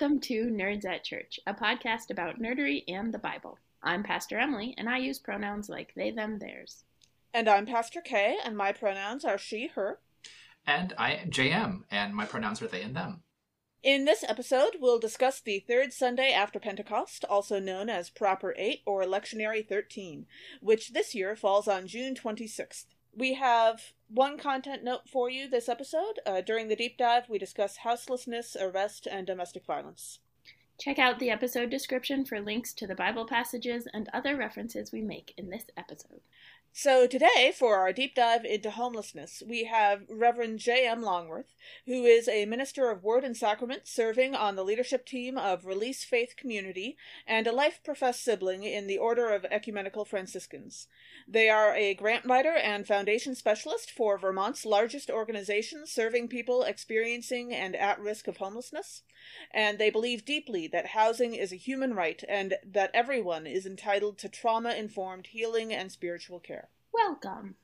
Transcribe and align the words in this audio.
Welcome 0.00 0.20
to 0.20 0.44
Nerds 0.44 0.84
at 0.84 1.02
Church, 1.02 1.40
a 1.44 1.52
podcast 1.52 2.10
about 2.10 2.38
nerdery 2.38 2.84
and 2.86 3.12
the 3.12 3.18
Bible. 3.18 3.58
I'm 3.82 4.04
Pastor 4.04 4.38
Emily, 4.38 4.72
and 4.78 4.88
I 4.88 4.98
use 4.98 5.18
pronouns 5.18 5.68
like 5.68 5.92
they, 5.96 6.12
them, 6.12 6.38
theirs. 6.38 6.84
And 7.34 7.48
I'm 7.48 7.66
Pastor 7.66 8.00
Kay, 8.00 8.36
and 8.44 8.56
my 8.56 8.70
pronouns 8.70 9.24
are 9.24 9.36
she, 9.36 9.66
her. 9.74 9.98
And 10.64 10.94
I 10.96 11.14
am 11.14 11.30
JM, 11.30 11.80
and 11.90 12.14
my 12.14 12.26
pronouns 12.26 12.62
are 12.62 12.68
they 12.68 12.82
and 12.82 12.94
them. 12.94 13.24
In 13.82 14.04
this 14.04 14.22
episode, 14.22 14.76
we'll 14.78 15.00
discuss 15.00 15.40
the 15.40 15.58
third 15.58 15.92
Sunday 15.92 16.30
after 16.30 16.60
Pentecost, 16.60 17.24
also 17.24 17.58
known 17.58 17.90
as 17.90 18.08
Proper 18.08 18.54
8 18.56 18.82
or 18.86 19.02
Lectionary 19.02 19.66
13, 19.68 20.26
which 20.60 20.92
this 20.92 21.12
year 21.12 21.34
falls 21.34 21.66
on 21.66 21.88
June 21.88 22.14
26th. 22.14 22.84
We 23.18 23.34
have 23.34 23.94
one 24.06 24.38
content 24.38 24.84
note 24.84 25.08
for 25.08 25.28
you 25.28 25.48
this 25.48 25.68
episode. 25.68 26.20
Uh, 26.24 26.40
during 26.40 26.68
the 26.68 26.76
deep 26.76 26.96
dive, 26.96 27.28
we 27.28 27.36
discuss 27.36 27.78
houselessness, 27.78 28.54
arrest, 28.54 29.08
and 29.10 29.26
domestic 29.26 29.66
violence. 29.66 30.20
Check 30.78 31.00
out 31.00 31.18
the 31.18 31.28
episode 31.28 31.68
description 31.68 32.24
for 32.24 32.40
links 32.40 32.72
to 32.74 32.86
the 32.86 32.94
Bible 32.94 33.26
passages 33.26 33.88
and 33.92 34.08
other 34.12 34.36
references 34.36 34.92
we 34.92 35.02
make 35.02 35.34
in 35.36 35.50
this 35.50 35.64
episode. 35.76 36.20
So, 36.72 37.08
today, 37.08 37.52
for 37.52 37.76
our 37.76 37.92
deep 37.92 38.14
dive 38.14 38.44
into 38.44 38.70
homelessness, 38.70 39.42
we 39.44 39.64
have 39.64 40.04
Reverend 40.08 40.60
J.M. 40.60 41.02
Longworth, 41.02 41.56
who 41.86 42.04
is 42.04 42.28
a 42.28 42.44
minister 42.44 42.88
of 42.90 43.02
Word 43.02 43.24
and 43.24 43.36
Sacrament 43.36 43.88
serving 43.88 44.36
on 44.36 44.54
the 44.54 44.62
leadership 44.62 45.04
team 45.04 45.36
of 45.36 45.66
Release 45.66 46.04
Faith 46.04 46.34
Community 46.36 46.96
and 47.26 47.48
a 47.48 47.52
life 47.52 47.80
professed 47.82 48.22
sibling 48.22 48.62
in 48.62 48.86
the 48.86 48.96
Order 48.96 49.34
of 49.34 49.44
Ecumenical 49.46 50.04
Franciscans. 50.04 50.86
They 51.26 51.48
are 51.48 51.74
a 51.74 51.94
grant 51.94 52.24
writer 52.24 52.54
and 52.54 52.86
foundation 52.86 53.34
specialist 53.34 53.90
for 53.90 54.16
Vermont's 54.16 54.64
largest 54.64 55.10
organization 55.10 55.84
serving 55.84 56.28
people 56.28 56.62
experiencing 56.62 57.52
and 57.52 57.74
at 57.74 57.98
risk 57.98 58.28
of 58.28 58.36
homelessness, 58.36 59.02
and 59.50 59.78
they 59.78 59.90
believe 59.90 60.24
deeply 60.24 60.68
that 60.68 60.86
housing 60.86 61.34
is 61.34 61.52
a 61.52 61.56
human 61.56 61.94
right 61.94 62.22
and 62.28 62.54
that 62.64 62.90
everyone 62.94 63.46
is 63.46 63.66
entitled 63.66 64.16
to 64.18 64.28
trauma 64.28 64.74
informed 64.74 65.26
healing 65.28 65.72
and 65.72 65.90
spiritual 65.90 66.38
care. 66.38 66.67
Welcome. 66.92 67.54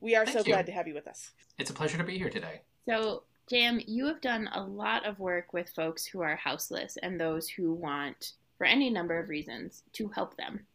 We 0.00 0.16
are 0.16 0.24
Thank 0.24 0.38
so 0.38 0.44
you. 0.44 0.52
glad 0.52 0.66
to 0.66 0.72
have 0.72 0.88
you 0.88 0.94
with 0.94 1.06
us. 1.06 1.30
It's 1.58 1.70
a 1.70 1.74
pleasure 1.74 1.98
to 1.98 2.04
be 2.04 2.18
here 2.18 2.30
today. 2.30 2.62
So, 2.88 3.22
Jam, 3.48 3.80
you 3.86 4.06
have 4.06 4.20
done 4.20 4.48
a 4.52 4.62
lot 4.62 5.06
of 5.06 5.18
work 5.18 5.52
with 5.52 5.70
folks 5.70 6.04
who 6.04 6.20
are 6.20 6.36
houseless 6.36 6.96
and 7.02 7.20
those 7.20 7.48
who 7.48 7.72
want, 7.72 8.32
for 8.58 8.66
any 8.66 8.90
number 8.90 9.18
of 9.18 9.28
reasons, 9.28 9.82
to 9.92 10.08
help 10.08 10.36
them. 10.36 10.66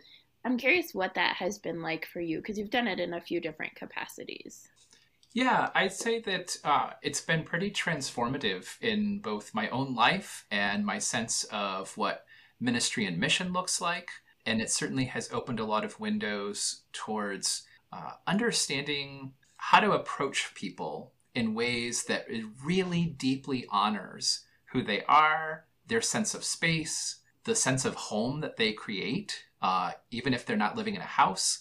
I'm 0.46 0.58
curious 0.58 0.94
what 0.94 1.14
that 1.16 1.36
has 1.36 1.58
been 1.58 1.82
like 1.82 2.06
for 2.06 2.22
you 2.22 2.38
because 2.38 2.58
you've 2.58 2.70
done 2.70 2.88
it 2.88 3.00
in 3.00 3.14
a 3.14 3.22
few 3.22 3.42
different 3.42 3.76
capacities. 3.76 4.70
Yeah, 5.34 5.70
I'd 5.76 5.92
say 5.92 6.22
that 6.22 6.58
uh, 6.64 6.92
it's 7.02 7.22
been 7.22 7.44
pretty 7.44 7.70
transformative 7.70 8.82
in 8.82 9.20
both 9.20 9.54
my 9.54 9.70
own 9.70 9.94
life 9.94 10.46
and 10.50 10.86
my 10.86 11.00
sense 11.00 11.44
of 11.52 11.96
what 11.98 12.26
ministry 12.60 13.06
and 13.06 13.20
mission 13.20 13.52
looks 13.52 13.82
like. 13.82 14.10
And 14.46 14.62
it 14.62 14.72
certainly 14.72 15.06
has 15.06 15.30
opened 15.34 15.60
a 15.60 15.66
lot 15.66 15.84
of 15.84 16.00
windows 16.00 16.84
towards 16.94 17.67
uh, 17.92 18.12
understanding 18.26 19.34
how 19.58 19.80
to 19.80 19.92
approach 19.92 20.54
people 20.56 21.14
in 21.34 21.54
ways 21.54 22.06
that 22.06 22.28
really 22.64 23.06
deeply 23.06 23.66
honors 23.70 24.46
who 24.72 24.82
they 24.82 25.04
are, 25.04 25.66
their 25.88 26.02
sense 26.02 26.34
of 26.34 26.44
space, 26.44 27.18
the 27.44 27.56
sense 27.56 27.86
of 27.86 27.96
home 27.96 28.42
that 28.42 28.58
they 28.58 28.74
create, 28.74 29.46
uh, 29.62 29.92
even 30.12 30.34
if 30.34 30.46
they're 30.46 30.58
not 30.58 30.76
living 30.76 30.96
in 30.96 31.02
a 31.02 31.06
house. 31.06 31.60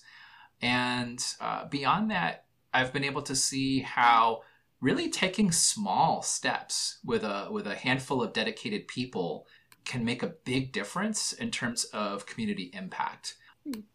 And 0.61 1.23
uh, 1.41 1.67
beyond 1.69 2.11
that, 2.11 2.45
I've 2.73 2.93
been 2.93 3.05
able 3.05 3.23
to 3.23 3.37
see 3.37 3.81
how 3.81 4.43
really 4.81 5.09
taking 5.09 5.53
small 5.53 6.23
steps 6.23 6.99
with 7.05 7.23
a 7.23 7.49
with 7.51 7.67
a 7.67 7.75
handful 7.75 8.23
of 8.23 8.33
dedicated 8.33 8.87
people 8.89 9.47
can 9.85 10.05
make 10.05 10.23
a 10.23 10.35
big 10.45 10.73
difference 10.73 11.33
in 11.33 11.51
terms 11.51 11.85
of 11.85 12.27
community 12.27 12.71
impact. 12.75 13.37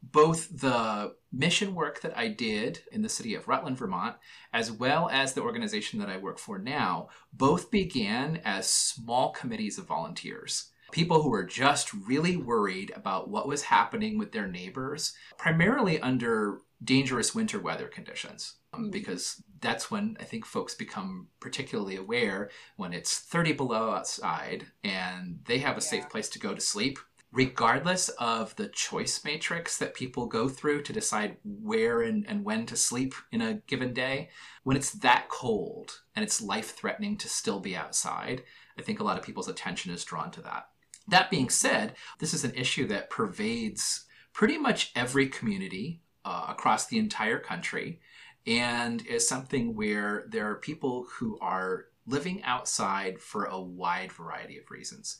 Both 0.01 0.59
the 0.59 1.15
mission 1.31 1.73
work 1.73 2.01
that 2.01 2.17
I 2.17 2.27
did 2.27 2.81
in 2.91 3.01
the 3.01 3.09
city 3.09 3.33
of 3.35 3.47
Rutland, 3.47 3.77
Vermont, 3.77 4.17
as 4.51 4.71
well 4.71 5.09
as 5.09 5.33
the 5.33 5.41
organization 5.41 5.99
that 5.99 6.09
I 6.09 6.17
work 6.17 6.37
for 6.37 6.59
now, 6.59 7.07
both 7.31 7.71
began 7.71 8.41
as 8.43 8.67
small 8.67 9.31
committees 9.31 9.77
of 9.77 9.85
volunteers. 9.87 10.71
People 10.91 11.21
who 11.23 11.29
were 11.29 11.45
just 11.45 11.93
really 11.93 12.35
worried 12.35 12.91
about 12.93 13.29
what 13.29 13.47
was 13.47 13.63
happening 13.63 14.17
with 14.17 14.33
their 14.33 14.47
neighbors, 14.47 15.13
primarily 15.37 16.01
under 16.01 16.59
dangerous 16.83 17.33
winter 17.33 17.59
weather 17.59 17.87
conditions. 17.87 18.55
Um, 18.73 18.87
Mm. 18.87 18.91
because 18.91 19.43
that's 19.59 19.91
when 19.91 20.17
I 20.19 20.23
think 20.23 20.45
folks 20.45 20.73
become 20.73 21.27
particularly 21.39 21.95
aware 21.95 22.49
when 22.77 22.93
it's 22.93 23.19
30 23.19 23.53
below 23.53 23.91
outside 23.91 24.67
and 24.83 25.39
they 25.45 25.59
have 25.59 25.77
a 25.77 25.81
safe 25.81 26.09
place 26.09 26.29
to 26.29 26.39
go 26.39 26.55
to 26.55 26.61
sleep, 26.61 26.97
regardless 27.31 28.09
of 28.09 28.55
the 28.57 28.67
choice 28.67 29.23
matrix 29.23 29.77
that 29.77 29.93
people 29.93 30.25
go 30.25 30.49
through 30.49 30.81
to 30.83 30.93
decide 30.93 31.37
where 31.43 32.01
and, 32.01 32.25
and 32.27 32.43
when 32.43 32.65
to 32.65 32.75
sleep 32.75 33.13
in 33.31 33.41
a 33.41 33.55
given 33.67 33.93
day. 33.93 34.29
When 34.63 34.75
it's 34.75 34.91
that 34.91 35.29
cold 35.29 36.01
and 36.15 36.23
it's 36.23 36.41
life 36.41 36.75
threatening 36.75 37.17
to 37.17 37.29
still 37.29 37.59
be 37.59 37.75
outside, 37.75 38.43
I 38.77 38.81
think 38.81 38.99
a 38.99 39.03
lot 39.03 39.17
of 39.17 39.23
people's 39.23 39.47
attention 39.47 39.93
is 39.93 40.03
drawn 40.03 40.31
to 40.31 40.41
that. 40.41 40.67
That 41.07 41.31
being 41.31 41.49
said, 41.49 41.95
this 42.19 42.33
is 42.33 42.43
an 42.43 42.53
issue 42.53 42.87
that 42.87 43.09
pervades 43.09 44.05
pretty 44.33 44.57
much 44.57 44.91
every 44.95 45.27
community 45.27 46.01
uh, 46.25 46.47
across 46.49 46.87
the 46.87 46.99
entire 46.99 47.39
country 47.39 48.01
and 48.45 49.05
is 49.05 49.27
something 49.27 49.75
where 49.75 50.25
there 50.27 50.49
are 50.49 50.55
people 50.55 51.07
who 51.17 51.37
are 51.39 51.85
living 52.07 52.43
outside 52.43 53.19
for 53.19 53.45
a 53.45 53.59
wide 53.59 54.11
variety 54.11 54.57
of 54.57 54.69
reasons. 54.71 55.17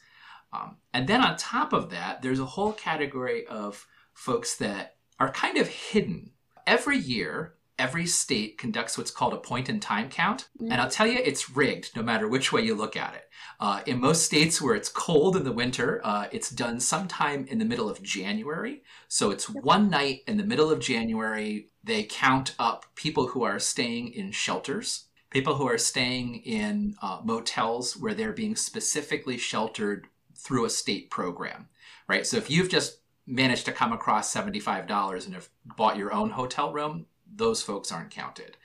Um, 0.54 0.78
and 0.94 1.08
then 1.08 1.22
on 1.22 1.38
top 1.38 1.74
of 1.74 1.90
that, 1.92 2.22
there's 2.22 2.40
a 2.40 2.46
whole 2.46 2.74
category 2.74 3.46
of 3.48 3.88
folks 4.14 4.58
that 4.58 4.96
are 5.20 5.32
kind 5.32 5.58
of 5.58 5.68
hidden. 5.68 6.32
Every 6.68 6.98
year, 6.98 7.56
every 7.82 8.06
state 8.06 8.60
conducts 8.60 8.98
what's 8.98 9.10
called 9.10 9.34
a 9.34 9.38
point 9.38 9.68
in 9.68 9.80
time 9.80 10.08
count. 10.10 10.50
And 10.60 10.74
I'll 10.74 10.90
tell 10.90 11.08
you, 11.08 11.20
it's 11.24 11.50
rigged 11.50 11.96
no 11.96 12.04
matter 12.04 12.28
which 12.28 12.54
way 12.54 12.62
you 12.62 12.76
look 12.76 12.96
at 12.96 13.16
it. 13.16 13.24
Uh, 13.60 13.82
in 13.88 14.00
most 14.00 14.24
states 14.24 14.62
where 14.62 14.76
it's 14.76 14.90
cold 14.90 15.36
in 15.36 15.44
the 15.44 15.52
winter, 15.52 16.00
uh, 16.04 16.28
it's 16.32 16.52
done 16.52 16.80
sometime 16.80 17.46
in 17.50 17.58
the 17.58 17.66
middle 17.66 17.90
of 17.90 18.04
January. 18.04 18.84
So 19.08 19.32
it's 19.32 19.50
one 19.50 19.90
night 19.90 20.22
in 20.28 20.38
the 20.38 20.44
middle 20.44 20.70
of 20.70 20.80
January. 20.80 21.70
They 21.84 22.04
count 22.04 22.54
up 22.60 22.86
people 22.96 23.28
who 23.28 23.44
are 23.44 23.60
staying 23.60 24.14
in 24.14 24.32
shelters, 24.32 25.06
people 25.32 25.56
who 25.56 25.68
are 25.68 25.80
staying 25.80 26.36
in 26.44 26.96
uh, 27.02 27.22
motels 27.24 27.98
where 27.98 28.14
they're 28.14 28.32
being 28.34 28.56
specifically 28.56 29.38
sheltered 29.38 30.08
through 30.42 30.66
a 30.66 30.70
state 30.70 31.10
program, 31.10 31.68
right? 32.08 32.26
So 32.26 32.38
if 32.38 32.50
you've 32.50 32.70
just 32.70 33.00
managed 33.28 33.66
to 33.66 33.72
come 33.72 33.94
across 33.94 34.34
$75 34.34 35.26
and 35.26 35.36
have 35.36 35.50
bought 35.78 35.98
your 35.98 36.12
own 36.14 36.32
hotel 36.32 36.74
room, 36.74 37.06
those 37.34 37.62
folks 37.62 37.92
aren't 37.92 38.10
counted. 38.12 38.58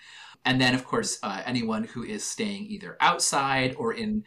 And 0.45 0.61
then, 0.61 0.75
of 0.75 0.85
course, 0.85 1.19
uh, 1.23 1.43
anyone 1.45 1.85
who 1.85 2.03
is 2.05 2.25
staying 2.25 2.67
either 2.67 2.97
outside 3.01 3.75
or 3.77 3.93
in 3.93 4.25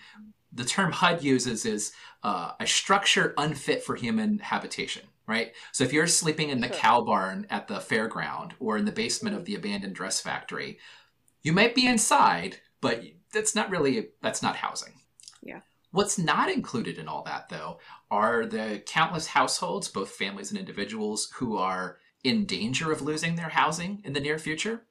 the 0.52 0.66
term 0.66 0.92
HUD 0.92 1.24
uses 1.24 1.66
is 1.66 1.92
uh, 2.24 2.52
a 2.60 2.68
structure 2.68 3.34
unfit 3.38 3.84
for 3.84 3.96
human 3.96 4.40
habitation, 4.40 5.04
right? 5.28 5.54
So 5.72 5.84
if 5.84 5.94
you're 5.94 6.08
sleeping 6.08 6.50
in 6.50 6.60
the 6.60 6.68
Sure. 6.68 6.76
cow 6.76 7.02
barn 7.02 7.48
at 7.50 7.68
the 7.68 7.76
fairground 7.76 8.52
or 8.60 8.78
in 8.78 8.86
the 8.86 8.92
basement 8.92 9.36
of 9.36 9.46
the 9.46 9.56
abandoned 9.56 9.96
dress 9.96 10.20
factory, 10.20 10.80
you 11.42 11.54
might 11.54 11.76
be 11.76 11.88
inside, 11.88 12.58
but 12.82 13.04
that's 13.34 13.56
not 13.56 13.70
really 13.70 14.10
that's 14.22 14.42
not 14.42 14.58
housing. 14.58 14.94
Yeah. 15.42 15.62
What's 15.92 16.18
not 16.18 16.50
included 16.52 16.98
in 16.98 17.08
all 17.08 17.24
that 17.24 17.50
though 17.50 17.80
are 18.12 18.46
the 18.46 18.84
countless 18.86 19.28
households, 19.28 19.88
both 19.88 20.12
families 20.12 20.52
and 20.52 20.60
individuals, 20.60 21.32
who 21.36 21.58
are 21.58 21.98
in 22.24 22.46
danger 22.46 22.92
of 22.92 23.02
losing 23.02 23.36
their 23.36 23.50
housing 23.50 24.02
in 24.04 24.14
the 24.14 24.20
near 24.20 24.38
future. 24.38 24.84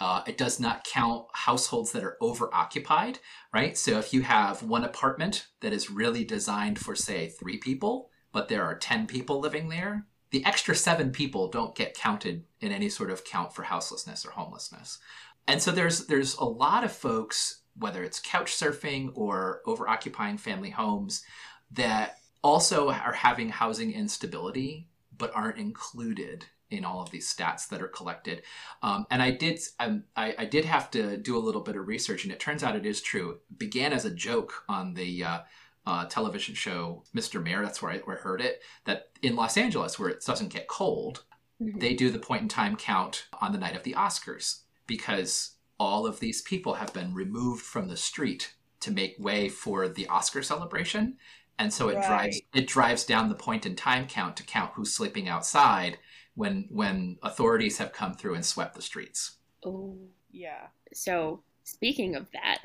Uh, 0.00 0.22
it 0.26 0.36
does 0.36 0.58
not 0.58 0.84
count 0.84 1.26
households 1.32 1.92
that 1.92 2.02
are 2.02 2.16
over 2.20 2.52
occupied, 2.52 3.20
right? 3.54 3.78
So 3.78 3.98
if 3.98 4.12
you 4.12 4.22
have 4.22 4.62
one 4.62 4.84
apartment 4.84 5.46
that 5.60 5.72
is 5.72 5.90
really 5.90 6.24
designed 6.24 6.78
for, 6.78 6.96
say, 6.96 7.28
three 7.28 7.58
people, 7.58 8.10
but 8.32 8.48
there 8.48 8.64
are 8.64 8.76
10 8.76 9.06
people 9.06 9.38
living 9.38 9.68
there, 9.68 10.06
the 10.32 10.44
extra 10.44 10.74
seven 10.74 11.12
people 11.12 11.48
don't 11.48 11.76
get 11.76 11.94
counted 11.94 12.44
in 12.60 12.72
any 12.72 12.88
sort 12.88 13.10
of 13.10 13.24
count 13.24 13.54
for 13.54 13.62
houselessness 13.62 14.26
or 14.26 14.30
homelessness. 14.30 14.98
And 15.46 15.60
so 15.62 15.70
there's 15.70 16.06
there's 16.06 16.36
a 16.36 16.44
lot 16.44 16.84
of 16.84 16.92
folks, 16.92 17.61
whether 17.76 18.02
it's 18.02 18.20
couch 18.20 18.52
surfing 18.52 19.10
or 19.14 19.62
over 19.66 19.88
occupying 19.88 20.38
family 20.38 20.70
homes, 20.70 21.24
that 21.70 22.18
also 22.42 22.90
are 22.90 23.12
having 23.12 23.48
housing 23.48 23.92
instability 23.92 24.88
but 25.16 25.30
aren't 25.34 25.58
included 25.58 26.44
in 26.70 26.84
all 26.84 27.02
of 27.02 27.10
these 27.10 27.32
stats 27.32 27.68
that 27.68 27.82
are 27.82 27.88
collected. 27.88 28.42
Um, 28.82 29.06
and 29.10 29.22
I 29.22 29.30
did 29.30 29.60
um, 29.78 30.04
I, 30.16 30.34
I 30.38 30.44
did 30.46 30.64
have 30.64 30.90
to 30.92 31.16
do 31.18 31.36
a 31.36 31.40
little 31.46 31.60
bit 31.60 31.76
of 31.76 31.86
research, 31.86 32.24
and 32.24 32.32
it 32.32 32.40
turns 32.40 32.62
out 32.62 32.76
it 32.76 32.86
is 32.86 33.00
true. 33.02 33.30
It 33.50 33.58
began 33.58 33.92
as 33.92 34.04
a 34.04 34.10
joke 34.10 34.64
on 34.68 34.94
the 34.94 35.24
uh, 35.24 35.38
uh, 35.86 36.06
television 36.06 36.54
show 36.54 37.04
Mr. 37.14 37.42
Mayor. 37.42 37.62
That's 37.62 37.82
where 37.82 37.92
I, 37.92 37.98
where 37.98 38.18
I 38.18 38.20
heard 38.20 38.40
it. 38.40 38.62
That 38.86 39.10
in 39.20 39.36
Los 39.36 39.56
Angeles, 39.56 39.98
where 39.98 40.08
it 40.08 40.24
doesn't 40.24 40.48
get 40.52 40.66
cold, 40.68 41.24
Mhm. 41.60 41.78
they 41.78 41.94
do 41.94 42.10
the 42.10 42.18
point 42.18 42.42
in 42.42 42.48
time 42.48 42.74
count 42.76 43.26
on 43.40 43.52
the 43.52 43.58
night 43.58 43.76
of 43.76 43.82
the 43.84 43.92
Oscars 43.94 44.62
because 44.86 45.56
all 45.82 46.06
of 46.06 46.20
these 46.20 46.42
people 46.42 46.74
have 46.74 46.92
been 46.92 47.12
removed 47.14 47.62
from 47.62 47.88
the 47.88 47.96
street 47.96 48.54
to 48.80 48.90
make 48.90 49.16
way 49.18 49.48
for 49.48 49.88
the 49.88 50.06
Oscar 50.08 50.42
celebration. 50.42 51.16
and 51.58 51.72
so 51.72 51.88
it 51.90 51.96
Right. 51.96 52.06
drives 52.06 52.40
it 52.54 52.66
drives 52.66 53.04
down 53.04 53.28
the 53.28 53.34
point 53.34 53.66
in 53.66 53.76
time 53.76 54.06
count 54.06 54.36
to 54.38 54.42
count 54.42 54.72
who's 54.74 54.92
sleeping 54.94 55.28
outside 55.28 55.98
when 56.34 56.66
when 56.70 57.18
authorities 57.22 57.76
have 57.78 57.92
come 57.92 58.14
through 58.14 58.34
and 58.34 58.44
swept 58.44 58.74
the 58.74 58.82
streets. 58.82 59.36
Oh. 59.64 59.98
Yeah. 60.30 60.68
So, 60.94 61.42
speaking 61.64 62.16
of 62.16 62.26
that, 62.32 62.58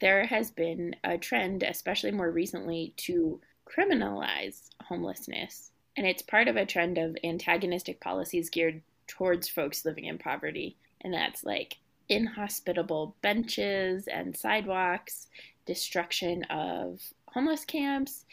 there 0.00 0.24
has 0.26 0.50
been 0.50 0.96
a 1.04 1.18
trend, 1.18 1.62
especially 1.62 2.10
more 2.12 2.30
recently, 2.30 2.94
to 2.98 3.40
criminalize 3.66 4.68
homelessness. 4.82 5.70
And 5.96 6.06
it's 6.06 6.22
part 6.22 6.48
of 6.48 6.56
a 6.56 6.66
trend 6.66 6.96
of 6.98 7.16
antagonistic 7.22 8.00
policies 8.00 8.48
geared 8.50 8.82
towards 9.06 9.48
folks 9.48 9.84
living 9.84 10.06
in 10.06 10.18
poverty. 10.18 10.76
And 11.02 11.12
that's 11.12 11.44
like 11.44 11.76
inhospitable 12.08 13.16
benches 13.22 14.06
and 14.06 14.36
sidewalks, 14.36 15.28
destruction 15.66 16.44
of 16.44 17.00
homeless 17.28 17.64
camps, 17.64 18.24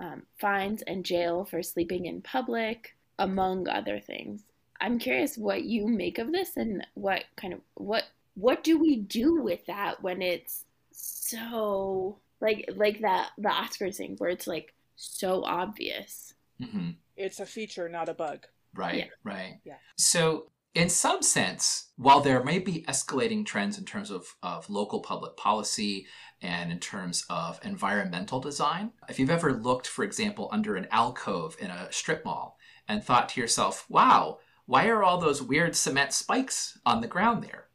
um, 0.00 0.22
fines 0.40 0.82
and 0.82 1.04
jail 1.04 1.44
for 1.44 1.62
sleeping 1.62 2.06
in 2.06 2.22
public, 2.22 2.96
among 3.18 3.68
other 3.68 4.00
things. 4.00 4.42
I'm 4.80 4.98
curious 4.98 5.36
what 5.36 5.64
you 5.64 5.88
make 5.88 6.18
of 6.18 6.30
this 6.32 6.56
and 6.56 6.86
what 6.94 7.24
kind 7.36 7.52
of 7.52 7.60
what 7.74 8.04
what 8.34 8.62
do 8.62 8.78
we 8.78 8.96
do 8.96 9.40
with 9.42 9.66
that 9.66 10.00
when 10.02 10.22
it's 10.22 10.64
so 10.92 12.18
like 12.40 12.70
like 12.76 13.00
that 13.00 13.30
the 13.38 13.48
Oscars 13.48 13.96
thing 13.96 14.14
where 14.18 14.30
it's 14.30 14.46
like 14.46 14.72
so 14.96 15.44
obvious. 15.44 16.34
hmm 16.62 16.90
It's 17.16 17.40
a 17.40 17.46
feature, 17.46 17.88
not 17.88 18.08
a 18.08 18.14
bug. 18.14 18.46
Right, 18.74 18.94
Yeah. 18.96 19.04
right. 19.24 19.58
Yeah. 19.64 19.74
So, 19.96 20.50
in 20.78 20.88
some 20.88 21.22
sense, 21.22 21.88
while 21.96 22.20
there 22.20 22.44
may 22.44 22.60
be 22.60 22.84
escalating 22.86 23.44
trends 23.44 23.78
in 23.78 23.84
terms 23.84 24.12
of, 24.12 24.36
of 24.44 24.70
local 24.70 25.00
public 25.00 25.36
policy 25.36 26.06
and 26.40 26.70
in 26.70 26.78
terms 26.78 27.24
of 27.28 27.58
environmental 27.64 28.38
design, 28.38 28.92
if 29.08 29.18
you've 29.18 29.28
ever 29.28 29.52
looked, 29.54 29.88
for 29.88 30.04
example, 30.04 30.48
under 30.52 30.76
an 30.76 30.86
alcove 30.92 31.56
in 31.58 31.68
a 31.72 31.90
strip 31.90 32.24
mall 32.24 32.60
and 32.86 33.02
thought 33.02 33.28
to 33.30 33.40
yourself, 33.40 33.86
wow, 33.88 34.38
why 34.66 34.86
are 34.86 35.02
all 35.02 35.18
those 35.18 35.42
weird 35.42 35.74
cement 35.74 36.12
spikes 36.12 36.78
on 36.86 37.00
the 37.00 37.08
ground 37.08 37.42
there? 37.42 37.67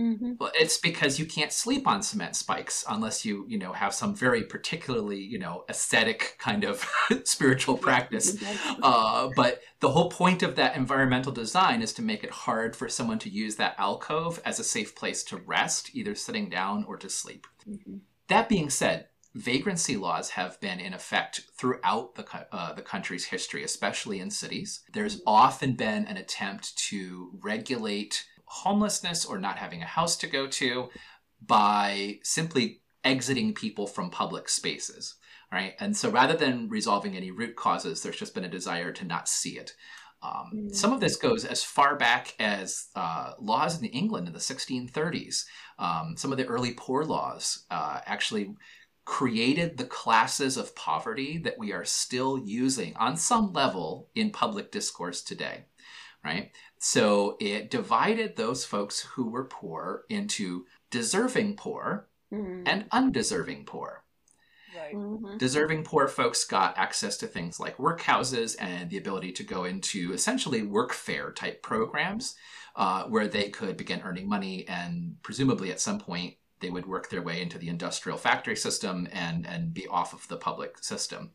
Mm-hmm. 0.00 0.32
Well, 0.38 0.50
it's 0.54 0.78
because 0.78 1.18
you 1.18 1.26
can't 1.26 1.52
sleep 1.52 1.86
on 1.86 2.02
cement 2.02 2.34
spikes 2.34 2.84
unless 2.88 3.24
you, 3.24 3.44
you 3.48 3.58
know, 3.58 3.72
have 3.74 3.92
some 3.92 4.14
very 4.14 4.42
particularly, 4.42 5.18
you 5.18 5.38
know, 5.38 5.64
aesthetic 5.68 6.36
kind 6.38 6.64
of 6.64 6.88
spiritual 7.24 7.76
practice. 7.76 8.36
Uh, 8.82 9.28
but 9.36 9.60
the 9.80 9.90
whole 9.90 10.08
point 10.08 10.42
of 10.42 10.56
that 10.56 10.74
environmental 10.74 11.32
design 11.32 11.82
is 11.82 11.92
to 11.92 12.02
make 12.02 12.24
it 12.24 12.30
hard 12.30 12.74
for 12.74 12.88
someone 12.88 13.18
to 13.18 13.28
use 13.28 13.56
that 13.56 13.74
alcove 13.78 14.40
as 14.44 14.58
a 14.58 14.64
safe 14.64 14.94
place 14.94 15.22
to 15.24 15.36
rest, 15.36 15.90
either 15.94 16.14
sitting 16.14 16.48
down 16.48 16.84
or 16.88 16.96
to 16.96 17.10
sleep. 17.10 17.46
Mhm. 17.68 18.00
That 18.28 18.48
being 18.48 18.70
said, 18.70 19.08
vagrancy 19.34 19.96
laws 19.96 20.30
have 20.30 20.58
been 20.60 20.80
in 20.80 20.94
effect 20.94 21.42
throughout 21.56 22.14
the, 22.14 22.24
uh, 22.52 22.72
the 22.72 22.82
country's 22.82 23.26
history, 23.26 23.62
especially 23.64 24.18
in 24.18 24.30
cities. 24.30 24.80
There's 24.92 25.20
often 25.26 25.74
been 25.74 26.06
an 26.06 26.16
attempt 26.16 26.76
to 26.88 27.30
regulate 27.40 28.24
homelessness 28.50 29.24
or 29.24 29.38
not 29.38 29.58
having 29.58 29.82
a 29.82 29.86
house 29.86 30.16
to 30.18 30.26
go 30.26 30.46
to 30.46 30.88
by 31.46 32.18
simply 32.22 32.80
exiting 33.04 33.54
people 33.54 33.86
from 33.86 34.10
public 34.10 34.48
spaces 34.48 35.14
right? 35.52 35.74
And 35.80 35.96
so 35.96 36.10
rather 36.10 36.36
than 36.36 36.68
resolving 36.68 37.16
any 37.16 37.30
root 37.30 37.56
causes, 37.56 38.02
there's 38.02 38.18
just 38.18 38.34
been 38.34 38.44
a 38.44 38.48
desire 38.48 38.92
to 38.92 39.04
not 39.04 39.28
see 39.28 39.58
it. 39.58 39.74
Um, 40.22 40.50
Mm. 40.54 40.74
Some 40.74 40.92
of 40.92 41.00
this 41.00 41.16
goes 41.16 41.44
as 41.44 41.64
far 41.64 41.96
back 41.96 42.34
as 42.38 42.88
uh, 42.94 43.32
laws 43.40 43.80
in 43.80 43.86
England 43.86 44.26
in 44.26 44.32
the 44.32 44.38
1630s. 44.38 45.44
Um, 45.78 46.14
some 46.16 46.30
of 46.30 46.38
the 46.38 46.46
early 46.46 46.74
poor 46.74 47.04
laws 47.04 47.64
uh, 47.70 48.00
actually 48.04 48.54
created 49.06 49.76
the 49.76 49.86
classes 49.86 50.56
of 50.56 50.76
poverty 50.76 51.38
that 51.38 51.58
we 51.58 51.72
are 51.72 51.84
still 51.84 52.38
using 52.38 52.94
on 52.96 53.16
some 53.16 53.52
level 53.52 54.08
in 54.14 54.30
public 54.30 54.70
discourse 54.70 55.22
today, 55.22 55.64
right? 56.24 56.50
So 56.78 57.36
it 57.40 57.70
divided 57.70 58.36
those 58.36 58.64
folks 58.64 59.00
who 59.00 59.28
were 59.28 59.44
poor 59.44 60.04
into 60.08 60.66
deserving 60.90 61.56
poor 61.56 62.06
Mm-hmm. 62.32 62.62
and 62.64 62.84
undeserving 62.92 63.64
poor. 63.64 64.04
Right. 64.76 64.94
Mhm. 64.94 65.36
Deserving 65.36 65.82
poor 65.82 66.06
folks 66.06 66.44
got 66.44 66.78
access 66.78 67.16
to 67.16 67.26
things 67.26 67.58
like 67.58 67.76
workhouses 67.78 68.54
and 68.60 68.88
the 68.88 68.98
ability 68.98 69.32
to 69.32 69.42
go 69.42 69.64
into 69.64 70.12
essentially 70.12 70.62
work 70.62 70.92
fair 70.92 71.32
type 71.32 71.60
programs 71.60 72.36
uh, 72.76 73.02
where 73.06 73.26
they 73.26 73.48
could 73.50 73.76
begin 73.76 74.00
earning 74.02 74.28
money 74.28 74.64
and 74.68 75.16
presumably 75.24 75.72
at 75.72 75.80
some 75.80 75.98
point 75.98 76.34
they 76.60 76.70
would 76.70 76.86
work 76.86 77.10
their 77.10 77.22
way 77.22 77.42
into 77.42 77.58
the 77.58 77.68
industrial 77.68 78.16
factory 78.16 78.54
system 78.54 79.08
and, 79.10 79.44
and 79.44 79.74
be 79.74 79.88
off 79.88 80.12
of 80.12 80.28
the 80.28 80.36
public 80.36 80.78
system. 80.84 81.32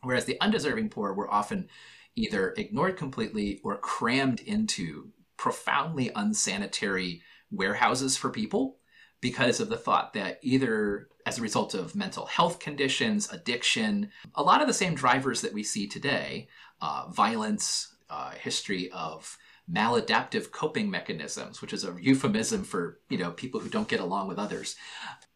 Whereas 0.00 0.24
the 0.24 0.40
undeserving 0.40 0.88
poor 0.88 1.12
were 1.12 1.30
often 1.30 1.68
either 2.16 2.54
ignored 2.56 2.96
completely 2.96 3.60
or 3.64 3.76
crammed 3.78 4.40
into 4.40 5.10
profoundly 5.36 6.10
unsanitary 6.14 7.22
warehouses 7.50 8.16
for 8.16 8.30
people 8.30 8.78
because 9.20 9.60
of 9.60 9.68
the 9.68 9.76
thought 9.76 10.12
that 10.14 10.38
either 10.42 11.08
as 11.26 11.38
a 11.38 11.42
result 11.42 11.74
of 11.74 11.94
mental 11.94 12.26
health 12.26 12.58
conditions, 12.58 13.30
addiction, 13.32 14.10
a 14.34 14.42
lot 14.42 14.60
of 14.60 14.66
the 14.66 14.74
same 14.74 14.94
drivers 14.94 15.40
that 15.40 15.52
we 15.52 15.62
see 15.62 15.86
today, 15.86 16.48
uh, 16.80 17.08
violence, 17.10 17.94
uh, 18.10 18.30
history 18.32 18.90
of 18.90 19.38
maladaptive 19.70 20.50
coping 20.50 20.90
mechanisms, 20.90 21.62
which 21.62 21.72
is 21.72 21.84
a 21.84 21.96
euphemism 22.00 22.64
for 22.64 22.98
you 23.08 23.16
know 23.16 23.30
people 23.30 23.60
who 23.60 23.68
don't 23.68 23.88
get 23.88 24.00
along 24.00 24.26
with 24.26 24.38
others, 24.38 24.74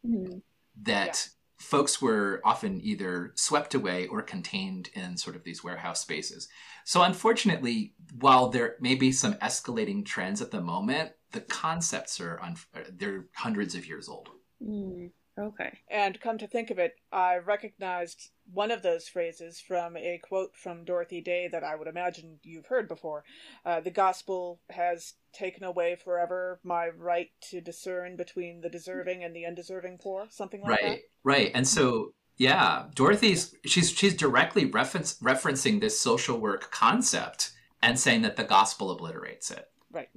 Mhm. 0.05 0.43
that 0.83 1.29
folks 1.67 2.01
were 2.01 2.41
often 2.45 2.81
either 2.81 3.33
swept 3.35 3.75
away 3.75 4.07
or 4.07 4.23
contained 4.23 4.89
in 4.95 5.17
sort 5.17 5.35
of 5.35 5.43
these 5.43 5.65
warehouse 5.65 6.01
spaces. 6.01 6.49
So 6.85 7.03
unfortunately, 7.03 7.95
while 8.21 8.49
there 8.51 8.77
may 8.81 8.95
be 8.95 9.11
some 9.11 9.35
escalating 9.35 10.05
trends 10.05 10.41
at 10.41 10.53
the 10.53 10.61
moment, 10.61 11.11
the 11.33 11.41
concepts 11.41 12.21
are 12.21 12.41
un- 12.41 12.57
they're 12.93 13.27
hundreds 13.35 13.75
of 13.75 13.87
years 13.89 14.09
old. 14.09 14.29
Mm. 14.63 15.11
Okay. 15.39 15.79
And 15.91 16.21
come 16.21 16.39
to 16.39 16.47
think 16.47 16.71
of 16.71 16.79
it, 16.79 16.95
I 17.13 17.37
recognized 17.37 18.31
one 18.53 18.71
of 18.71 18.83
those 18.83 19.09
phrases 19.09 19.61
from 19.61 19.97
a 19.97 20.19
quote 20.23 20.57
from 20.57 20.85
Dorothy 20.85 21.21
Day 21.21 21.49
that 21.53 21.63
I 21.63 21.77
would 21.77 21.89
imagine 21.89 22.39
you've 22.43 22.67
heard 22.67 22.89
before. 22.89 23.25
Uh, 23.65 23.81
the 23.81 23.91
gospel 23.91 24.61
has 24.71 25.15
taken 25.33 25.65
away 25.65 25.97
forever 25.97 26.59
my 26.63 26.89
right 26.89 27.29
to 27.51 27.61
discern 27.61 28.17
between 28.17 28.63
the 28.63 28.71
deserving 28.71 29.23
and 29.23 29.37
the 29.37 29.45
undeserving 29.45 29.99
poor, 29.99 30.27
something 30.31 30.63
like 30.63 30.81
that. 30.81 30.87
right 30.87 31.01
right 31.25 31.51
and 31.55 31.69
so 31.69 32.15
yeah 32.39 32.85
dorothy's 32.95 33.55
she's 33.67 33.91
she's 33.91 34.15
directly 34.15 34.65
reference, 34.65 35.19
referencing 35.21 35.81
this 35.81 36.01
social 36.01 36.39
work 36.39 36.71
concept 36.71 37.53
and 37.83 37.99
saying 37.99 38.23
that 38.23 38.37
the 38.37 38.45
gospel 38.45 38.91
obliterates 38.91 39.51
it 39.51 39.69
Right. 39.91 40.09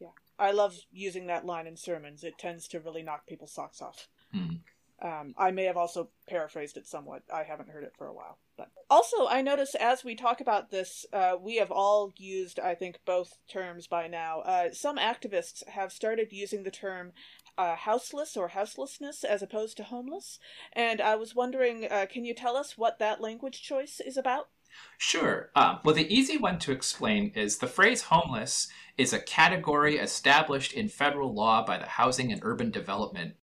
Yeah. 0.00 0.08
I 0.38 0.52
love 0.52 0.76
using 0.92 1.26
that 1.26 1.44
line 1.46 1.66
in 1.66 1.76
sermons. 1.76 2.24
It 2.24 2.38
tends 2.38 2.68
to 2.68 2.80
really 2.80 3.02
knock 3.02 3.26
people's 3.26 3.52
socks 3.52 3.82
off. 3.82 4.08
Hmm. 4.34 4.56
Um, 5.02 5.34
I 5.36 5.50
may 5.50 5.64
have 5.64 5.76
also 5.76 6.08
paraphrased 6.28 6.76
it 6.76 6.86
somewhat. 6.86 7.22
I 7.32 7.42
haven't 7.42 7.68
heard 7.68 7.84
it 7.84 7.92
for 7.96 8.06
a 8.06 8.12
while. 8.14 8.38
But 8.56 8.70
also, 8.88 9.26
I 9.26 9.42
notice 9.42 9.74
as 9.74 10.02
we 10.02 10.14
talk 10.14 10.40
about 10.40 10.70
this, 10.70 11.04
uh, 11.12 11.34
we 11.38 11.56
have 11.56 11.70
all 11.70 12.12
used, 12.16 12.58
I 12.58 12.74
think, 12.74 13.00
both 13.04 13.38
terms 13.48 13.86
by 13.86 14.06
now. 14.06 14.40
Uh, 14.40 14.72
some 14.72 14.96
activists 14.96 15.66
have 15.68 15.92
started 15.92 16.28
using 16.32 16.62
the 16.62 16.70
term 16.70 17.12
uh, 17.58 17.76
houseless 17.76 18.36
or 18.36 18.48
houselessness 18.48 19.24
as 19.24 19.42
opposed 19.42 19.76
to 19.76 19.84
homeless. 19.84 20.38
And 20.72 21.00
I 21.00 21.16
was 21.16 21.34
wondering, 21.34 21.86
uh, 21.90 22.06
can 22.10 22.24
you 22.24 22.34
tell 22.34 22.56
us 22.56 22.78
what 22.78 22.98
that 22.98 23.20
language 23.20 23.62
choice 23.62 24.00
is 24.00 24.16
about? 24.16 24.48
Sure. 24.96 25.50
Um, 25.54 25.80
well, 25.84 25.94
the 25.94 26.12
easy 26.12 26.38
one 26.38 26.58
to 26.60 26.72
explain 26.72 27.30
is 27.34 27.58
the 27.58 27.66
phrase 27.66 28.02
homeless 28.02 28.68
is 28.96 29.12
a 29.12 29.20
category 29.20 29.98
established 29.98 30.72
in 30.72 30.88
federal 30.88 31.32
law 31.32 31.64
by 31.64 31.78
the 31.78 31.86
Housing 31.86 32.32
and 32.32 32.40
Urban 32.42 32.70
Development 32.70 33.34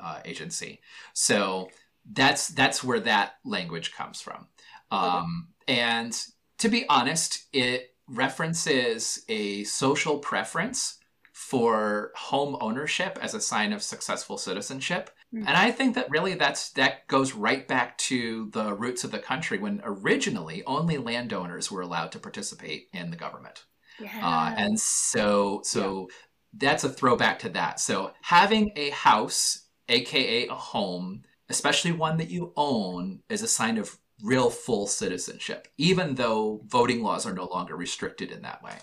uh, 0.00 0.20
Agency. 0.24 0.80
So 1.12 1.70
that's 2.10 2.48
that's 2.48 2.82
where 2.82 3.00
that 3.00 3.34
language 3.44 3.94
comes 3.94 4.20
from. 4.20 4.46
Um, 4.90 5.48
And 5.68 6.18
to 6.58 6.68
be 6.68 6.86
honest, 6.88 7.46
it 7.52 7.94
references 8.08 9.24
a 9.28 9.64
social 9.64 10.18
preference 10.18 10.98
for 11.32 12.10
home 12.16 12.56
ownership 12.60 13.18
as 13.22 13.34
a 13.34 13.40
sign 13.40 13.72
of 13.72 13.82
successful 13.82 14.38
citizenship. 14.38 15.10
Hmm. 15.30 15.46
And 15.46 15.56
I 15.56 15.70
think 15.70 15.94
that 15.94 16.10
really 16.10 16.34
that's 16.34 16.70
that 16.72 17.06
goes 17.06 17.34
right 17.34 17.68
back 17.68 17.96
to 17.98 18.48
the 18.50 18.74
roots 18.74 19.04
of 19.04 19.12
the 19.12 19.18
country 19.18 19.58
when 19.58 19.80
originally 19.84 20.64
only 20.66 20.96
landowners 20.98 21.70
were 21.70 21.82
allowed 21.82 22.12
to 22.12 22.18
participate 22.18 22.88
in 22.92 23.10
the 23.10 23.16
government. 23.16 23.64
Yeah. 24.00 24.18
Uh, 24.22 24.54
and 24.56 24.80
so 24.80 25.60
so 25.64 26.08
that's 26.54 26.84
a 26.84 26.88
throwback 26.88 27.38
to 27.40 27.50
that. 27.50 27.78
So 27.78 28.12
having 28.22 28.72
a 28.74 28.90
house, 28.90 29.67
aka 29.88 30.46
a 30.46 30.54
home, 30.54 31.22
especially 31.48 31.92
one 31.92 32.16
that 32.18 32.30
you 32.30 32.52
own, 32.56 33.20
is 33.28 33.42
a 33.42 33.48
sign 33.48 33.78
of 33.78 33.96
real 34.22 34.50
full 34.50 34.86
citizenship, 34.86 35.68
even 35.78 36.14
though 36.14 36.60
voting 36.66 37.02
laws 37.02 37.26
are 37.26 37.34
no 37.34 37.46
longer 37.46 37.76
restricted 37.76 38.30
in 38.30 38.42
that 38.42 38.62
way. 38.62 38.76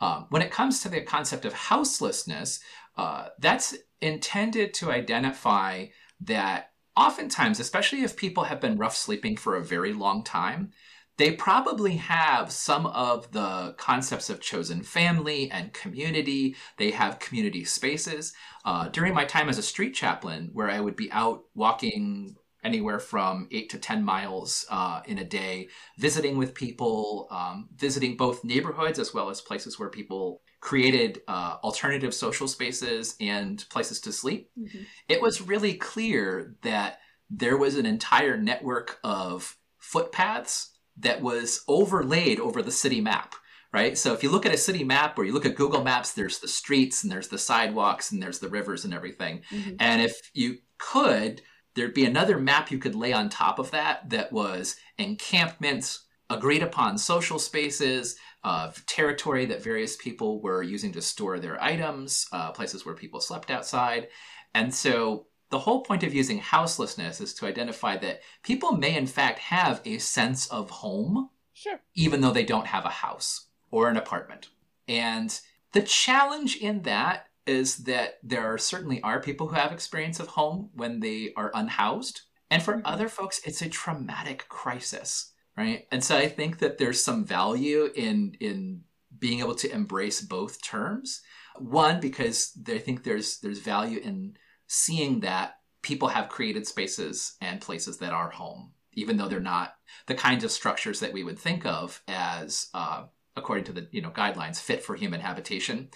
Um, 0.00 0.26
when 0.30 0.42
it 0.42 0.50
comes 0.52 0.82
to 0.82 0.88
the 0.88 1.00
concept 1.00 1.44
of 1.44 1.52
houselessness, 1.52 2.60
uh, 2.96 3.28
that's 3.38 3.76
intended 4.00 4.74
to 4.74 4.90
identify 4.90 5.86
that 6.20 6.72
oftentimes, 6.96 7.60
especially 7.60 8.02
if 8.02 8.16
people 8.16 8.44
have 8.44 8.60
been 8.60 8.78
rough 8.78 8.96
sleeping 8.96 9.36
for 9.36 9.56
a 9.56 9.64
very 9.64 9.92
long 9.92 10.22
time, 10.22 10.72
they 11.18 11.32
probably 11.32 11.96
have 11.96 12.50
some 12.50 12.86
of 12.86 13.32
the 13.32 13.74
concepts 13.76 14.30
of 14.30 14.40
chosen 14.40 14.82
family 14.82 15.50
and 15.50 15.72
community. 15.72 16.54
They 16.78 16.92
have 16.92 17.18
community 17.18 17.64
spaces. 17.64 18.32
Uh, 18.64 18.88
during 18.88 19.14
my 19.14 19.24
time 19.24 19.48
as 19.48 19.58
a 19.58 19.62
street 19.62 19.94
chaplain, 19.94 20.50
where 20.52 20.70
I 20.70 20.80
would 20.80 20.96
be 20.96 21.10
out 21.10 21.44
walking 21.54 22.36
anywhere 22.62 23.00
from 23.00 23.48
eight 23.50 23.68
to 23.70 23.78
10 23.78 24.04
miles 24.04 24.64
uh, 24.70 25.00
in 25.06 25.18
a 25.18 25.24
day, 25.24 25.68
visiting 25.98 26.38
with 26.38 26.54
people, 26.54 27.26
um, 27.30 27.68
visiting 27.76 28.16
both 28.16 28.44
neighborhoods 28.44 28.98
as 28.98 29.12
well 29.12 29.28
as 29.28 29.40
places 29.40 29.78
where 29.78 29.88
people 29.88 30.42
created 30.60 31.22
uh, 31.26 31.56
alternative 31.64 32.14
social 32.14 32.46
spaces 32.46 33.16
and 33.20 33.64
places 33.70 34.00
to 34.00 34.12
sleep. 34.12 34.50
Mm-hmm. 34.58 34.82
It 35.08 35.20
was 35.20 35.40
really 35.40 35.74
clear 35.74 36.54
that 36.62 36.98
there 37.30 37.56
was 37.56 37.76
an 37.76 37.86
entire 37.86 38.36
network 38.36 38.98
of 39.02 39.56
footpaths 39.78 40.77
that 41.00 41.20
was 41.20 41.64
overlaid 41.68 42.40
over 42.40 42.62
the 42.62 42.70
city 42.70 43.00
map 43.00 43.34
right? 43.72 43.98
So 43.98 44.14
if 44.14 44.22
you 44.22 44.30
look 44.30 44.46
at 44.46 44.54
a 44.54 44.58
city 44.58 44.84
map 44.84 45.18
or 45.18 45.24
you 45.24 45.32
look 45.32 45.46
at 45.46 45.54
Google 45.54 45.84
Maps, 45.84 46.12
there's 46.12 46.38
the 46.38 46.48
streets 46.48 47.02
and 47.02 47.12
there's 47.12 47.28
the 47.28 47.38
sidewalks 47.38 48.10
and 48.10 48.22
there's 48.22 48.38
the 48.38 48.48
rivers 48.48 48.84
and 48.84 48.94
everything. 48.94 49.42
Mm-hmm. 49.50 49.74
And 49.78 50.02
if 50.02 50.30
you 50.32 50.58
could, 50.78 51.42
there'd 51.74 51.94
be 51.94 52.06
another 52.06 52.38
map 52.38 52.70
you 52.70 52.78
could 52.78 52.94
lay 52.94 53.12
on 53.12 53.28
top 53.28 53.58
of 53.58 53.70
that 53.72 54.08
that 54.10 54.32
was 54.32 54.76
encampments, 54.96 56.06
agreed 56.30 56.62
upon 56.62 56.98
social 56.98 57.38
spaces, 57.38 58.16
uh, 58.42 58.72
territory 58.86 59.44
that 59.46 59.62
various 59.62 59.96
people 59.96 60.40
were 60.40 60.62
using 60.62 60.92
to 60.92 61.02
store 61.02 61.38
their 61.38 61.62
items, 61.62 62.26
uh, 62.32 62.50
places 62.52 62.86
where 62.86 62.94
people 62.94 63.20
slept 63.20 63.50
outside. 63.50 64.08
And 64.54 64.74
so 64.74 65.26
the 65.50 65.60
whole 65.60 65.82
point 65.82 66.02
of 66.02 66.14
using 66.14 66.38
houselessness 66.38 67.20
is 67.20 67.34
to 67.34 67.46
identify 67.46 67.96
that 67.98 68.20
people 68.42 68.72
may, 68.72 68.96
in 68.96 69.06
fact, 69.06 69.38
have 69.38 69.80
a 69.84 69.98
sense 69.98 70.46
of 70.48 70.70
home, 70.70 71.30
sure. 71.54 71.80
even 71.94 72.20
though 72.20 72.32
they 72.32 72.44
don't 72.44 72.66
have 72.66 72.84
a 72.84 72.90
house 72.90 73.46
or 73.70 73.88
an 73.88 73.96
apartment. 73.96 74.48
And 74.86 75.38
the 75.72 75.82
challenge 75.82 76.56
in 76.56 76.82
that 76.82 77.26
is 77.46 77.78
that 77.84 78.18
there 78.22 78.52
are 78.52 78.58
certainly 78.58 79.00
are 79.02 79.20
people 79.20 79.48
who 79.48 79.54
have 79.54 79.72
experience 79.72 80.20
of 80.20 80.28
home 80.28 80.70
when 80.74 81.00
they 81.00 81.32
are 81.36 81.50
unhoused. 81.54 82.22
And 82.50 82.62
for 82.62 82.74
mm-hmm. 82.74 82.86
other 82.86 83.08
folks, 83.08 83.40
it's 83.44 83.62
a 83.62 83.68
traumatic 83.68 84.48
crisis, 84.48 85.32
right? 85.56 85.86
And 85.90 86.04
so 86.04 86.16
I 86.16 86.28
think 86.28 86.58
that 86.58 86.78
there's 86.78 87.02
some 87.02 87.24
value 87.24 87.90
in 87.94 88.36
in 88.40 88.82
being 89.18 89.40
able 89.40 89.54
to 89.56 89.72
embrace 89.72 90.20
both 90.20 90.62
terms. 90.62 91.22
One, 91.56 92.00
because 92.00 92.52
I 92.68 92.78
think 92.78 93.02
there's 93.02 93.38
there's 93.40 93.58
value 93.58 94.00
in 94.00 94.36
seeing 94.68 95.20
that 95.20 95.56
people 95.82 96.08
have 96.08 96.28
created 96.28 96.66
spaces 96.66 97.36
and 97.40 97.60
places 97.60 97.98
that 97.98 98.12
are 98.12 98.30
home, 98.30 98.72
even 98.92 99.16
though 99.16 99.28
they're 99.28 99.40
not 99.40 99.74
the 100.06 100.14
kinds 100.14 100.44
of 100.44 100.50
structures 100.50 101.00
that 101.00 101.12
we 101.12 101.24
would 101.24 101.38
think 101.38 101.66
of 101.66 102.00
as, 102.06 102.68
uh, 102.74 103.04
according 103.36 103.64
to 103.64 103.72
the 103.72 103.88
you 103.90 104.02
know 104.02 104.10
guidelines, 104.10 104.60
fit 104.60 104.82
for 104.82 104.94
human 104.94 105.20
habitation. 105.20 105.88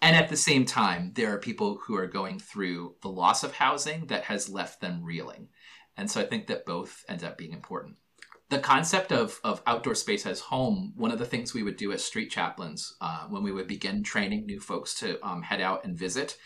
And 0.00 0.16
at 0.16 0.28
the 0.28 0.36
same 0.36 0.64
time, 0.64 1.12
there 1.14 1.32
are 1.34 1.38
people 1.38 1.78
who 1.84 1.96
are 1.96 2.06
going 2.06 2.38
through 2.38 2.96
the 3.02 3.10
loss 3.10 3.44
of 3.44 3.52
housing 3.52 4.06
that 4.06 4.24
has 4.24 4.48
left 4.48 4.80
them 4.80 5.04
reeling. 5.04 5.48
And 5.98 6.10
so 6.10 6.20
I 6.20 6.24
think 6.24 6.46
that 6.46 6.64
both 6.64 7.04
ends 7.08 7.22
up 7.22 7.36
being 7.36 7.52
important. 7.52 7.96
The 8.48 8.58
concept 8.58 9.12
of, 9.12 9.40
of 9.44 9.60
outdoor 9.66 9.94
space 9.94 10.24
as 10.24 10.40
home, 10.40 10.94
one 10.96 11.10
of 11.10 11.18
the 11.18 11.26
things 11.26 11.52
we 11.52 11.62
would 11.62 11.76
do 11.76 11.92
as 11.92 12.04
street 12.04 12.30
chaplains 12.30 12.96
uh, 13.00 13.26
when 13.28 13.42
we 13.42 13.52
would 13.52 13.66
begin 13.66 14.02
training 14.02 14.46
new 14.46 14.60
folks 14.60 14.94
to 15.00 15.24
um, 15.26 15.42
head 15.42 15.60
out 15.60 15.84
and 15.84 15.98
visit 15.98 16.38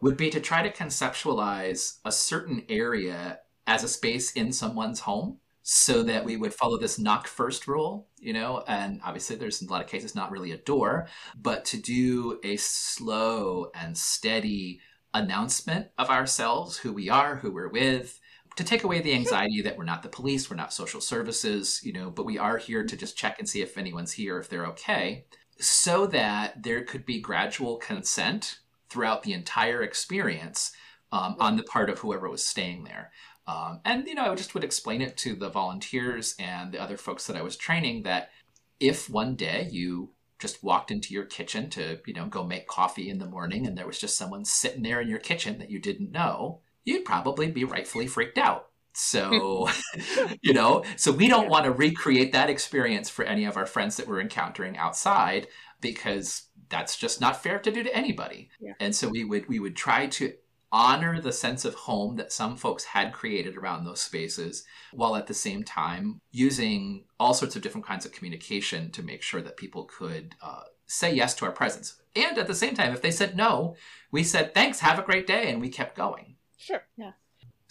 would 0.00 0.16
be 0.16 0.30
to 0.30 0.40
try 0.40 0.62
to 0.62 0.72
conceptualize 0.72 1.98
a 2.04 2.12
certain 2.12 2.64
area 2.68 3.40
as 3.66 3.84
a 3.84 3.88
space 3.88 4.32
in 4.32 4.52
someone's 4.52 5.00
home 5.00 5.38
so 5.62 6.02
that 6.02 6.24
we 6.24 6.36
would 6.36 6.54
follow 6.54 6.78
this 6.78 6.98
knock 6.98 7.26
first 7.28 7.68
rule, 7.68 8.08
you 8.18 8.32
know, 8.32 8.64
and 8.66 9.00
obviously 9.04 9.36
there's 9.36 9.60
in 9.60 9.68
a 9.68 9.70
lot 9.70 9.82
of 9.82 9.88
cases 9.88 10.14
not 10.14 10.30
really 10.30 10.52
a 10.52 10.56
door, 10.56 11.06
but 11.40 11.64
to 11.64 11.76
do 11.76 12.40
a 12.42 12.56
slow 12.56 13.70
and 13.74 13.96
steady 13.96 14.80
announcement 15.12 15.88
of 15.98 16.08
ourselves, 16.08 16.78
who 16.78 16.92
we 16.92 17.08
are, 17.10 17.36
who 17.36 17.52
we're 17.52 17.68
with, 17.68 18.18
to 18.56 18.64
take 18.64 18.84
away 18.84 19.00
the 19.00 19.14
anxiety 19.14 19.62
that 19.62 19.76
we're 19.76 19.84
not 19.84 20.02
the 20.02 20.08
police, 20.08 20.50
we're 20.50 20.56
not 20.56 20.72
social 20.72 21.00
services, 21.00 21.80
you 21.84 21.92
know, 21.92 22.10
but 22.10 22.26
we 22.26 22.38
are 22.38 22.58
here 22.58 22.84
to 22.84 22.96
just 22.96 23.16
check 23.16 23.38
and 23.38 23.48
see 23.48 23.62
if 23.62 23.78
anyone's 23.78 24.12
here, 24.12 24.38
if 24.38 24.48
they're 24.48 24.66
okay, 24.66 25.24
so 25.58 26.06
that 26.06 26.62
there 26.62 26.82
could 26.82 27.04
be 27.04 27.20
gradual 27.20 27.76
consent 27.76 28.58
throughout 28.90 29.22
the 29.22 29.32
entire 29.32 29.82
experience 29.82 30.72
um, 31.12 31.36
on 31.38 31.56
the 31.56 31.62
part 31.62 31.90
of 31.90 31.98
whoever 32.00 32.28
was 32.28 32.46
staying 32.46 32.84
there. 32.84 33.10
Um, 33.46 33.80
and 33.84 34.06
you 34.06 34.14
know, 34.14 34.30
I 34.30 34.34
just 34.34 34.54
would 34.54 34.64
explain 34.64 35.00
it 35.00 35.16
to 35.18 35.34
the 35.34 35.48
volunteers 35.48 36.34
and 36.38 36.72
the 36.72 36.80
other 36.80 36.96
folks 36.96 37.26
that 37.26 37.36
I 37.36 37.42
was 37.42 37.56
training 37.56 38.02
that 38.04 38.30
if 38.78 39.10
one 39.10 39.34
day 39.34 39.68
you 39.70 40.10
just 40.38 40.62
walked 40.62 40.90
into 40.90 41.12
your 41.12 41.24
kitchen 41.24 41.68
to 41.68 41.98
you 42.06 42.14
know 42.14 42.26
go 42.26 42.44
make 42.44 42.66
coffee 42.66 43.10
in 43.10 43.18
the 43.18 43.26
morning 43.26 43.66
and 43.66 43.76
there 43.76 43.86
was 43.86 43.98
just 43.98 44.16
someone 44.16 44.44
sitting 44.44 44.82
there 44.82 45.00
in 45.00 45.08
your 45.08 45.18
kitchen 45.18 45.58
that 45.58 45.70
you 45.70 45.80
didn't 45.80 46.12
know, 46.12 46.60
you'd 46.84 47.04
probably 47.04 47.50
be 47.50 47.64
rightfully 47.64 48.06
freaked 48.06 48.38
out. 48.38 48.66
So, 48.92 49.68
you 50.42 50.52
know, 50.52 50.84
so 50.96 51.12
we 51.12 51.28
don't 51.28 51.48
want 51.48 51.64
to 51.64 51.70
recreate 51.70 52.32
that 52.32 52.50
experience 52.50 53.08
for 53.08 53.24
any 53.24 53.44
of 53.44 53.56
our 53.56 53.66
friends 53.66 53.96
that 53.96 54.08
we're 54.08 54.20
encountering 54.20 54.76
outside 54.76 55.46
because 55.80 56.42
that's 56.70 56.96
just 56.96 57.20
not 57.20 57.42
fair 57.42 57.58
to 57.58 57.70
do 57.70 57.82
to 57.82 57.94
anybody. 57.94 58.48
Yeah. 58.60 58.72
And 58.80 58.94
so 58.94 59.08
we 59.08 59.24
would 59.24 59.48
we 59.48 59.58
would 59.58 59.76
try 59.76 60.06
to 60.06 60.32
honor 60.72 61.20
the 61.20 61.32
sense 61.32 61.64
of 61.64 61.74
home 61.74 62.16
that 62.16 62.32
some 62.32 62.56
folks 62.56 62.84
had 62.84 63.12
created 63.12 63.56
around 63.56 63.84
those 63.84 64.00
spaces 64.00 64.64
while 64.92 65.16
at 65.16 65.26
the 65.26 65.34
same 65.34 65.64
time 65.64 66.20
using 66.30 67.04
all 67.18 67.34
sorts 67.34 67.56
of 67.56 67.62
different 67.62 67.86
kinds 67.86 68.06
of 68.06 68.12
communication 68.12 68.90
to 68.92 69.02
make 69.02 69.20
sure 69.20 69.42
that 69.42 69.56
people 69.56 69.84
could 69.84 70.34
uh, 70.40 70.62
say 70.86 71.12
yes 71.12 71.34
to 71.34 71.44
our 71.44 71.52
presence. 71.52 72.00
And 72.14 72.38
at 72.38 72.46
the 72.46 72.54
same 72.54 72.74
time, 72.74 72.92
if 72.92 73.02
they 73.02 73.10
said 73.10 73.36
no, 73.36 73.76
we 74.12 74.22
said, 74.22 74.54
thanks, 74.54 74.80
have 74.80 74.98
a 74.98 75.02
great 75.02 75.26
day, 75.26 75.50
and 75.50 75.60
we 75.60 75.68
kept 75.68 75.96
going. 75.96 76.36
Sure. 76.56 76.82
Yeah. 76.96 77.12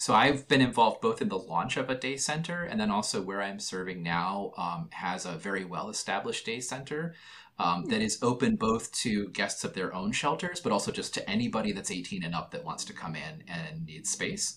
So 0.00 0.14
I've 0.14 0.48
been 0.48 0.62
involved 0.62 1.02
both 1.02 1.20
in 1.20 1.28
the 1.28 1.38
launch 1.38 1.76
of 1.76 1.90
a 1.90 1.94
day 1.94 2.16
center 2.16 2.64
and 2.64 2.80
then 2.80 2.90
also 2.90 3.20
where 3.20 3.42
I'm 3.42 3.60
serving 3.60 4.02
now 4.02 4.52
um, 4.56 4.88
has 4.92 5.26
a 5.26 5.32
very 5.32 5.66
well 5.66 5.90
established 5.90 6.46
day 6.46 6.60
center 6.60 7.14
um, 7.60 7.84
that 7.86 8.00
is 8.00 8.18
open 8.22 8.56
both 8.56 8.90
to 8.90 9.28
guests 9.28 9.64
of 9.64 9.74
their 9.74 9.94
own 9.94 10.12
shelters, 10.12 10.60
but 10.60 10.72
also 10.72 10.90
just 10.90 11.12
to 11.12 11.30
anybody 11.30 11.72
that's 11.72 11.90
18 11.90 12.24
and 12.24 12.34
up 12.34 12.50
that 12.52 12.64
wants 12.64 12.86
to 12.86 12.94
come 12.94 13.14
in 13.14 13.44
and 13.46 13.84
needs 13.84 14.10
space. 14.10 14.56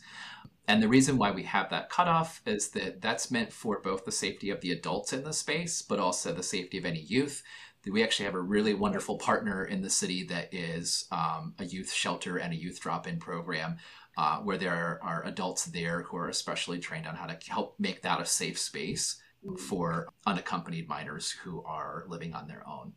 And 0.69 0.81
the 0.81 0.87
reason 0.87 1.17
why 1.17 1.31
we 1.31 1.43
have 1.43 1.69
that 1.69 1.89
cutoff 1.89 2.41
is 2.45 2.69
that 2.69 3.01
that's 3.01 3.29
meant 3.29 3.51
for 3.51 3.81
both 3.81 4.05
the 4.05 4.11
safety 4.13 4.49
of 4.49 4.61
the 4.61 4.71
adults 4.71 5.11
in 5.11 5.25
the 5.25 5.33
space, 5.33 5.81
but 5.81 5.99
also 5.99 6.33
the 6.33 6.41
safety 6.41 6.77
of 6.77 6.85
any 6.85 7.01
youth. 7.01 7.43
We 7.85 8.01
actually 8.01 8.23
have 8.27 8.35
a 8.35 8.41
really 8.41 8.73
wonderful 8.73 9.17
partner 9.17 9.65
in 9.65 9.81
the 9.81 9.89
city 9.89 10.23
that 10.27 10.53
is 10.53 11.05
um, 11.11 11.55
a 11.59 11.65
youth 11.65 11.91
shelter 11.91 12.37
and 12.37 12.53
a 12.53 12.57
youth 12.57 12.79
drop 12.79 13.05
in 13.05 13.19
program 13.19 13.79
uh, 14.17 14.37
where 14.37 14.57
there 14.57 15.01
are 15.03 15.25
adults 15.25 15.65
there 15.65 16.03
who 16.03 16.15
are 16.15 16.29
especially 16.29 16.79
trained 16.79 17.05
on 17.05 17.15
how 17.15 17.25
to 17.25 17.51
help 17.51 17.75
make 17.77 18.01
that 18.03 18.21
a 18.21 18.25
safe 18.25 18.57
space 18.57 19.21
for 19.57 20.07
unaccompanied 20.25 20.87
minors 20.87 21.31
who 21.31 21.63
are 21.63 22.05
living 22.07 22.33
on 22.33 22.47
their 22.47 22.67
own. 22.67 22.93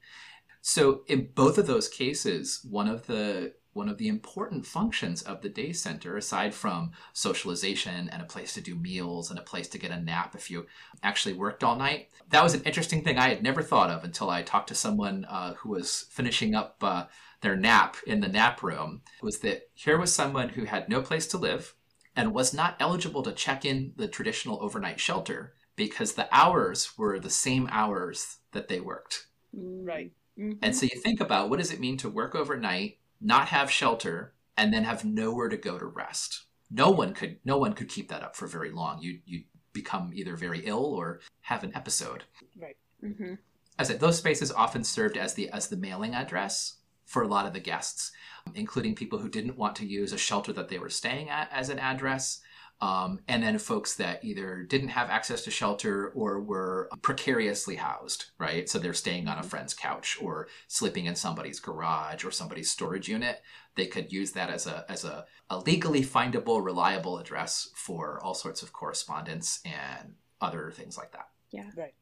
So 0.61 1.03
in 1.07 1.29
both 1.35 1.59
of 1.59 1.67
those 1.67 1.89
cases, 1.89 2.61
one 2.69 2.89
of 2.89 3.07
the 3.07 3.55
one 3.77 3.89
of 3.91 3.99
the 3.99 4.09
important 4.09 4.65
functions 4.65 5.21
of 5.23 5.43
the 5.43 5.51
day 5.51 5.71
center, 5.71 6.17
aside 6.17 6.55
from 6.55 6.93
socialization 7.13 8.09
and 8.09 8.23
a 8.23 8.25
place 8.25 8.55
to 8.55 8.61
do 8.63 8.75
meals 8.75 9.31
and 9.31 9.39
a 9.39 9.43
place 9.43 9.69
to 9.69 9.79
get 9.79 9.91
a 9.91 10.01
nap 10.01 10.35
if 10.35 10.51
you 10.51 10.67
actually 11.03 11.35
worked 11.35 11.63
all 11.63 11.77
night, 11.77 12.09
that 12.31 12.43
was 12.43 12.55
an 12.55 12.63
interesting 12.63 13.05
thing 13.05 13.19
I 13.19 13.29
had 13.29 13.43
never 13.43 13.63
thought 13.63 13.91
of 13.91 14.03
until 14.03 14.31
I 14.31 14.43
talked 14.43 14.69
to 14.69 14.75
someone 14.75 15.27
uh, 15.27 15.55
who 15.55 15.69
was 15.69 16.07
finishing 16.11 16.55
up 16.55 16.79
uh, 16.81 17.05
their 17.43 17.55
nap 17.55 17.97
in 18.07 18.21
the 18.21 18.29
nap 18.29 18.63
room. 18.63 19.03
Was 19.23 19.41
that 19.41 19.69
here 19.75 19.99
was 19.99 20.13
someone 20.13 20.49
who 20.49 20.65
had 20.65 20.89
no 20.89 21.03
place 21.03 21.27
to 21.29 21.39
live 21.39 21.75
and 22.17 22.33
was 22.33 22.55
not 22.55 22.77
eligible 22.81 23.23
to 23.23 23.33
check 23.33 23.67
in 23.67 23.93
the 23.97 24.09
traditional 24.09 24.59
overnight 24.63 24.99
shelter 24.99 25.53
because 25.77 26.15
the 26.15 26.29
hours 26.35 26.97
were 26.99 27.21
the 27.21 27.31
same 27.31 27.69
hours 27.71 28.39
that 28.53 28.69
they 28.69 28.81
worked. 28.81 29.27
Right. 29.53 30.13
Mm-hmm. 30.39 30.59
And 30.63 30.75
so 30.75 30.87
you 30.93 31.01
think 31.01 31.21
about 31.21 31.49
what 31.49 31.59
does 31.59 31.73
it 31.73 31.81
mean 31.81 31.97
to 31.99 32.09
work 32.09 32.35
overnight, 32.35 32.99
not 33.21 33.49
have 33.49 33.71
shelter, 33.71 34.35
and 34.57 34.73
then 34.73 34.85
have 34.85 35.05
nowhere 35.05 35.49
to 35.49 35.57
go 35.57 35.79
to 35.79 35.87
rest. 35.87 36.45
No 36.71 36.91
one 36.91 37.15
could 37.15 37.39
no 37.45 37.59
one 37.59 37.75
could 37.75 37.89
keep 37.89 38.09
that 38.09 38.23
up 38.23 38.35
for 38.35 38.47
very 38.47 38.71
long. 38.71 39.01
You 39.01 39.21
you 39.25 39.45
become 39.73 40.11
either 40.15 40.37
very 40.37 40.61
ill 40.65 40.85
or 40.85 41.21
have 41.43 41.63
an 41.63 41.75
episode. 41.75 42.25
Right. 42.59 42.77
Mm-hmm. 43.05 43.35
I 43.79 43.83
said 43.83 44.01
those 44.01 44.19
spaces 44.19 44.51
often 44.51 44.83
served 44.83 45.17
as 45.17 45.35
the 45.35 45.49
as 45.51 45.69
the 45.69 45.77
mailing 45.77 46.15
address 46.15 46.79
for 47.05 47.23
a 47.23 47.29
lot 47.29 47.47
of 47.47 47.53
the 47.53 47.61
guests, 47.61 48.11
including 48.55 48.95
people 48.95 49.19
who 49.21 49.29
didn't 49.29 49.57
want 49.57 49.77
to 49.77 49.87
use 49.87 50.13
a 50.13 50.19
shelter 50.19 50.53
that 50.53 50.69
they 50.69 50.79
were 50.79 50.91
staying 50.91 51.31
at 51.31 51.49
as 51.53 51.69
an 51.69 51.79
address, 51.79 52.41
Um, 52.81 53.21
and 53.27 53.43
then 53.43 53.59
folks 53.59 53.95
that 53.97 54.23
either 54.23 54.63
didn't 54.63 54.89
have 54.89 55.09
access 55.09 55.43
to 55.45 55.51
shelter 55.51 56.09
or 56.11 56.41
were 56.41 56.91
precariously 57.01 57.77
housed, 57.77 58.27
right? 58.39 58.69
So 58.69 58.79
they're 58.79 58.93
staying 58.93 59.29
on 59.29 59.39
a 59.39 59.43
friend's 59.43 59.73
couch 59.73 60.19
or 60.21 60.49
sleeping 60.69 61.07
in 61.07 61.15
somebody's 61.15 61.59
garage 61.59 62.23
or 62.23 62.31
somebody's 62.31 62.71
storage 62.71 63.09
unit. 63.09 63.41
They 63.77 63.87
could 63.87 64.13
use 64.13 64.33
that 64.33 64.51
as 64.51 64.67
a 64.67 64.85
as 64.91 65.05
a, 65.05 65.25
a 65.49 65.59
legally 65.59 66.03
findable, 66.03 66.63
reliable 66.63 67.19
address 67.19 67.71
for 67.75 68.21
all 68.23 68.35
sorts 68.35 68.63
of 68.63 68.75
correspondence 68.75 69.61
and 69.65 70.15
other 70.43 70.71
things 70.71 70.99
like 70.99 71.13
that. 71.13 71.29
Yeah. 71.51 71.71
Right. 71.77 71.95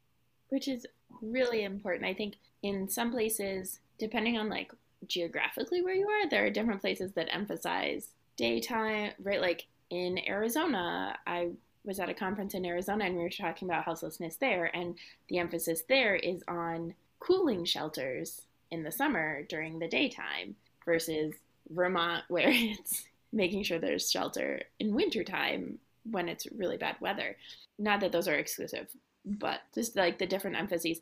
Which 0.48 0.66
is 0.66 0.86
really 1.22 1.62
important. 1.62 2.04
I 2.04 2.14
think 2.14 2.34
in 2.62 2.88
some 2.88 3.12
places, 3.12 3.78
depending 3.98 4.38
on 4.38 4.48
like 4.48 4.72
geographically 5.06 5.82
where 5.82 5.94
you 5.94 6.08
are, 6.08 6.28
there 6.28 6.44
are 6.44 6.50
different 6.50 6.80
places 6.80 7.12
that 7.12 7.32
emphasize 7.32 8.08
daytime, 8.36 9.12
right? 9.20 9.40
Like 9.40 9.66
in 9.94 10.18
Arizona, 10.28 11.16
I 11.26 11.50
was 11.84 12.00
at 12.00 12.08
a 12.08 12.14
conference 12.14 12.54
in 12.54 12.64
Arizona 12.64 13.04
and 13.04 13.16
we 13.16 13.22
were 13.22 13.30
talking 13.30 13.68
about 13.68 13.84
houselessness 13.84 14.36
there, 14.36 14.74
and 14.74 14.96
the 15.28 15.38
emphasis 15.38 15.82
there 15.88 16.16
is 16.16 16.42
on 16.48 16.94
cooling 17.20 17.64
shelters 17.64 18.42
in 18.70 18.82
the 18.82 18.92
summer 18.92 19.42
during 19.48 19.78
the 19.78 19.88
daytime 19.88 20.56
versus 20.84 21.34
Vermont, 21.70 22.24
where 22.28 22.50
it's 22.50 23.04
making 23.32 23.62
sure 23.62 23.78
there's 23.78 24.10
shelter 24.10 24.62
in 24.78 24.94
wintertime 24.94 25.78
when 26.10 26.28
it's 26.28 26.46
really 26.56 26.76
bad 26.76 26.96
weather. 27.00 27.36
Not 27.78 28.00
that 28.00 28.12
those 28.12 28.28
are 28.28 28.34
exclusive, 28.34 28.88
but 29.24 29.60
just 29.74 29.96
like 29.96 30.18
the 30.18 30.26
different 30.26 30.56
emphases 30.56 31.00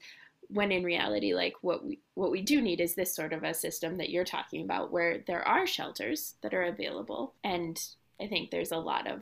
when 0.49 0.71
in 0.71 0.85
reality 0.85 1.35
like 1.35 1.55
what 1.63 1.85
we 1.85 1.99
what 2.15 2.31
we 2.31 2.43
do 2.43 2.61
need 2.61 2.81
is 2.81 2.95
this 2.95 3.15
sort 3.15 3.33
of 3.33 3.43
a 3.43 3.55
system 3.55 3.97
that 3.97 4.11
you're 4.11 4.25
talking 4.25 4.63
about 4.63 4.93
where 4.93 5.19
there 5.27 5.47
are 5.47 5.67
shelters 5.67 6.35
that 6.43 6.53
are 6.53 6.65
available 6.65 7.33
and 7.43 7.81
i 8.23 8.27
think 8.27 8.51
there's 8.51 8.73
a 8.73 8.77
lot 8.77 9.07
of 9.11 9.21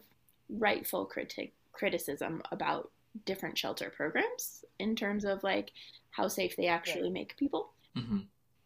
rightful 0.48 1.04
critic 1.04 1.52
criticism 1.72 2.42
about 2.52 2.90
different 3.26 3.58
shelter 3.58 3.90
programs 3.96 4.64
in 4.78 4.94
terms 4.94 5.24
of 5.24 5.42
like 5.42 5.72
how 6.10 6.28
safe 6.28 6.56
they 6.56 6.66
actually 6.66 7.04
Right. 7.04 7.12
make 7.12 7.36
people 7.36 7.70
hmm 7.96 8.18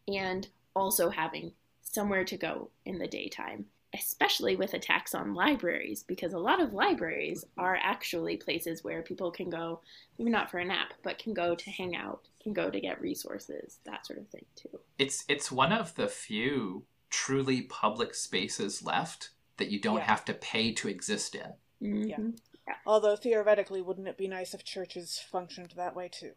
and 0.07 0.47
also 0.75 1.09
having 1.09 1.51
somewhere 1.81 2.23
to 2.25 2.37
go 2.37 2.69
in 2.85 2.97
the 2.99 3.07
daytime, 3.07 3.65
especially 3.93 4.55
with 4.55 4.73
attacks 4.73 5.15
on 5.15 5.33
libraries, 5.33 6.03
because 6.03 6.33
a 6.33 6.37
lot 6.39 6.61
of 6.61 6.73
libraries 6.73 7.45
are 7.57 7.77
actually 7.81 8.37
places 8.37 8.83
where 8.83 9.01
people 9.01 9.31
can 9.31 9.49
go, 9.49 9.79
maybe 10.17 10.29
not 10.31 10.51
for 10.51 10.59
a 10.59 10.65
nap, 10.65 10.93
but 11.03 11.17
can 11.17 11.33
go 11.33 11.55
to 11.55 11.69
hang 11.71 11.95
out, 11.95 12.21
can 12.41 12.53
go 12.53 12.69
to 12.69 12.79
get 12.79 13.01
resources, 13.01 13.79
that 13.85 14.05
sort 14.05 14.19
of 14.19 14.27
thing 14.27 14.45
too. 14.55 14.79
It's 14.99 15.23
it's 15.27 15.51
one 15.51 15.71
of 15.71 15.95
the 15.95 16.07
few 16.07 16.83
truly 17.09 17.61
public 17.61 18.13
spaces 18.13 18.83
left 18.83 19.29
that 19.57 19.69
you 19.71 19.79
don't 19.79 19.97
Yeah. 19.97 20.05
have 20.05 20.25
to 20.25 20.33
pay 20.33 20.71
to 20.73 20.87
exist 20.87 21.35
in. 21.35 21.53
Mhm. 21.81 22.37
Although 22.85 23.15
theoretically, 23.15 23.81
wouldn't 23.81 24.07
it 24.07 24.17
be 24.17 24.27
nice 24.27 24.53
if 24.53 24.63
churches 24.63 25.19
functioned 25.19 25.71
that 25.75 25.95
way 25.95 26.09
too? 26.09 26.33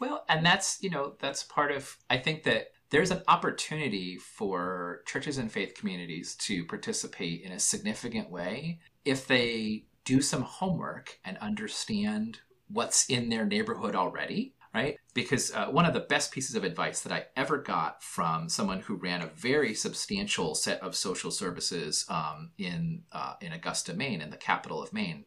Well, 0.00 0.24
and 0.28 0.44
that's, 0.44 0.82
you 0.82 0.88
know, 0.90 1.16
that's 1.18 1.42
part 1.42 1.70
of, 1.72 1.98
I 2.08 2.18
think 2.18 2.44
that 2.44 2.72
there's 2.88 3.10
an 3.10 3.22
opportunity 3.28 4.16
for 4.16 5.02
churches 5.06 5.38
and 5.38 5.50
faith 5.52 5.74
communities 5.74 6.34
to 6.36 6.64
participate 6.64 7.42
in 7.42 7.52
a 7.52 7.58
significant 7.60 8.30
way 8.30 8.80
if 9.04 9.26
they 9.26 9.84
do 10.04 10.20
some 10.20 10.42
homework 10.42 11.18
and 11.24 11.36
understand 11.38 12.40
what's 12.68 13.08
in 13.10 13.28
their 13.28 13.44
neighborhood 13.44 13.94
already, 13.94 14.54
right? 14.74 14.96
Because 15.14 15.52
uh, 15.52 15.66
one 15.66 15.84
of 15.84 15.92
the 15.92 16.00
best 16.00 16.32
pieces 16.32 16.56
of 16.56 16.64
advice 16.64 17.00
that 17.02 17.12
I 17.12 17.26
ever 17.36 17.58
got 17.58 18.02
from 18.02 18.48
someone 18.48 18.80
who 18.80 18.96
ran 18.96 19.22
a 19.22 19.26
very 19.26 19.74
substantial 19.74 20.54
set 20.54 20.80
of 20.80 20.96
social 20.96 21.30
services 21.30 22.06
um, 22.08 22.52
in 22.58 23.02
uh, 23.12 23.34
in 23.40 23.52
Augusta, 23.52 23.94
Maine, 23.94 24.20
in 24.22 24.30
the 24.30 24.36
capital 24.36 24.82
of 24.82 24.92
Maine, 24.92 25.24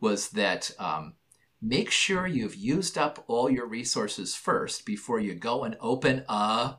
was 0.00 0.30
that 0.30 0.70
um, 0.78 1.14
make 1.60 1.90
sure 1.90 2.26
you've 2.26 2.54
used 2.56 2.96
up 2.98 3.24
all 3.28 3.50
your 3.50 3.66
resources 3.66 4.34
first 4.34 4.86
before 4.86 5.20
you 5.20 5.34
go 5.34 5.64
and 5.64 5.76
open 5.80 6.24
a 6.28 6.76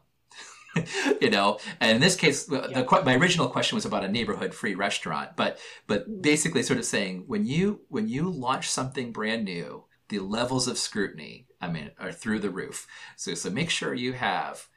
you 1.21 1.29
know 1.29 1.59
and 1.79 1.95
in 1.95 2.01
this 2.01 2.15
case 2.15 2.45
the, 2.45 2.67
Yeah. 2.69 3.01
my 3.03 3.15
original 3.15 3.49
question 3.49 3.75
was 3.75 3.85
about 3.85 4.05
a 4.05 4.07
neighborhood 4.07 4.53
free 4.53 4.75
restaurant 4.75 5.31
but 5.35 5.57
but 5.87 6.21
basically 6.21 6.63
sort 6.63 6.79
of 6.79 6.85
saying 6.85 7.23
when 7.27 7.45
you 7.45 7.81
when 7.89 8.07
you 8.07 8.29
launch 8.29 8.69
something 8.69 9.11
brand 9.11 9.45
new 9.45 9.85
the 10.09 10.19
levels 10.19 10.67
of 10.67 10.77
scrutiny 10.77 11.47
i 11.61 11.67
mean 11.67 11.91
are 11.99 12.11
through 12.11 12.39
the 12.39 12.49
roof. 12.49 12.87
So 13.15 13.33
so 13.33 13.49
make 13.49 13.69
sure 13.69 13.93
you 13.93 14.13
have 14.13 14.67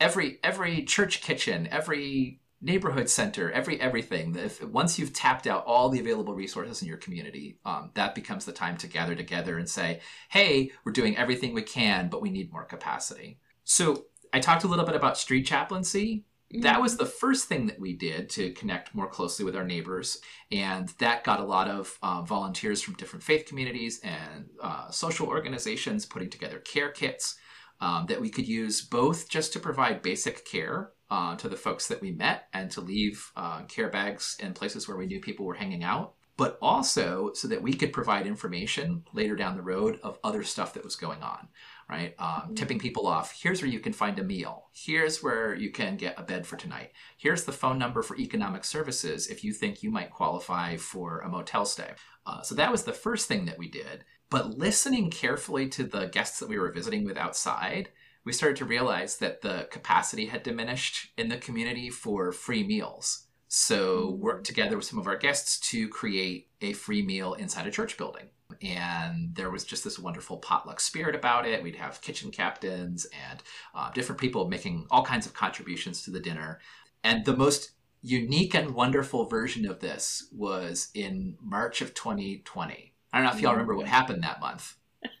every 0.00 0.38
every 0.42 0.82
church 0.82 1.22
kitchen 1.22 1.68
every 1.70 2.40
neighborhood 2.60 3.08
center 3.10 3.50
every 3.52 3.80
everything. 3.80 4.34
If 4.36 4.62
once 4.64 4.98
you've 4.98 5.12
tapped 5.12 5.46
out 5.46 5.64
all 5.66 5.88
the 5.88 6.00
available 6.00 6.34
resources 6.34 6.82
in 6.82 6.88
your 6.88 6.96
community 6.96 7.58
um, 7.64 7.90
that 7.94 8.14
becomes 8.14 8.44
the 8.44 8.52
time 8.52 8.76
to 8.78 8.86
gather 8.86 9.14
together 9.14 9.58
and 9.58 9.68
say 9.68 10.00
hey 10.30 10.70
we're 10.84 10.92
doing 10.92 11.16
everything 11.16 11.54
we 11.54 11.62
can 11.62 12.08
but 12.08 12.22
we 12.22 12.30
need 12.30 12.52
more 12.52 12.64
capacity. 12.64 13.38
So 13.64 14.06
i 14.32 14.40
talked 14.40 14.64
a 14.64 14.68
little 14.68 14.86
bit 14.86 14.96
about 14.96 15.18
street 15.18 15.46
chaplaincy 15.46 16.24
that 16.50 16.80
was 16.80 16.96
the 16.96 17.06
first 17.06 17.48
thing 17.48 17.66
that 17.66 17.80
we 17.80 17.94
did 17.94 18.28
to 18.30 18.52
connect 18.52 18.94
more 18.94 19.08
closely 19.08 19.44
with 19.44 19.56
our 19.56 19.64
neighbors 19.64 20.20
and 20.52 20.88
that 20.98 21.24
got 21.24 21.40
a 21.40 21.44
lot 21.44 21.68
of 21.68 21.98
uh, 22.02 22.22
volunteers 22.22 22.80
from 22.80 22.94
different 22.94 23.22
faith 23.22 23.46
communities 23.46 24.00
and 24.04 24.46
uh, 24.60 24.90
social 24.90 25.26
organizations 25.26 26.06
putting 26.06 26.30
together 26.30 26.58
care 26.58 26.90
kits 26.90 27.36
um, 27.80 28.06
that 28.06 28.20
we 28.20 28.30
could 28.30 28.46
use 28.46 28.82
both 28.82 29.28
just 29.28 29.52
to 29.52 29.58
provide 29.58 30.02
basic 30.02 30.46
care 30.46 30.92
uh, 31.10 31.36
to 31.36 31.48
the 31.48 31.56
folks 31.56 31.88
that 31.88 32.00
we 32.00 32.12
met 32.12 32.48
and 32.52 32.70
to 32.70 32.80
leave 32.80 33.32
uh, 33.36 33.62
care 33.62 33.88
bags 33.88 34.36
in 34.40 34.52
places 34.52 34.86
where 34.86 34.96
we 34.96 35.06
knew 35.06 35.20
people 35.20 35.46
were 35.46 35.54
hanging 35.54 35.82
out 35.82 36.14
but 36.36 36.58
also 36.60 37.32
so 37.34 37.46
that 37.46 37.62
we 37.62 37.72
could 37.72 37.92
provide 37.92 38.26
information 38.26 39.04
later 39.12 39.36
down 39.36 39.56
the 39.56 39.62
road 39.62 40.00
of 40.02 40.18
other 40.24 40.42
stuff 40.42 40.74
that 40.74 40.84
was 40.84 40.96
going 40.96 41.22
on 41.22 41.48
right? 41.88 42.14
Um, 42.18 42.54
tipping 42.54 42.78
people 42.78 43.06
off. 43.06 43.38
Here's 43.40 43.60
where 43.60 43.70
you 43.70 43.80
can 43.80 43.92
find 43.92 44.18
a 44.18 44.24
meal. 44.24 44.66
Here's 44.72 45.22
where 45.22 45.54
you 45.54 45.70
can 45.70 45.96
get 45.96 46.18
a 46.18 46.22
bed 46.22 46.46
for 46.46 46.56
tonight. 46.56 46.92
Here's 47.16 47.44
the 47.44 47.52
phone 47.52 47.78
number 47.78 48.02
for 48.02 48.16
economic 48.16 48.64
services 48.64 49.28
if 49.28 49.44
you 49.44 49.52
think 49.52 49.82
you 49.82 49.90
might 49.90 50.10
qualify 50.10 50.76
for 50.76 51.20
a 51.20 51.28
motel 51.28 51.64
stay. 51.64 51.92
Uh, 52.26 52.42
so 52.42 52.54
that 52.54 52.72
was 52.72 52.84
the 52.84 52.92
first 52.92 53.28
thing 53.28 53.44
that 53.46 53.58
we 53.58 53.68
did. 53.68 54.04
But 54.30 54.58
listening 54.58 55.10
carefully 55.10 55.68
to 55.70 55.84
the 55.84 56.06
guests 56.06 56.40
that 56.40 56.48
we 56.48 56.58
were 56.58 56.72
visiting 56.72 57.04
with 57.04 57.18
outside, 57.18 57.90
we 58.24 58.32
started 58.32 58.56
to 58.56 58.64
realize 58.64 59.18
that 59.18 59.42
the 59.42 59.68
capacity 59.70 60.26
had 60.26 60.42
diminished 60.42 61.12
in 61.18 61.28
the 61.28 61.36
community 61.36 61.90
for 61.90 62.32
free 62.32 62.66
meals. 62.66 63.26
So 63.48 64.10
worked 64.10 64.46
together 64.46 64.76
with 64.76 64.86
some 64.86 64.98
of 64.98 65.06
our 65.06 65.16
guests 65.16 65.60
to 65.70 65.88
create 65.88 66.48
a 66.60 66.72
free 66.72 67.02
meal 67.02 67.34
inside 67.34 67.66
a 67.66 67.70
church 67.70 67.96
building 67.96 68.30
and 68.62 69.34
there 69.34 69.50
was 69.50 69.64
just 69.64 69.84
this 69.84 69.98
wonderful 69.98 70.36
potluck 70.36 70.80
spirit 70.80 71.14
about 71.14 71.46
it. 71.46 71.62
We'd 71.62 71.76
have 71.76 72.00
kitchen 72.00 72.30
captains 72.30 73.06
and 73.30 73.42
uh, 73.74 73.90
different 73.92 74.20
people 74.20 74.48
making 74.48 74.86
all 74.90 75.04
kinds 75.04 75.26
of 75.26 75.34
contributions 75.34 76.02
to 76.02 76.10
the 76.10 76.20
dinner. 76.20 76.60
And 77.02 77.24
the 77.24 77.36
most 77.36 77.72
unique 78.02 78.54
and 78.54 78.74
wonderful 78.74 79.26
version 79.26 79.66
of 79.66 79.80
this 79.80 80.28
was 80.32 80.90
in 80.94 81.36
March 81.42 81.80
of 81.80 81.94
2020. 81.94 82.92
I 83.12 83.18
don't 83.18 83.26
know 83.26 83.32
if 83.32 83.40
y'all 83.40 83.52
remember 83.52 83.76
what 83.76 83.86
happened 83.86 84.22
that 84.22 84.40
month. 84.40 84.76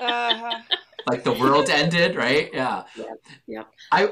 Uh-huh. 0.00 0.58
Like 1.06 1.24
the 1.24 1.32
world 1.32 1.70
ended, 1.70 2.16
right? 2.16 2.50
Yeah. 2.52 2.84
Yep, 2.96 3.08
yep. 3.46 3.70
I 3.90 4.08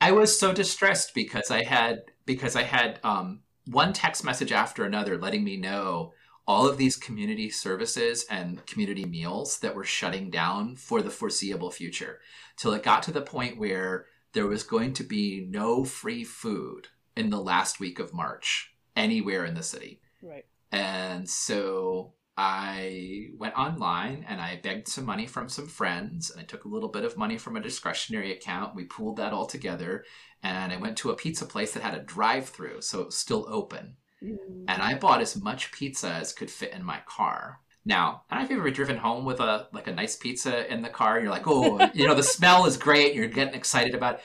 I 0.00 0.12
was 0.12 0.38
so 0.38 0.52
distressed 0.52 1.14
because 1.14 1.50
I 1.50 1.64
had 1.64 2.02
because 2.26 2.56
I 2.56 2.62
had 2.62 3.00
um, 3.02 3.40
one 3.66 3.92
text 3.92 4.24
message 4.24 4.52
after 4.52 4.84
another 4.84 5.18
letting 5.18 5.44
me 5.44 5.56
know 5.56 6.12
all 6.46 6.68
of 6.68 6.76
these 6.76 6.96
community 6.96 7.50
services 7.50 8.26
and 8.28 8.64
community 8.66 9.04
meals 9.04 9.58
that 9.60 9.74
were 9.74 9.84
shutting 9.84 10.30
down 10.30 10.76
for 10.76 11.00
the 11.00 11.10
foreseeable 11.10 11.70
future 11.70 12.20
till 12.56 12.72
it 12.72 12.82
got 12.82 13.02
to 13.04 13.12
the 13.12 13.22
point 13.22 13.58
where 13.58 14.06
there 14.32 14.46
was 14.46 14.62
going 14.62 14.92
to 14.94 15.04
be 15.04 15.46
no 15.48 15.84
free 15.84 16.24
food 16.24 16.88
in 17.16 17.30
the 17.30 17.40
last 17.40 17.78
week 17.78 17.98
of 17.98 18.14
March 18.14 18.74
anywhere 18.96 19.44
in 19.44 19.54
the 19.54 19.62
city. 19.62 20.00
Right. 20.22 20.44
And 20.72 21.28
so 21.28 22.14
I 22.36 23.28
went 23.36 23.56
online 23.58 24.24
and 24.26 24.40
I 24.40 24.58
begged 24.62 24.88
some 24.88 25.04
money 25.04 25.26
from 25.26 25.48
some 25.48 25.66
friends 25.66 26.30
and 26.30 26.40
I 26.40 26.44
took 26.44 26.64
a 26.64 26.68
little 26.68 26.88
bit 26.88 27.04
of 27.04 27.16
money 27.16 27.36
from 27.36 27.56
a 27.56 27.60
discretionary 27.60 28.32
account. 28.32 28.74
We 28.74 28.84
pooled 28.84 29.18
that 29.18 29.32
all 29.32 29.46
together 29.46 30.04
and 30.42 30.72
I 30.72 30.76
went 30.76 30.96
to 30.98 31.10
a 31.10 31.16
pizza 31.16 31.46
place 31.46 31.72
that 31.74 31.82
had 31.82 31.94
a 31.94 32.02
drive 32.02 32.48
through, 32.48 32.80
so 32.80 33.00
it 33.00 33.06
was 33.06 33.18
still 33.18 33.46
open 33.48 33.96
Mm. 34.22 34.64
and 34.68 34.82
I 34.82 34.94
bought 34.94 35.20
as 35.20 35.40
much 35.40 35.72
pizza 35.72 36.08
as 36.10 36.32
could 36.32 36.50
fit 36.50 36.72
in 36.72 36.84
my 36.84 37.00
car. 37.06 37.58
Now, 37.84 38.22
I 38.30 38.34
don't 38.36 38.42
know 38.42 38.44
if 38.44 38.50
you've 38.50 38.60
ever 38.60 38.70
driven 38.70 38.96
home 38.96 39.24
with 39.24 39.40
a 39.40 39.66
like 39.72 39.88
a 39.88 39.92
nice 39.92 40.14
pizza 40.16 40.72
in 40.72 40.82
the 40.82 40.88
car. 40.88 41.18
You're 41.18 41.30
like, 41.30 41.46
oh, 41.48 41.90
you 41.94 42.06
know, 42.06 42.14
the 42.14 42.22
smell 42.22 42.64
is 42.66 42.76
great. 42.76 43.14
You're 43.14 43.26
getting 43.26 43.54
excited 43.54 43.94
about. 43.94 44.14
It. 44.16 44.20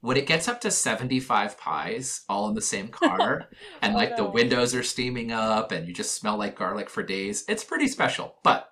When 0.00 0.16
it 0.16 0.26
gets 0.26 0.48
up 0.48 0.60
to 0.62 0.70
75 0.72 1.56
pies 1.58 2.22
all 2.28 2.48
in 2.48 2.54
the 2.54 2.60
same 2.62 2.88
car, 2.88 3.48
and 3.82 3.94
Oh, 3.94 3.96
like 3.96 4.16
the 4.16 4.24
windows 4.24 4.74
are 4.74 4.82
steaming 4.82 5.30
up, 5.30 5.70
and 5.70 5.86
you 5.86 5.92
just 5.94 6.14
smell 6.16 6.36
like 6.36 6.56
garlic 6.58 6.90
for 6.90 7.02
days, 7.04 7.44
it's 7.48 7.62
pretty 7.62 7.86
special. 7.86 8.36
But 8.42 8.68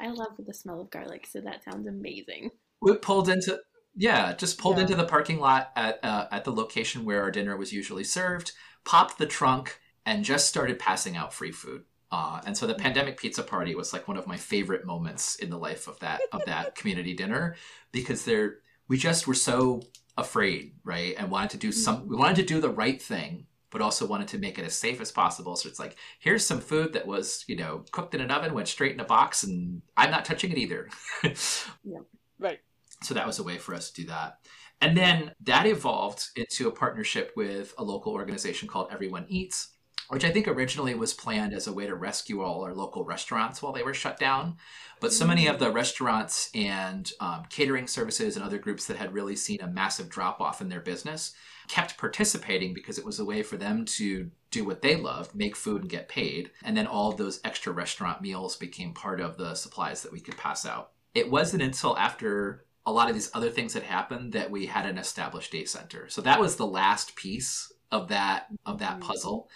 I 0.00 0.08
love 0.08 0.32
the 0.38 0.52
smell 0.52 0.80
of 0.82 0.90
garlic, 0.90 1.26
so 1.30 1.40
that 1.40 1.62
sounds 1.64 1.86
amazing. 1.86 2.50
we 2.82 2.96
pulled 2.96 3.28
into 3.30 3.60
yeah, 3.96 4.34
just 4.34 4.58
pulled 4.58 4.76
Yeah. 4.76 4.82
into 4.82 4.96
the 4.96 5.04
parking 5.06 5.38
lot 5.38 5.70
at 5.76 6.04
uh, 6.04 6.26
at 6.32 6.42
the 6.44 6.52
location 6.52 7.04
where 7.04 7.22
our 7.22 7.30
dinner 7.30 7.56
was 7.56 7.72
usually 7.72 8.04
served. 8.04 8.52
Popped 8.84 9.16
the 9.18 9.26
trunk 9.26 9.78
and 10.06 10.24
just 10.24 10.48
started 10.48 10.78
passing 10.78 11.16
out 11.16 11.32
free 11.32 11.52
food. 11.52 11.84
Uh, 12.10 12.40
and 12.46 12.56
so 12.56 12.66
the 12.66 12.74
pandemic 12.74 13.16
pizza 13.16 13.42
party 13.42 13.74
was 13.74 13.92
like 13.92 14.06
one 14.06 14.16
of 14.16 14.26
my 14.26 14.36
favorite 14.36 14.84
moments 14.84 15.36
in 15.36 15.50
the 15.50 15.58
life 15.58 15.88
of 15.88 15.98
that 16.00 16.20
of 16.32 16.44
that 16.44 16.74
community 16.76 17.14
dinner 17.14 17.56
because 17.90 18.24
there 18.24 18.58
we 18.86 18.96
just 18.96 19.26
were 19.26 19.34
so 19.34 19.82
afraid, 20.16 20.74
right? 20.84 21.14
And 21.18 21.30
wanted 21.30 21.50
to 21.50 21.56
do 21.56 21.72
some 21.72 22.06
we 22.08 22.16
wanted 22.16 22.36
to 22.36 22.44
do 22.44 22.60
the 22.60 22.70
right 22.70 23.00
thing, 23.00 23.46
but 23.70 23.82
also 23.82 24.06
wanted 24.06 24.28
to 24.28 24.38
make 24.38 24.58
it 24.58 24.64
as 24.64 24.74
safe 24.74 25.00
as 25.00 25.10
possible. 25.10 25.56
So 25.56 25.68
it's 25.68 25.80
like, 25.80 25.96
here's 26.20 26.46
some 26.46 26.60
food 26.60 26.92
that 26.92 27.06
was, 27.06 27.44
you 27.48 27.56
know, 27.56 27.84
cooked 27.90 28.14
in 28.14 28.20
an 28.20 28.30
oven, 28.30 28.54
went 28.54 28.68
straight 28.68 28.92
in 28.92 29.00
a 29.00 29.04
box, 29.04 29.42
and 29.42 29.82
I'm 29.96 30.12
not 30.12 30.24
touching 30.24 30.52
it 30.52 30.58
either. 30.58 30.88
yeah. 31.24 31.98
Right. 32.38 32.60
So 33.02 33.14
that 33.14 33.26
was 33.26 33.40
a 33.40 33.42
way 33.42 33.58
for 33.58 33.74
us 33.74 33.90
to 33.90 34.02
do 34.02 34.08
that. 34.08 34.38
And 34.80 34.96
then 34.96 35.32
that 35.42 35.66
evolved 35.66 36.28
into 36.36 36.68
a 36.68 36.72
partnership 36.72 37.32
with 37.36 37.74
a 37.78 37.82
local 37.82 38.12
organization 38.12 38.68
called 38.68 38.88
Everyone 38.92 39.26
Eats, 39.28 39.70
which 40.08 40.24
I 40.24 40.30
think 40.30 40.48
originally 40.48 40.94
was 40.94 41.14
planned 41.14 41.54
as 41.54 41.66
a 41.66 41.72
way 41.72 41.86
to 41.86 41.94
rescue 41.94 42.42
all 42.42 42.62
our 42.62 42.74
local 42.74 43.04
restaurants 43.04 43.62
while 43.62 43.72
they 43.72 43.82
were 43.82 43.94
shut 43.94 44.18
down. 44.18 44.56
But 45.00 45.12
so 45.12 45.26
many 45.26 45.46
of 45.46 45.58
the 45.58 45.70
restaurants 45.70 46.50
and 46.54 47.10
um, 47.20 47.44
catering 47.50 47.86
services 47.86 48.36
and 48.36 48.44
other 48.44 48.58
groups 48.58 48.86
that 48.86 48.96
had 48.96 49.12
really 49.12 49.36
seen 49.36 49.60
a 49.60 49.66
massive 49.66 50.08
drop 50.08 50.40
off 50.40 50.60
in 50.60 50.68
their 50.68 50.80
business 50.80 51.34
kept 51.68 51.98
participating 51.98 52.74
because 52.74 52.98
it 52.98 53.04
was 53.04 53.18
a 53.18 53.24
way 53.24 53.42
for 53.42 53.56
them 53.56 53.84
to 53.84 54.30
do 54.50 54.64
what 54.64 54.82
they 54.82 54.96
loved, 54.96 55.34
make 55.34 55.56
food 55.56 55.82
and 55.82 55.90
get 55.90 56.08
paid. 56.08 56.50
And 56.62 56.76
then 56.76 56.86
all 56.86 57.10
of 57.10 57.16
those 57.16 57.40
extra 57.44 57.72
restaurant 57.72 58.20
meals 58.20 58.56
became 58.56 58.92
part 58.92 59.20
of 59.20 59.36
the 59.36 59.54
supplies 59.54 60.02
that 60.02 60.12
we 60.12 60.20
could 60.20 60.36
pass 60.36 60.66
out. 60.66 60.92
It 61.14 61.30
wasn't 61.30 61.62
until 61.62 61.96
after 61.96 62.64
a 62.86 62.92
lot 62.92 63.08
of 63.08 63.14
these 63.14 63.30
other 63.34 63.50
things 63.50 63.74
had 63.74 63.82
happened 63.82 64.32
that 64.32 64.50
we 64.50 64.66
had 64.66 64.86
an 64.86 64.98
established 64.98 65.52
day 65.52 65.64
center. 65.64 66.08
So 66.08 66.20
that 66.22 66.40
was 66.40 66.56
the 66.56 66.66
last 66.66 67.16
piece 67.16 67.72
of 67.90 68.08
that 68.08 68.46
of 68.66 68.78
that 68.80 68.98
mm-hmm. 68.98 69.08
puzzle. 69.08 69.48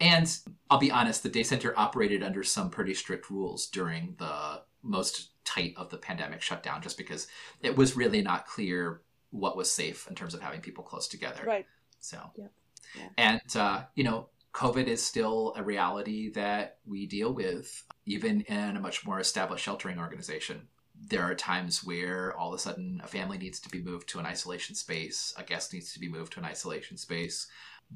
And 0.00 0.38
I'll 0.68 0.78
be 0.78 0.90
honest, 0.90 1.22
the 1.22 1.28
day 1.28 1.42
center 1.42 1.72
operated 1.76 2.22
under 2.22 2.42
some 2.42 2.70
pretty 2.70 2.94
strict 2.94 3.30
rules 3.30 3.66
during 3.66 4.14
the 4.18 4.62
most 4.82 5.30
tight 5.44 5.74
of 5.76 5.90
the 5.90 5.96
pandemic 5.96 6.42
shutdown, 6.42 6.82
just 6.82 6.98
because 6.98 7.28
it 7.62 7.76
was 7.76 7.96
really 7.96 8.20
not 8.20 8.46
clear 8.46 9.00
what 9.30 9.56
was 9.56 9.70
safe 9.70 10.06
in 10.08 10.14
terms 10.14 10.34
of 10.34 10.40
having 10.40 10.60
people 10.60 10.84
close 10.84 11.08
together. 11.08 11.42
Right. 11.46 11.66
So, 12.00 12.18
yeah. 12.36 12.46
yeah. 12.94 13.08
and 13.16 13.56
uh, 13.56 13.84
you 13.94 14.04
know, 14.04 14.28
COVID 14.52 14.86
is 14.86 15.04
still 15.04 15.54
a 15.56 15.62
reality 15.62 16.30
that 16.32 16.78
we 16.86 17.06
deal 17.06 17.32
with, 17.32 17.84
even 18.04 18.42
in 18.42 18.76
a 18.76 18.80
much 18.80 19.06
more 19.06 19.18
established 19.18 19.64
sheltering 19.64 19.98
organization. 19.98 20.68
There 21.08 21.22
are 21.22 21.34
times 21.34 21.84
where 21.84 22.34
all 22.36 22.54
of 22.54 22.58
a 22.58 22.62
sudden 22.62 23.00
a 23.04 23.06
family 23.06 23.36
needs 23.36 23.60
to 23.60 23.68
be 23.68 23.82
moved 23.82 24.08
to 24.10 24.18
an 24.18 24.26
isolation 24.26 24.74
space, 24.74 25.34
a 25.36 25.42
guest 25.42 25.74
needs 25.74 25.92
to 25.92 26.00
be 26.00 26.08
moved 26.08 26.32
to 26.32 26.38
an 26.40 26.46
isolation 26.46 26.96
space 26.96 27.48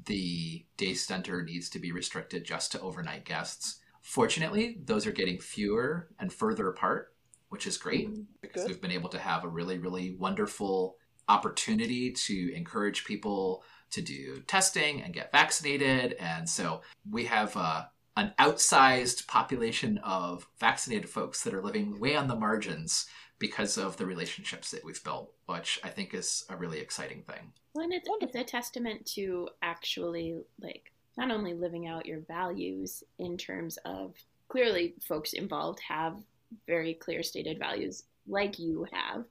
the 0.05 0.65
day 0.77 0.93
center 0.93 1.43
needs 1.43 1.69
to 1.69 1.79
be 1.79 1.91
restricted 1.91 2.43
just 2.43 2.71
to 2.71 2.81
overnight 2.81 3.25
guests. 3.25 3.79
Fortunately, 4.01 4.77
those 4.83 5.05
are 5.05 5.11
getting 5.11 5.39
fewer 5.39 6.09
and 6.19 6.31
further 6.31 6.69
apart, 6.69 7.13
which 7.49 7.67
is 7.67 7.77
great 7.77 8.09
mm-hmm. 8.09 8.21
because 8.41 8.63
Good. 8.63 8.69
we've 8.69 8.81
been 8.81 8.91
able 8.91 9.09
to 9.09 9.19
have 9.19 9.43
a 9.43 9.49
really, 9.49 9.77
really 9.77 10.15
wonderful 10.15 10.95
opportunity 11.29 12.11
to 12.11 12.53
encourage 12.55 13.05
people 13.05 13.63
to 13.91 14.01
do 14.01 14.41
testing 14.47 15.01
and 15.01 15.13
get 15.13 15.31
vaccinated. 15.31 16.13
And 16.19 16.49
so 16.49 16.81
we 17.09 17.25
have 17.25 17.55
uh, 17.55 17.85
an 18.17 18.33
outsized 18.39 19.27
population 19.27 19.97
of 19.99 20.47
vaccinated 20.59 21.09
folks 21.09 21.43
that 21.43 21.53
are 21.53 21.61
living 21.61 21.99
way 21.99 22.15
on 22.15 22.27
the 22.27 22.35
margins 22.35 23.05
because 23.41 23.75
of 23.75 23.97
the 23.97 24.05
relationships 24.05 24.69
that 24.69 24.85
we've 24.85 25.03
built, 25.03 25.33
which 25.47 25.79
I 25.83 25.89
think 25.89 26.13
is 26.13 26.45
a 26.47 26.55
really 26.55 26.79
exciting 26.79 27.23
thing. 27.23 27.51
Well, 27.73 27.83
and 27.83 27.93
it's, 27.93 28.07
it's 28.21 28.35
a 28.35 28.43
testament 28.43 29.03
to 29.15 29.49
actually 29.63 30.37
like 30.61 30.91
not 31.17 31.31
only 31.31 31.55
living 31.55 31.87
out 31.87 32.05
your 32.05 32.19
values 32.19 33.03
in 33.17 33.37
terms 33.37 33.77
of 33.83 34.13
clearly 34.47 34.93
folks 35.01 35.33
involved 35.33 35.79
have 35.79 36.17
very 36.67 36.93
clear 36.93 37.23
stated 37.23 37.57
values 37.57 38.03
like 38.27 38.59
you 38.59 38.85
have 38.93 39.25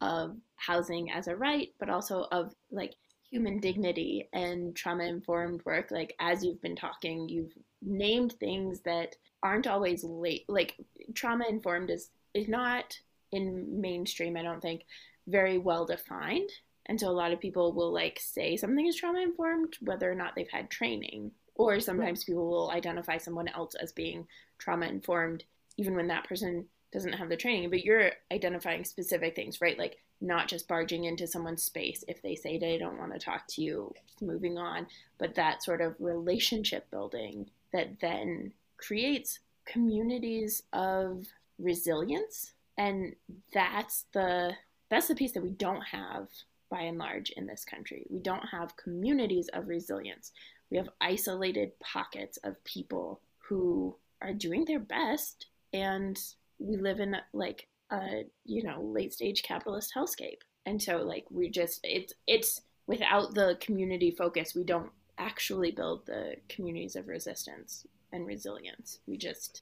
of 0.00 0.36
housing 0.56 1.10
as 1.12 1.28
a 1.28 1.36
right, 1.36 1.68
but 1.78 1.90
also 1.90 2.26
of 2.32 2.54
like 2.72 2.94
human 3.30 3.60
dignity 3.60 4.26
and 4.32 4.74
trauma 4.74 5.04
informed 5.04 5.62
work. 5.66 5.90
Like 5.90 6.16
as 6.18 6.42
you've 6.42 6.62
been 6.62 6.76
talking, 6.76 7.28
you've 7.28 7.52
named 7.82 8.32
things 8.40 8.80
that 8.80 9.16
aren't 9.42 9.66
always 9.66 10.02
late. 10.02 10.46
Like 10.48 10.76
trauma 11.12 11.44
informed 11.46 11.90
is 11.90 12.08
is 12.32 12.48
not 12.48 12.98
in 13.32 13.80
mainstream. 13.80 14.36
I 14.36 14.42
don't 14.42 14.60
think 14.60 14.84
very 15.26 15.58
well 15.58 15.86
defined. 15.86 16.50
And 16.86 16.98
so 16.98 17.08
a 17.08 17.12
lot 17.12 17.32
of 17.32 17.40
people 17.40 17.72
will 17.72 17.92
like 17.92 18.18
say 18.20 18.56
something 18.56 18.86
is 18.86 18.96
trauma 18.96 19.20
informed, 19.20 19.76
whether 19.80 20.10
or 20.10 20.14
not 20.14 20.34
they've 20.34 20.50
had 20.50 20.70
training. 20.70 21.30
Or 21.54 21.78
sometimes 21.78 22.24
people 22.24 22.48
will 22.48 22.70
identify 22.70 23.18
someone 23.18 23.48
else 23.48 23.74
as 23.74 23.92
being 23.92 24.26
trauma 24.58 24.86
informed, 24.86 25.44
even 25.76 25.94
when 25.94 26.08
that 26.08 26.26
person 26.26 26.64
doesn't 26.92 27.12
have 27.12 27.28
the 27.28 27.36
training. 27.36 27.70
But 27.70 27.84
you're 27.84 28.12
identifying 28.32 28.84
specific 28.84 29.36
things, 29.36 29.60
right? 29.60 29.78
Like 29.78 29.98
not 30.20 30.48
just 30.48 30.68
barging 30.68 31.04
into 31.04 31.26
someone's 31.26 31.62
space 31.62 32.04
if 32.08 32.20
they 32.22 32.34
say 32.34 32.58
they 32.58 32.78
don't 32.78 32.98
want 32.98 33.12
to 33.12 33.18
talk 33.18 33.46
to 33.48 33.62
you, 33.62 33.92
moving 34.20 34.58
on, 34.58 34.86
but 35.18 35.34
that 35.34 35.62
sort 35.62 35.80
of 35.80 35.94
relationship 35.98 36.90
building 36.90 37.48
that 37.72 38.00
then 38.00 38.52
creates 38.76 39.38
communities 39.64 40.62
of 40.72 41.26
resilience. 41.58 42.52
And 42.80 43.14
that's 43.52 44.06
the 44.14 44.54
that's 44.88 45.08
the 45.08 45.14
piece 45.14 45.32
that 45.32 45.42
we 45.42 45.50
don't 45.50 45.82
have 45.82 46.28
by 46.70 46.80
and 46.80 46.96
large 46.96 47.28
in 47.30 47.46
this 47.46 47.62
country. 47.62 48.06
We 48.08 48.20
don't 48.20 48.46
have 48.50 48.76
communities 48.76 49.50
of 49.52 49.68
resilience. 49.68 50.32
We 50.70 50.78
have 50.78 50.88
isolated 50.98 51.78
pockets 51.80 52.38
of 52.42 52.62
people 52.64 53.20
who 53.38 53.96
are 54.22 54.32
doing 54.32 54.64
their 54.64 54.78
best 54.78 55.46
and 55.74 56.18
we 56.58 56.76
live 56.76 57.00
in 57.00 57.16
like 57.34 57.68
a, 57.92 58.24
you 58.46 58.62
know, 58.62 58.80
late 58.80 59.12
stage 59.12 59.42
capitalist 59.42 59.92
hellscape. 59.94 60.40
And 60.64 60.80
so 60.80 60.98
like 60.98 61.26
we 61.30 61.50
just 61.50 61.80
it's 61.84 62.14
it's 62.26 62.62
without 62.86 63.34
the 63.34 63.58
community 63.60 64.10
focus, 64.10 64.54
we 64.54 64.64
don't 64.64 64.90
actually 65.18 65.70
build 65.70 66.06
the 66.06 66.36
communities 66.48 66.96
of 66.96 67.08
resistance 67.08 67.86
and 68.10 68.26
resilience. 68.26 69.00
We 69.06 69.18
just 69.18 69.60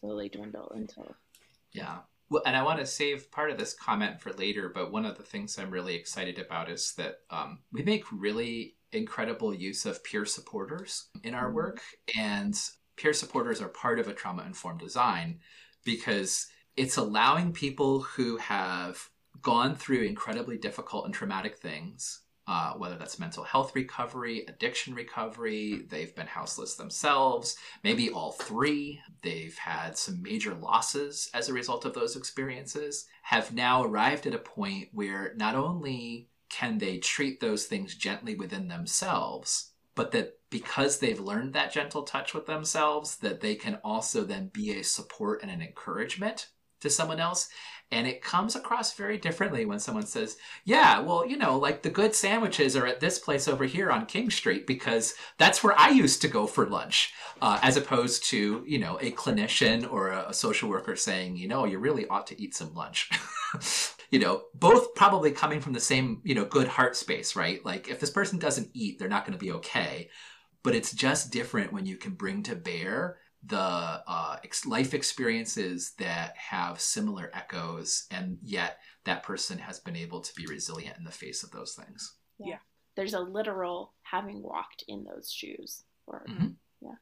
slowly 0.00 0.30
dwindle 0.30 0.72
until 0.74 1.14
Yeah. 1.72 1.98
Well, 2.30 2.42
and 2.46 2.56
I 2.56 2.62
want 2.62 2.80
to 2.80 2.86
save 2.86 3.30
part 3.30 3.50
of 3.50 3.58
this 3.58 3.74
comment 3.74 4.20
for 4.20 4.32
later, 4.32 4.70
but 4.74 4.90
one 4.90 5.04
of 5.04 5.16
the 5.16 5.22
things 5.22 5.58
I'm 5.58 5.70
really 5.70 5.94
excited 5.94 6.38
about 6.38 6.70
is 6.70 6.94
that 6.96 7.18
um, 7.30 7.60
we 7.70 7.82
make 7.82 8.04
really 8.10 8.76
incredible 8.92 9.52
use 9.52 9.84
of 9.86 10.02
peer 10.04 10.24
supporters 10.24 11.08
in 11.22 11.34
our 11.34 11.46
mm-hmm. 11.46 11.56
work. 11.56 11.80
And 12.18 12.54
peer 12.96 13.12
supporters 13.12 13.60
are 13.60 13.68
part 13.68 13.98
of 13.98 14.08
a 14.08 14.14
trauma 14.14 14.44
informed 14.44 14.80
design 14.80 15.40
because 15.84 16.46
it's 16.76 16.96
allowing 16.96 17.52
people 17.52 18.00
who 18.00 18.36
have 18.38 19.10
gone 19.42 19.74
through 19.74 20.02
incredibly 20.02 20.56
difficult 20.56 21.04
and 21.04 21.12
traumatic 21.12 21.58
things 21.58 22.20
uh, 22.46 22.74
whether 22.74 22.96
that's 22.96 23.18
mental 23.18 23.42
health 23.42 23.74
recovery, 23.74 24.44
addiction 24.48 24.94
recovery, 24.94 25.86
they've 25.88 26.14
been 26.14 26.26
houseless 26.26 26.74
themselves, 26.74 27.56
maybe 27.82 28.10
all 28.10 28.32
three, 28.32 29.00
they've 29.22 29.56
had 29.56 29.96
some 29.96 30.22
major 30.22 30.54
losses 30.54 31.30
as 31.32 31.48
a 31.48 31.54
result 31.54 31.84
of 31.84 31.94
those 31.94 32.16
experiences, 32.16 33.06
have 33.22 33.54
now 33.54 33.82
arrived 33.82 34.26
at 34.26 34.34
a 34.34 34.38
point 34.38 34.88
where 34.92 35.32
not 35.36 35.54
only 35.54 36.28
can 36.50 36.78
they 36.78 36.98
treat 36.98 37.40
those 37.40 37.64
things 37.64 37.94
gently 37.94 38.34
within 38.34 38.68
themselves, 38.68 39.70
but 39.94 40.12
that 40.12 40.38
because 40.50 40.98
they've 40.98 41.20
learned 41.20 41.52
that 41.52 41.72
gentle 41.72 42.02
touch 42.02 42.34
with 42.34 42.46
themselves, 42.46 43.16
that 43.16 43.40
they 43.40 43.54
can 43.54 43.78
also 43.82 44.22
then 44.22 44.48
be 44.52 44.78
a 44.78 44.84
support 44.84 45.42
and 45.42 45.50
an 45.50 45.62
encouragement 45.62 46.48
to 46.80 46.90
someone 46.90 47.18
else. 47.18 47.48
And 47.90 48.06
it 48.06 48.22
comes 48.22 48.56
across 48.56 48.94
very 48.94 49.18
differently 49.18 49.64
when 49.64 49.78
someone 49.78 50.06
says, 50.06 50.36
Yeah, 50.64 51.00
well, 51.00 51.26
you 51.26 51.36
know, 51.36 51.58
like 51.58 51.82
the 51.82 51.90
good 51.90 52.14
sandwiches 52.14 52.76
are 52.76 52.86
at 52.86 53.00
this 53.00 53.18
place 53.18 53.46
over 53.46 53.64
here 53.64 53.90
on 53.90 54.06
King 54.06 54.30
Street 54.30 54.66
because 54.66 55.14
that's 55.38 55.62
where 55.62 55.78
I 55.78 55.90
used 55.90 56.20
to 56.22 56.28
go 56.28 56.46
for 56.46 56.66
lunch, 56.66 57.12
uh, 57.40 57.58
as 57.62 57.76
opposed 57.76 58.24
to, 58.30 58.64
you 58.66 58.78
know, 58.78 58.98
a 59.00 59.12
clinician 59.12 59.90
or 59.90 60.08
a, 60.08 60.30
a 60.30 60.34
social 60.34 60.68
worker 60.68 60.96
saying, 60.96 61.36
You 61.36 61.48
know, 61.48 61.64
you 61.66 61.78
really 61.78 62.06
ought 62.08 62.26
to 62.28 62.40
eat 62.40 62.54
some 62.54 62.74
lunch. 62.74 63.10
you 64.10 64.18
know, 64.18 64.42
both 64.54 64.94
probably 64.94 65.30
coming 65.30 65.60
from 65.60 65.72
the 65.72 65.80
same, 65.80 66.20
you 66.24 66.34
know, 66.34 66.44
good 66.44 66.68
heart 66.68 66.96
space, 66.96 67.36
right? 67.36 67.64
Like 67.64 67.88
if 67.88 68.00
this 68.00 68.10
person 68.10 68.38
doesn't 68.38 68.70
eat, 68.72 68.98
they're 68.98 69.08
not 69.08 69.24
going 69.24 69.38
to 69.38 69.44
be 69.44 69.52
okay. 69.52 70.08
But 70.62 70.74
it's 70.74 70.92
just 70.92 71.30
different 71.30 71.72
when 71.72 71.84
you 71.84 71.96
can 71.96 72.12
bring 72.12 72.42
to 72.44 72.56
bear 72.56 73.18
the 73.46 73.56
uh, 73.58 74.36
ex- 74.42 74.66
life 74.66 74.94
experiences 74.94 75.92
that 75.98 76.36
have 76.36 76.80
similar 76.80 77.30
echoes, 77.34 78.06
and 78.10 78.38
yet 78.42 78.78
that 79.04 79.22
person 79.22 79.58
has 79.58 79.78
been 79.80 79.96
able 79.96 80.20
to 80.20 80.34
be 80.34 80.46
resilient 80.46 80.96
in 80.98 81.04
the 81.04 81.10
face 81.10 81.42
of 81.42 81.50
those 81.50 81.74
things. 81.74 82.14
Yeah. 82.38 82.48
yeah. 82.48 82.58
There's 82.96 83.14
a 83.14 83.20
literal 83.20 83.92
having 84.02 84.42
walked 84.42 84.84
in 84.88 85.04
those 85.04 85.30
shoes. 85.30 85.84
Or, 86.06 86.24
mm-hmm. 86.28 86.48
yeah. 86.80 86.94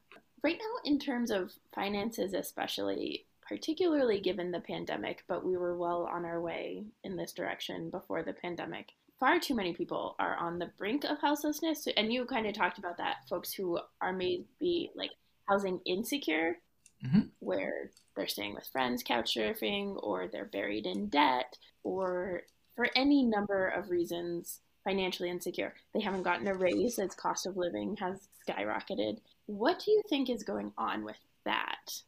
Right 0.43 0.57
now, 0.57 0.91
in 0.91 0.99
terms 0.99 1.31
of 1.31 1.51
finances, 1.73 2.33
especially, 2.33 3.25
particularly 3.47 4.19
given 4.19 4.51
the 4.51 4.59
pandemic, 4.59 5.23
but 5.27 5.45
we 5.45 5.55
were 5.55 5.77
well 5.77 6.09
on 6.11 6.25
our 6.25 6.41
way 6.41 6.83
in 7.03 7.15
this 7.15 7.31
direction 7.31 7.89
before 7.89 8.23
the 8.23 8.33
pandemic. 8.33 8.87
far 9.23 9.39
too 9.39 9.55
many 9.55 9.73
people 9.73 10.17
are 10.19 10.35
on 10.35 10.59
the 10.59 10.69
brink 10.77 11.05
of 11.05 11.17
houselessness. 11.21 11.87
And 11.95 12.11
you 12.11 12.25
kind 12.25 12.45
of 12.45 12.53
talked 12.53 12.77
about 12.77 12.97
that 12.97 13.17
folks 13.29 13.53
who 13.53 13.79
are 14.01 14.11
maybe 14.11 14.91
like 14.95 15.11
housing 15.47 15.79
insecure, 15.85 16.57
mm-hmm. 17.05 17.21
where 17.39 17.91
they're 18.15 18.27
staying 18.27 18.55
with 18.55 18.67
friends, 18.67 19.03
couch 19.03 19.35
surfing, 19.35 19.95
or 20.01 20.27
they're 20.27 20.45
buried 20.45 20.85
in 20.85 21.07
debt, 21.07 21.57
or 21.83 22.43
for 22.75 22.87
any 22.95 23.23
number 23.23 23.67
of 23.67 23.89
reasons, 23.89 24.59
financially 24.83 25.29
insecure. 25.29 25.73
They 25.93 26.01
haven't 26.01 26.23
gotten 26.23 26.47
a 26.47 26.53
raise 26.53 26.99
as 26.99 27.15
cost 27.15 27.45
of 27.45 27.57
living 27.57 27.95
has 27.99 28.27
skyrocketed. 28.47 29.19
What 29.45 29.81
do 29.83 29.91
you 29.91 30.01
think 30.09 30.29
is 30.29 30.43
going 30.43 30.73
on 30.77 31.03
with 31.03 31.17
that? 31.45 32.01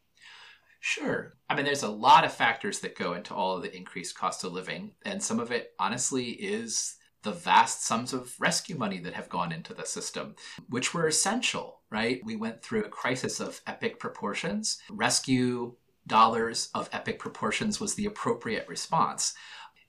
Sure. 0.80 1.34
I 1.48 1.56
mean, 1.56 1.64
there's 1.64 1.82
a 1.82 1.88
lot 1.88 2.24
of 2.24 2.32
factors 2.32 2.80
that 2.80 2.98
go 2.98 3.14
into 3.14 3.34
all 3.34 3.56
of 3.56 3.62
the 3.62 3.74
increased 3.76 4.16
cost 4.16 4.44
of 4.44 4.52
living, 4.52 4.92
and 5.04 5.22
some 5.22 5.40
of 5.40 5.50
it, 5.50 5.72
honestly, 5.78 6.30
is 6.30 6.96
the 7.22 7.32
vast 7.32 7.84
sums 7.84 8.12
of 8.12 8.38
rescue 8.38 8.76
money 8.76 9.00
that 9.00 9.14
have 9.14 9.28
gone 9.28 9.50
into 9.50 9.74
the 9.74 9.84
system, 9.84 10.36
which 10.68 10.94
were 10.94 11.08
essential, 11.08 11.75
right? 11.90 12.20
We 12.24 12.36
went 12.36 12.62
through 12.62 12.84
a 12.84 12.88
crisis 12.88 13.40
of 13.40 13.60
epic 13.66 13.98
proportions. 13.98 14.78
Rescue 14.90 15.74
dollars 16.06 16.70
of 16.74 16.88
epic 16.92 17.18
proportions 17.18 17.80
was 17.80 17.94
the 17.94 18.06
appropriate 18.06 18.68
response. 18.68 19.34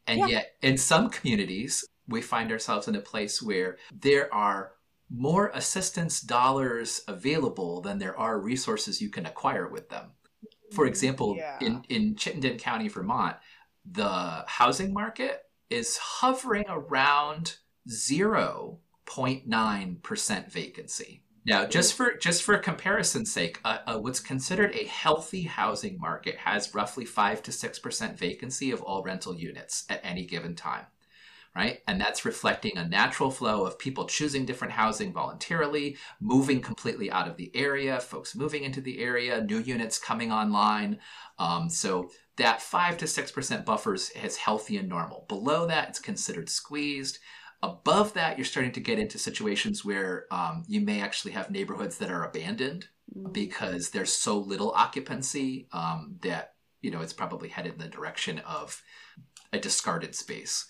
And 0.08 0.22
yeah. 0.22 0.28
yet, 0.28 0.56
in 0.62 0.78
some 0.78 1.10
communities, 1.10 1.86
we 2.08 2.22
find 2.22 2.50
ourselves 2.52 2.88
in 2.88 2.96
a 2.96 3.02
place 3.02 3.42
where 3.42 3.78
there 3.92 4.34
are 4.34 4.72
more 5.10 5.52
assistance 5.54 6.22
dollars 6.22 7.02
available 7.08 7.82
than 7.82 8.00
there 8.00 8.18
are 8.18 8.40
resources 8.40 9.02
you 9.02 9.10
can 9.10 9.26
acquire 9.26 9.68
with 9.68 9.90
them. 9.90 10.12
For 10.74 10.86
mm, 10.86 10.90
example, 10.90 11.36
yeah. 11.38 11.58
in, 11.62 11.84
in 11.90 12.16
Chittenden 12.16 12.58
County, 12.58 12.88
Vermont, 12.88 13.36
the 13.90 14.44
housing 14.48 14.92
market 14.94 15.44
is 15.70 15.98
hovering 15.98 16.66
around 16.68 17.56
0.9% 17.90 20.52
vacancy. 20.52 21.24
Now, 21.48 21.66
just 21.66 21.94
for 21.94 22.18
just 22.18 22.44
for 22.44 22.58
comparison's 22.58 23.32
sake, 23.32 23.62
uh, 23.64 23.78
uh, 23.88 23.98
what's 24.00 24.20
considered 24.20 24.76
a 24.76 24.84
healthy 24.84 25.44
housing 25.44 25.98
market 25.98 26.36
has 26.36 26.76
roughly 26.76 27.06
five 27.06 27.42
to 27.44 27.54
six 27.54 27.80
percent 27.80 28.20
vacancy 28.20 28.72
of 28.72 28.82
all 28.82 29.02
rental 29.02 29.34
units 29.34 29.86
at 29.90 30.02
any 30.04 30.26
given 30.26 30.56
time, 30.56 30.88
right? 31.56 31.80
And 31.88 32.02
that's 32.02 32.26
reflecting 32.26 32.78
a 32.78 32.86
natural 32.86 33.32
flow 33.32 33.66
of 33.66 33.80
people 33.80 34.08
choosing 34.08 34.46
different 34.46 34.74
housing 34.74 35.14
voluntarily, 35.14 35.96
moving 36.20 36.60
completely 36.60 37.10
out 37.10 37.30
of 37.30 37.38
the 37.38 37.50
area, 37.56 38.02
folks 38.02 38.36
moving 38.36 38.66
into 38.66 38.82
the 38.82 39.00
area, 39.00 39.42
new 39.42 39.60
units 39.60 39.98
coming 39.98 40.34
online. 40.34 41.00
Um, 41.40 41.70
so 41.70 42.10
that 42.36 42.62
five 42.62 42.98
to 42.98 43.08
six 43.08 43.32
percent 43.32 43.66
buffers 43.66 44.10
is 44.22 44.36
healthy 44.36 44.76
and 44.76 44.90
normal. 44.90 45.24
Below 45.30 45.66
that, 45.68 45.88
it's 45.88 46.00
considered 46.00 46.50
squeezed. 46.50 47.20
Above 47.64 48.14
that, 48.14 48.38
you're 48.38 48.46
starting 48.46 48.72
to 48.72 48.80
get 48.80 49.00
into 49.00 49.18
situations 49.18 49.84
where 49.84 50.26
um, 50.32 50.64
you 50.68 50.80
may 50.82 51.02
actually 51.02 51.32
have 51.32 51.50
neighborhoods 51.50 51.98
that 51.98 52.12
are 52.12 52.24
abandoned 52.24 52.88
mm. 53.16 53.34
because 53.34 53.90
there's 53.90 54.14
so 54.14 54.38
little 54.38 54.72
occupancy 54.72 55.68
um, 55.72 56.18
that 56.22 56.54
you 56.82 56.92
know 56.92 57.02
it's 57.02 57.14
probably 57.14 57.50
headed 57.50 57.74
in 57.74 57.80
the 57.80 57.88
direction 57.88 58.40
of 58.40 58.82
a 59.52 59.60
discarded 59.60 60.14
space. 60.14 60.68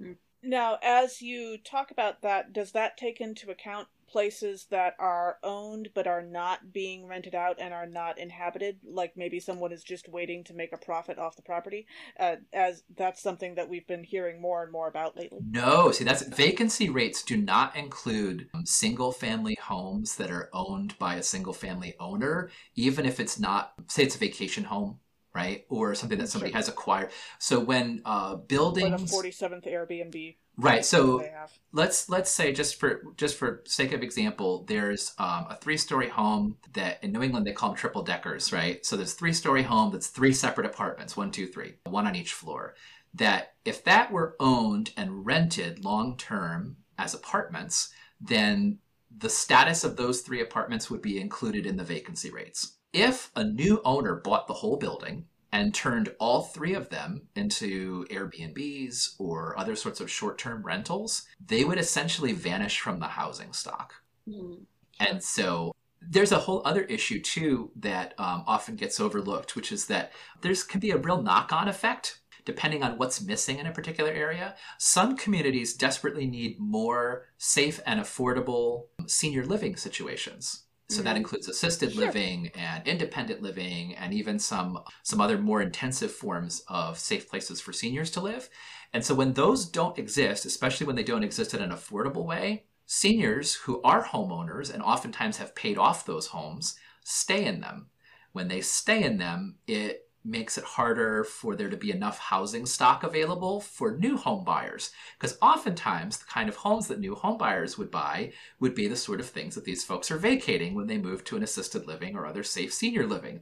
Mm. 0.00 0.16
Now, 0.42 0.78
as 0.82 1.20
you 1.20 1.58
talk 1.58 1.90
about 1.90 2.22
that, 2.22 2.54
does 2.54 2.72
that 2.72 2.96
take 2.96 3.20
into 3.20 3.50
account 3.50 3.88
places 4.10 4.66
that 4.70 4.94
are 4.98 5.38
owned 5.42 5.88
but 5.94 6.06
are 6.06 6.22
not 6.22 6.72
being 6.72 7.06
rented 7.06 7.34
out 7.34 7.56
and 7.60 7.72
are 7.72 7.86
not 7.86 8.18
inhabited 8.18 8.78
like 8.84 9.16
maybe 9.16 9.38
someone 9.38 9.72
is 9.72 9.82
just 9.82 10.08
waiting 10.08 10.42
to 10.44 10.54
make 10.54 10.72
a 10.72 10.76
profit 10.76 11.18
off 11.18 11.36
the 11.36 11.42
property 11.42 11.86
uh, 12.18 12.36
as 12.52 12.82
that's 12.96 13.22
something 13.22 13.54
that 13.54 13.68
we've 13.68 13.86
been 13.86 14.04
hearing 14.04 14.40
more 14.40 14.62
and 14.62 14.72
more 14.72 14.88
about 14.88 15.16
lately. 15.16 15.38
No 15.50 15.90
see 15.92 16.04
that's 16.04 16.22
vacancy 16.22 16.88
rates 16.90 17.22
do 17.22 17.36
not 17.36 17.76
include 17.76 18.48
um, 18.54 18.66
single 18.66 19.12
family 19.12 19.56
homes 19.60 20.16
that 20.16 20.30
are 20.30 20.50
owned 20.52 20.98
by 20.98 21.14
a 21.16 21.22
single 21.22 21.52
family 21.52 21.94
owner 22.00 22.50
even 22.74 23.06
if 23.06 23.20
it's 23.20 23.38
not 23.38 23.74
say 23.86 24.02
it's 24.02 24.16
a 24.16 24.18
vacation 24.18 24.64
home 24.64 24.98
right 25.34 25.64
or 25.68 25.94
something 25.94 26.18
that 26.18 26.28
somebody 26.28 26.50
sure. 26.50 26.58
has 26.58 26.68
acquired 26.68 27.10
so 27.38 27.60
when 27.60 28.02
uh 28.04 28.34
buildings 28.34 29.12
or 29.12 29.22
47th 29.22 29.66
airbnb 29.66 30.36
Right. 30.60 30.84
So 30.84 31.24
let's 31.72 32.08
let's 32.08 32.30
say 32.30 32.52
just 32.52 32.78
for 32.78 33.02
just 33.16 33.36
for 33.36 33.62
sake 33.66 33.92
of 33.92 34.02
example, 34.02 34.64
there's 34.68 35.14
um, 35.18 35.46
a 35.48 35.56
three 35.60 35.76
story 35.76 36.08
home 36.08 36.56
that 36.74 37.02
in 37.02 37.12
New 37.12 37.22
England 37.22 37.46
they 37.46 37.52
call 37.52 37.70
them 37.70 37.78
triple 37.78 38.02
deckers, 38.02 38.52
right? 38.52 38.84
So 38.84 38.96
there's 38.96 39.14
three 39.14 39.32
story 39.32 39.62
home 39.62 39.90
that's 39.90 40.08
three 40.08 40.32
separate 40.32 40.66
apartments, 40.66 41.16
one, 41.16 41.30
two, 41.30 41.46
three, 41.46 41.74
one 41.84 42.06
on 42.06 42.14
each 42.14 42.32
floor. 42.34 42.74
That 43.14 43.54
if 43.64 43.84
that 43.84 44.12
were 44.12 44.36
owned 44.38 44.90
and 44.96 45.24
rented 45.24 45.84
long 45.84 46.16
term 46.16 46.76
as 46.98 47.14
apartments, 47.14 47.90
then 48.20 48.78
the 49.16 49.30
status 49.30 49.82
of 49.82 49.96
those 49.96 50.20
three 50.20 50.42
apartments 50.42 50.90
would 50.90 51.02
be 51.02 51.20
included 51.20 51.66
in 51.66 51.76
the 51.76 51.84
vacancy 51.84 52.30
rates. 52.30 52.76
If 52.92 53.30
a 53.36 53.44
new 53.44 53.80
owner 53.84 54.16
bought 54.16 54.48
the 54.48 54.54
whole 54.54 54.76
building 54.76 55.26
and 55.52 55.74
turned 55.74 56.14
all 56.18 56.42
three 56.42 56.74
of 56.74 56.90
them 56.90 57.22
into 57.34 58.04
Airbnbs 58.06 59.14
or 59.18 59.58
other 59.58 59.76
sorts 59.76 60.00
of 60.00 60.10
short 60.10 60.38
term 60.38 60.62
rentals, 60.62 61.26
they 61.44 61.64
would 61.64 61.78
essentially 61.78 62.32
vanish 62.32 62.80
from 62.80 62.98
the 63.00 63.06
housing 63.08 63.52
stock. 63.52 63.94
Mm-hmm. 64.28 64.62
And 64.98 65.22
so 65.22 65.74
there's 66.00 66.32
a 66.32 66.38
whole 66.38 66.62
other 66.64 66.82
issue 66.82 67.20
too 67.20 67.70
that 67.76 68.14
um, 68.18 68.44
often 68.46 68.76
gets 68.76 69.00
overlooked, 69.00 69.54
which 69.54 69.70
is 69.70 69.86
that 69.86 70.12
there's 70.40 70.62
can 70.62 70.80
be 70.80 70.90
a 70.90 70.96
real 70.96 71.22
knock 71.22 71.52
on 71.52 71.68
effect 71.68 72.20
depending 72.44 72.82
on 72.82 72.96
what's 72.96 73.20
missing 73.20 73.58
in 73.58 73.66
a 73.66 73.72
particular 73.72 74.10
area. 74.10 74.56
Some 74.78 75.16
communities 75.16 75.74
desperately 75.74 76.26
need 76.26 76.58
more 76.58 77.26
safe 77.36 77.80
and 77.86 78.00
affordable 78.00 78.86
senior 79.06 79.44
living 79.44 79.76
situations. 79.76 80.64
So 80.90 81.02
that 81.02 81.10
mm-hmm. 81.10 81.18
includes 81.18 81.48
assisted 81.48 81.92
sure. 81.92 82.06
living 82.06 82.50
and 82.54 82.86
independent 82.86 83.42
living 83.42 83.94
and 83.94 84.12
even 84.12 84.38
some 84.38 84.80
some 85.02 85.20
other 85.20 85.38
more 85.38 85.62
intensive 85.62 86.12
forms 86.12 86.62
of 86.68 86.98
safe 86.98 87.28
places 87.28 87.60
for 87.60 87.72
seniors 87.72 88.10
to 88.12 88.20
live. 88.20 88.48
And 88.92 89.04
so 89.04 89.14
when 89.14 89.34
those 89.34 89.68
don't 89.68 89.98
exist, 89.98 90.44
especially 90.44 90.86
when 90.86 90.96
they 90.96 91.04
don't 91.04 91.22
exist 91.22 91.54
in 91.54 91.62
an 91.62 91.70
affordable 91.70 92.26
way, 92.26 92.64
seniors 92.86 93.54
who 93.54 93.80
are 93.82 94.04
homeowners 94.04 94.72
and 94.72 94.82
oftentimes 94.82 95.36
have 95.36 95.54
paid 95.54 95.78
off 95.78 96.06
those 96.06 96.26
homes 96.26 96.76
stay 97.04 97.44
in 97.44 97.60
them. 97.60 97.86
When 98.32 98.48
they 98.48 98.60
stay 98.60 99.02
in 99.02 99.18
them, 99.18 99.56
it 99.66 100.09
makes 100.24 100.58
it 100.58 100.64
harder 100.64 101.24
for 101.24 101.56
there 101.56 101.70
to 101.70 101.76
be 101.76 101.90
enough 101.90 102.18
housing 102.18 102.66
stock 102.66 103.02
available 103.02 103.60
for 103.60 103.96
new 103.96 104.16
home 104.16 104.44
buyers. 104.44 104.90
Because 105.18 105.38
oftentimes, 105.40 106.18
the 106.18 106.26
kind 106.26 106.48
of 106.48 106.56
homes 106.56 106.88
that 106.88 107.00
new 107.00 107.14
home 107.14 107.38
buyers 107.38 107.78
would 107.78 107.90
buy 107.90 108.32
would 108.58 108.74
be 108.74 108.86
the 108.86 108.96
sort 108.96 109.20
of 109.20 109.28
things 109.28 109.54
that 109.54 109.64
these 109.64 109.84
folks 109.84 110.10
are 110.10 110.18
vacating 110.18 110.74
when 110.74 110.86
they 110.86 110.98
move 110.98 111.24
to 111.24 111.36
an 111.36 111.42
assisted 111.42 111.86
living 111.86 112.16
or 112.16 112.26
other 112.26 112.42
safe 112.42 112.72
senior 112.72 113.06
living. 113.06 113.40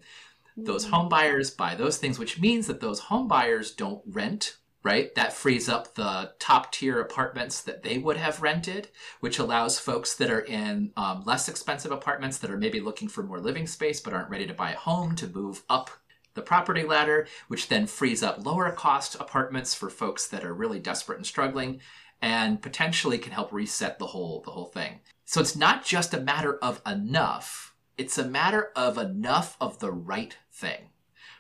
Those 0.57 0.87
mm. 0.87 0.91
home 0.91 1.09
buyers 1.09 1.51
buy 1.51 1.75
those 1.75 1.99
things, 1.99 2.19
which 2.19 2.41
means 2.41 2.67
that 2.67 2.81
those 2.81 3.01
home 3.01 3.29
buyers 3.29 3.73
don't 3.73 4.03
rent 4.07 4.57
right? 4.85 5.15
That 5.17 5.33
frees 5.33 5.69
up 5.69 5.95
the 5.95 6.33
top 6.39 6.73
tier 6.73 7.01
apartments 7.01 7.61
that 7.63 7.83
they 7.83 7.99
would 7.99 8.17
have 8.17 8.41
rented, 8.41 8.89
which 9.21 9.39
allows 9.39 9.79
folks 9.79 10.15
that 10.15 10.31
are 10.31 10.41
in 10.41 10.93
um, 10.97 11.25
less 11.27 11.49
expensive 11.49 11.91
apartments 11.91 12.39
that 12.39 12.51
are 12.51 12.57
maybe 12.57 12.81
looking 12.81 13.09
for 13.09 13.23
more 13.23 13.41
living 13.41 13.67
space 13.67 14.01
but 14.01 14.13
aren't 14.13 14.31
ready 14.31 14.47
to 14.47 14.55
buy 14.55 14.73
a 14.73 14.77
home 14.77 15.17
to 15.17 15.27
move 15.27 15.63
up 15.69 15.91
the 16.39 16.43
property 16.43 16.85
ladder, 16.85 17.27
which 17.49 17.69
then 17.69 17.87
frees 17.87 18.23
up 18.23 18.47
lower 18.47 18.71
cost 18.71 19.17
apartments 19.17 19.75
for 19.75 19.91
folks 19.91 20.27
that 20.29 20.45
are 20.45 20.55
really 20.55 20.79
desperate 20.79 21.19
and 21.19 21.27
struggling 21.27 21.81
and 22.23 22.63
potentially 22.63 23.19
can 23.19 23.33
help 23.33 23.53
reset 23.53 23.99
the 23.99 24.07
whole 24.07 24.41
the 24.45 24.51
whole 24.51 24.67
thing. 24.67 25.01
So 25.25 25.41
it's 25.41 25.57
not 25.57 25.85
just 25.85 26.15
a 26.15 26.21
matter 26.21 26.57
of 26.59 26.81
enough, 26.87 27.75
it's 27.97 28.17
a 28.17 28.25
matter 28.25 28.71
of 28.75 28.97
enough 28.97 29.57
of 29.61 29.81
the 29.81 29.93
right 29.93 30.37
thing. 30.53 30.91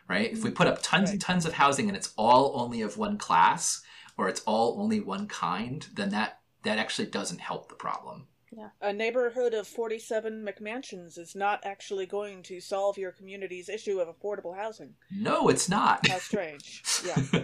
Right? 0.09 0.33
If 0.33 0.43
we 0.43 0.51
put 0.51 0.67
up 0.67 0.83
tons 0.83 1.09
right. 1.09 1.13
and 1.13 1.21
tons 1.21 1.45
of 1.47 1.53
housing 1.53 1.89
and 1.89 1.97
it's 1.97 2.15
all 2.17 2.53
only 2.55 2.81
of 2.81 2.97
one 2.97 3.19
class 3.19 3.83
or 4.17 4.29
it's 4.29 4.41
all 4.47 4.81
only 4.81 5.01
one 5.01 5.27
kind, 5.27 5.87
then 5.95 6.11
that 6.11 6.41
that 6.63 6.79
actually 6.79 7.07
doesn't 7.07 7.41
help 7.41 7.69
the 7.69 7.75
problem. 7.75 8.27
Yeah. 8.57 8.69
A 8.81 8.93
neighborhood 8.93 9.55
of 9.55 9.67
47 9.67 10.47
McMansions 10.47 11.19
is 11.19 11.35
not 11.35 11.61
actually 11.65 12.07
going 12.07 12.43
to 12.45 12.61
solve 12.61 12.97
your 12.97 13.13
community's 13.13 13.69
issue 13.69 14.01
of 14.01 14.09
affordable 14.09 14.57
housing. 14.57 14.95
No, 15.11 15.49
it's 15.49 15.69
not. 15.69 16.07
How 16.07 16.19
strange. 16.19 16.83
Yeah. 17.07 17.43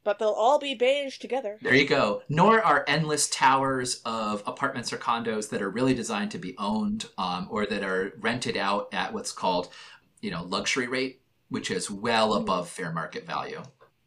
but 0.06 0.20
they'll 0.20 0.30
all 0.30 0.60
be 0.60 0.76
beige 0.76 1.18
together. 1.18 1.58
There 1.62 1.74
you 1.74 1.88
go. 1.88 2.22
Nor 2.30 2.62
are 2.62 2.86
endless 2.88 3.28
towers 3.30 4.02
of 4.06 4.44
apartments 4.46 4.94
or 4.94 4.98
condos 4.98 5.50
that 5.50 5.62
are 5.62 5.70
really 5.70 5.94
designed 5.94 6.32
to 6.32 6.38
be 6.38 6.56
owned 6.58 7.08
um, 7.18 7.48
or 7.50 7.66
that 7.66 7.84
are 7.84 8.14
rented 8.20 8.56
out 8.56 8.88
at 8.94 9.14
what's 9.14 9.32
called, 9.32 9.70
you 10.22 10.32
know, 10.32 10.44
luxury 10.44 10.88
rate, 10.88 11.22
which 11.50 11.72
is 11.72 11.90
well 11.90 12.32
mm-hmm. 12.32 12.44
above 12.44 12.70
fair 12.70 12.92
market 12.92 13.26
value. 13.26 13.62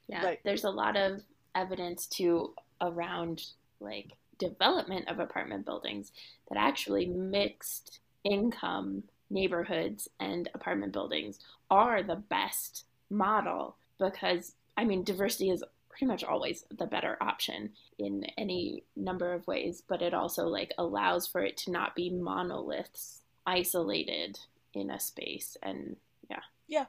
Yeah, 0.08 0.24
right. 0.24 0.40
there's 0.44 0.64
a 0.64 0.70
lot 0.70 0.96
of 0.96 1.22
evidence 1.54 2.06
to 2.06 2.54
around 2.80 3.42
like 3.80 4.12
development 4.38 5.08
of 5.08 5.18
apartment 5.18 5.64
buildings 5.64 6.12
that 6.48 6.58
actually 6.58 7.06
mixed 7.06 8.00
income 8.24 9.02
neighborhoods 9.30 10.08
and 10.20 10.48
apartment 10.54 10.92
buildings 10.92 11.38
are 11.70 12.02
the 12.02 12.16
best 12.16 12.84
model 13.10 13.76
because 13.98 14.54
I 14.76 14.84
mean 14.84 15.04
diversity 15.04 15.50
is 15.50 15.62
pretty 15.88 16.06
much 16.06 16.22
always 16.22 16.64
the 16.76 16.86
better 16.86 17.18
option 17.20 17.70
in 17.98 18.24
any 18.36 18.84
number 18.94 19.32
of 19.32 19.46
ways, 19.48 19.82
but 19.88 20.00
it 20.00 20.14
also 20.14 20.46
like 20.46 20.72
allows 20.78 21.26
for 21.26 21.40
it 21.40 21.56
to 21.56 21.72
not 21.72 21.96
be 21.96 22.08
monoliths 22.08 23.22
isolated 23.46 24.38
in 24.74 24.90
a 24.90 25.00
space 25.00 25.56
and 25.62 25.96
yeah. 26.30 26.40
Yeah. 26.68 26.84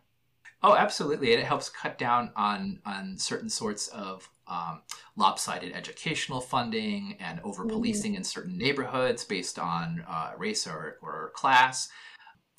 Oh, 0.61 0.75
absolutely. 0.75 1.31
And 1.33 1.41
it 1.41 1.45
helps 1.45 1.69
cut 1.69 1.97
down 1.97 2.31
on 2.35 2.79
on 2.85 3.17
certain 3.17 3.49
sorts 3.49 3.87
of 3.87 4.29
um, 4.49 4.81
lopsided 5.15 5.73
educational 5.73 6.41
funding 6.41 7.15
and 7.19 7.39
over 7.43 7.65
policing 7.65 8.11
mm-hmm. 8.11 8.17
in 8.17 8.23
certain 8.23 8.57
neighborhoods 8.57 9.23
based 9.23 9.59
on 9.59 10.03
uh, 10.07 10.31
race 10.37 10.67
or, 10.67 10.97
or 11.01 11.31
class. 11.35 11.89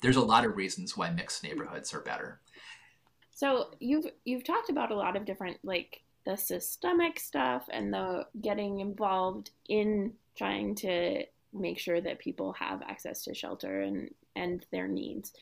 There's 0.01 0.15
a 0.15 0.21
lot 0.21 0.45
of 0.45 0.55
reasons 0.55 0.97
why 0.97 1.11
mixed 1.11 1.43
neighborhoods 1.43 1.93
are 1.93 2.01
better. 2.01 2.39
So 3.33 3.71
you've 3.79 4.05
you've 4.23 4.43
talked 4.43 4.69
about 4.69 4.91
a 4.91 4.95
lot 4.95 5.15
of 5.15 5.25
different 5.25 5.57
like 5.63 6.01
the 6.25 6.37
systemic 6.37 7.19
stuff 7.19 7.67
and 7.71 7.93
the 7.93 8.27
getting 8.39 8.79
involved 8.79 9.49
in 9.67 10.13
trying 10.37 10.75
to 10.75 11.23
make 11.53 11.79
sure 11.79 11.99
that 11.99 12.19
people 12.19 12.53
have 12.53 12.81
access 12.83 13.23
to 13.23 13.33
shelter 13.33 13.81
and 13.81 14.11
and 14.35 14.65
their 14.71 14.87
needs. 14.87 15.33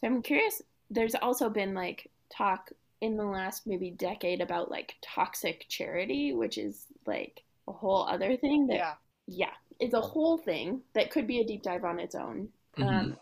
So 0.00 0.06
I'm 0.06 0.22
curious 0.22 0.62
there's 0.90 1.14
also 1.16 1.50
been 1.50 1.74
like 1.74 2.10
talk 2.30 2.70
in 3.00 3.16
the 3.16 3.24
last 3.24 3.66
maybe 3.66 3.90
decade 3.90 4.40
about 4.40 4.70
like 4.70 4.94
toxic 5.02 5.66
charity, 5.68 6.32
which 6.32 6.58
is 6.58 6.86
like 7.06 7.42
a 7.68 7.72
whole 7.72 8.02
other 8.04 8.36
thing 8.36 8.66
that 8.66 8.76
yeah, 8.76 8.94
yeah 9.26 9.50
it's 9.80 9.94
a 9.94 10.00
whole 10.00 10.38
thing 10.38 10.80
that 10.94 11.10
could 11.10 11.26
be 11.26 11.40
a 11.40 11.46
deep 11.46 11.62
dive 11.62 11.84
on 11.84 12.00
its 12.00 12.14
own. 12.14 12.48
Mm-hmm. 12.76 12.88
Um, 12.88 13.16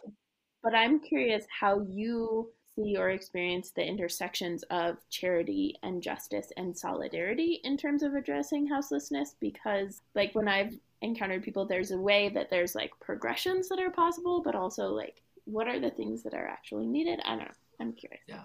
but 0.62 0.75
I'm 0.75 1.01
curious 1.01 1.45
how 1.49 1.81
you 1.81 2.51
see 2.75 2.97
or 2.97 3.11
experience 3.11 3.71
the 3.71 3.87
intersections 3.87 4.62
of 4.65 4.97
charity 5.09 5.77
and 5.83 6.03
justice 6.03 6.53
and 6.57 6.77
solidarity 6.77 7.61
in 7.65 7.77
terms 7.77 8.03
of 8.03 8.15
addressing 8.15 8.67
houselessness 8.67 9.35
because 9.41 10.03
like 10.15 10.35
when 10.35 10.49
I've 10.49 10.75
encountered 11.03 11.43
people 11.43 11.67
there's 11.67 11.91
a 11.91 11.99
way 11.99 12.31
that 12.31 12.51
there's 12.51 12.75
like 12.75 12.91
progressions 13.01 13.69
that 13.69 13.79
are 13.79 13.91
possible 13.91 14.43
but 14.43 14.55
also 14.55 14.89
like 14.89 15.23
what 15.45 15.69
are 15.69 15.81
the 15.81 15.91
things 15.91 16.23
that 16.25 16.35
are 16.35 16.47
actually 16.47 16.87
needed? 16.87 17.21
I 17.25 17.31
don't 17.31 17.41
know. 17.41 17.55
I'm 17.81 17.93
curious. 17.93 18.23
Yeah. 18.27 18.43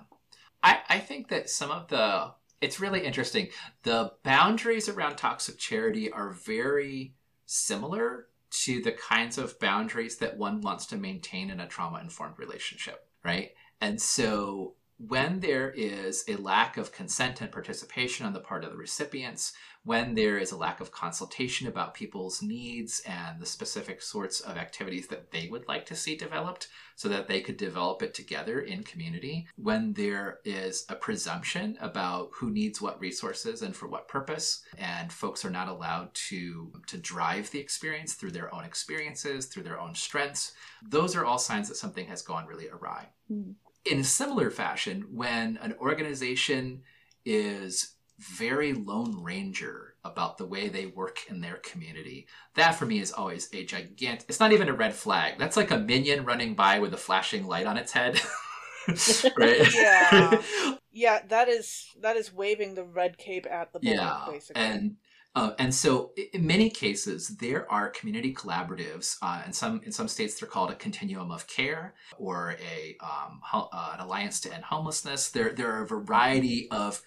I, 0.63 0.79
I 0.89 0.99
think 0.99 1.29
that 1.29 1.49
some 1.49 1.71
of 1.71 1.87
the 1.87 2.33
it's 2.61 2.79
really 2.79 3.03
interesting. 3.03 3.47
The 3.83 4.13
boundaries 4.23 4.87
around 4.87 5.15
toxic 5.15 5.57
charity 5.57 6.11
are 6.11 6.31
very 6.31 7.15
similar 7.47 8.27
to 8.51 8.81
the 8.81 8.91
kinds 8.91 9.37
of 9.37 9.59
boundaries 9.59 10.17
that 10.17 10.37
one 10.37 10.61
wants 10.61 10.85
to 10.87 10.97
maintain 10.97 11.49
in 11.49 11.59
a 11.59 11.67
trauma 11.67 11.99
informed 11.99 12.37
relationship, 12.37 13.07
right? 13.23 13.51
And 13.79 13.99
so 13.99 14.75
when 15.07 15.39
there 15.39 15.71
is 15.71 16.23
a 16.27 16.35
lack 16.35 16.77
of 16.77 16.91
consent 16.91 17.41
and 17.41 17.51
participation 17.51 18.25
on 18.25 18.33
the 18.33 18.39
part 18.39 18.63
of 18.63 18.71
the 18.71 18.77
recipients, 18.77 19.53
when 19.83 20.13
there 20.13 20.37
is 20.37 20.51
a 20.51 20.57
lack 20.57 20.79
of 20.79 20.91
consultation 20.91 21.67
about 21.67 21.95
people's 21.95 22.43
needs 22.43 23.01
and 23.07 23.39
the 23.39 23.45
specific 23.45 23.99
sorts 23.99 24.39
of 24.41 24.57
activities 24.57 25.07
that 25.07 25.31
they 25.31 25.47
would 25.49 25.67
like 25.67 25.87
to 25.87 25.95
see 25.95 26.15
developed 26.15 26.67
so 26.95 27.09
that 27.09 27.27
they 27.27 27.41
could 27.41 27.57
develop 27.57 28.03
it 28.03 28.13
together 28.13 28.59
in 28.59 28.83
community, 28.83 29.47
when 29.55 29.91
there 29.93 30.37
is 30.45 30.85
a 30.87 30.95
presumption 30.95 31.75
about 31.81 32.29
who 32.35 32.51
needs 32.51 32.79
what 32.79 33.01
resources 33.01 33.63
and 33.63 33.75
for 33.75 33.87
what 33.87 34.07
purpose, 34.07 34.63
and 34.77 35.11
folks 35.11 35.43
are 35.43 35.49
not 35.49 35.67
allowed 35.67 36.13
to, 36.13 36.71
to 36.85 36.97
drive 36.97 37.49
the 37.49 37.59
experience 37.59 38.13
through 38.13 38.31
their 38.31 38.53
own 38.53 38.63
experiences, 38.63 39.47
through 39.47 39.63
their 39.63 39.79
own 39.79 39.95
strengths, 39.95 40.53
those 40.87 41.15
are 41.15 41.25
all 41.25 41.39
signs 41.39 41.67
that 41.69 41.75
something 41.75 42.05
has 42.05 42.21
gone 42.21 42.45
really 42.45 42.69
awry. 42.69 43.07
Mm 43.31 43.55
in 43.85 43.99
a 43.99 44.03
similar 44.03 44.49
fashion, 44.49 45.05
when 45.11 45.57
an 45.61 45.73
organization 45.79 46.81
is 47.25 47.95
very 48.19 48.73
lone 48.73 49.23
ranger 49.23 49.95
about 50.03 50.37
the 50.37 50.45
way 50.45 50.67
they 50.67 50.87
work 50.87 51.19
in 51.29 51.41
their 51.41 51.57
community, 51.57 52.27
that 52.55 52.75
for 52.75 52.85
me 52.85 52.99
is 52.99 53.11
always 53.11 53.49
a 53.53 53.65
gigantic. 53.65 54.27
It's 54.29 54.39
not 54.39 54.51
even 54.51 54.69
a 54.69 54.73
red 54.73 54.93
flag. 54.93 55.35
That's 55.37 55.57
like 55.57 55.71
a 55.71 55.77
minion 55.77 56.25
running 56.25 56.55
by 56.55 56.79
with 56.79 56.93
a 56.93 56.97
flashing 56.97 57.45
light 57.45 57.65
on 57.65 57.77
its 57.77 57.91
head. 57.91 58.19
right? 59.37 59.73
Yeah. 59.73 60.41
yeah, 60.91 61.19
that 61.27 61.47
is 61.47 61.87
that 62.01 62.17
is 62.17 62.33
waving 62.33 62.75
the 62.75 62.83
red 62.83 63.17
cape 63.17 63.45
at 63.49 63.73
the 63.73 63.79
yeah, 63.81 64.25
basically. 64.27 64.61
And 64.61 64.95
uh, 65.33 65.51
and 65.59 65.73
so, 65.73 66.11
in 66.33 66.45
many 66.45 66.69
cases, 66.69 67.29
there 67.37 67.71
are 67.71 67.89
community 67.89 68.33
collaboratives. 68.33 69.15
Uh, 69.21 69.41
in 69.45 69.53
some 69.53 69.81
in 69.85 69.91
some 69.91 70.09
states, 70.09 70.37
they're 70.37 70.49
called 70.49 70.71
a 70.71 70.75
continuum 70.75 71.31
of 71.31 71.47
care 71.47 71.93
or 72.17 72.57
a 72.61 72.97
um, 73.01 73.39
uh, 73.53 73.93
an 73.93 74.01
alliance 74.01 74.41
to 74.41 74.53
end 74.53 74.65
homelessness. 74.65 75.29
There 75.29 75.53
there 75.53 75.71
are 75.71 75.83
a 75.83 75.87
variety 75.87 76.69
of 76.69 77.01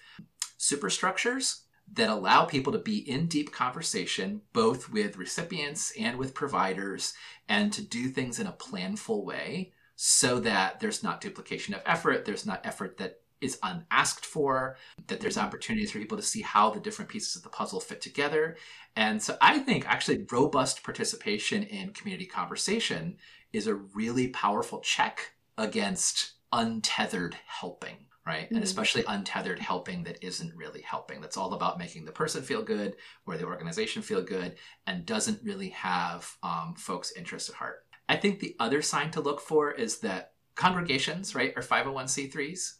superstructures 0.57 1.65
that 1.93 2.09
allow 2.09 2.45
people 2.45 2.73
to 2.73 2.79
be 2.79 2.97
in 3.07 3.27
deep 3.27 3.51
conversation, 3.51 4.41
both 4.53 4.89
with 4.89 5.17
recipients 5.17 5.93
and 5.99 6.17
with 6.17 6.33
providers, 6.33 7.13
and 7.47 7.71
to 7.73 7.83
do 7.83 8.07
things 8.07 8.39
in 8.39 8.47
a 8.47 8.53
planful 8.53 9.23
way, 9.23 9.71
so 9.95 10.39
that 10.39 10.79
there's 10.79 11.03
not 11.03 11.21
duplication 11.21 11.75
of 11.75 11.81
effort. 11.85 12.25
There's 12.25 12.45
not 12.47 12.65
effort 12.65 12.97
that 12.97 13.19
is 13.45 13.59
unasked 13.63 14.25
for, 14.25 14.75
that 15.07 15.21
there's 15.21 15.37
opportunities 15.37 15.91
for 15.91 15.99
people 15.99 16.17
to 16.17 16.23
see 16.23 16.41
how 16.41 16.69
the 16.69 16.79
different 16.79 17.09
pieces 17.09 17.35
of 17.35 17.43
the 17.43 17.49
puzzle 17.49 17.79
fit 17.79 18.01
together. 18.01 18.57
And 18.95 19.21
so 19.21 19.37
I 19.41 19.59
think 19.59 19.87
actually 19.87 20.25
robust 20.31 20.83
participation 20.83 21.63
in 21.63 21.93
community 21.93 22.25
conversation 22.25 23.17
is 23.53 23.67
a 23.67 23.75
really 23.75 24.27
powerful 24.29 24.79
check 24.79 25.31
against 25.57 26.33
untethered 26.51 27.37
helping. 27.45 27.95
Right. 28.25 28.45
Mm-hmm. 28.45 28.55
And 28.55 28.63
especially 28.63 29.03
untethered 29.07 29.59
helping 29.59 30.03
that 30.05 30.17
isn't 30.23 30.55
really 30.55 30.81
helping. 30.81 31.21
That's 31.21 31.37
all 31.37 31.53
about 31.53 31.77
making 31.77 32.05
the 32.05 32.11
person 32.11 32.41
feel 32.41 32.63
good 32.63 32.95
or 33.27 33.37
the 33.37 33.45
organization 33.45 34.01
feel 34.01 34.23
good 34.23 34.55
and 34.87 35.05
doesn't 35.05 35.43
really 35.43 35.69
have 35.69 36.27
um, 36.41 36.73
folks' 36.75 37.11
interests 37.11 37.49
at 37.49 37.55
heart. 37.55 37.85
I 38.09 38.15
think 38.15 38.39
the 38.39 38.55
other 38.59 38.81
sign 38.81 39.11
to 39.11 39.21
look 39.21 39.39
for 39.39 39.71
is 39.71 39.99
that 39.99 40.33
congregations, 40.55 41.35
right, 41.35 41.53
are 41.55 41.61
501c3s. 41.61 42.77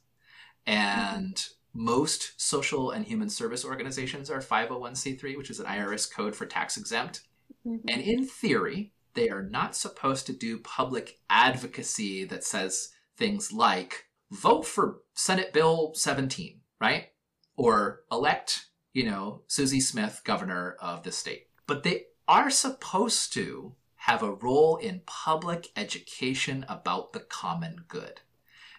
And 0.66 1.36
mm-hmm. 1.36 1.84
most 1.86 2.40
social 2.42 2.92
and 2.92 3.06
human 3.06 3.30
service 3.30 3.66
organizations 3.66 4.30
are 4.30 4.40
501c3, 4.40 5.38
which 5.38 5.50
is 5.50 5.60
an 5.60 5.66
IRS 5.66 6.12
code 6.12 6.36
for 6.36 6.46
tax 6.46 6.78
exempt. 6.78 7.22
Mm-hmm. 7.66 7.90
And 7.90 8.02
in 8.02 8.26
theory, 8.26 8.94
they 9.14 9.30
are 9.30 9.44
not 9.44 9.76
supposed 9.76 10.26
to 10.28 10.34
do 10.34 10.60
public 10.60 11.20
advocacy 11.30 12.26
that 12.26 12.44
says 12.44 12.90
things 13.18 13.52
like 13.52 14.06
vote 14.32 14.66
for 14.66 15.02
Senate 15.14 15.54
Bill 15.54 15.94
17, 15.96 16.60
right? 16.80 17.08
Or 17.56 18.02
elect, 18.12 18.68
you 18.94 19.06
know, 19.06 19.44
Susie 19.48 19.80
Smith 19.80 20.22
governor 20.26 20.76
of 20.82 21.04
the 21.04 21.12
state. 21.12 21.48
But 21.68 21.84
they 21.84 22.06
are 22.28 22.50
supposed 22.50 23.34
to 23.34 23.76
have 23.96 24.22
a 24.22 24.34
role 24.34 24.78
in 24.78 25.02
public 25.06 25.70
education 25.76 26.66
about 26.70 27.14
the 27.14 27.22
common 27.22 27.86
good. 27.88 28.22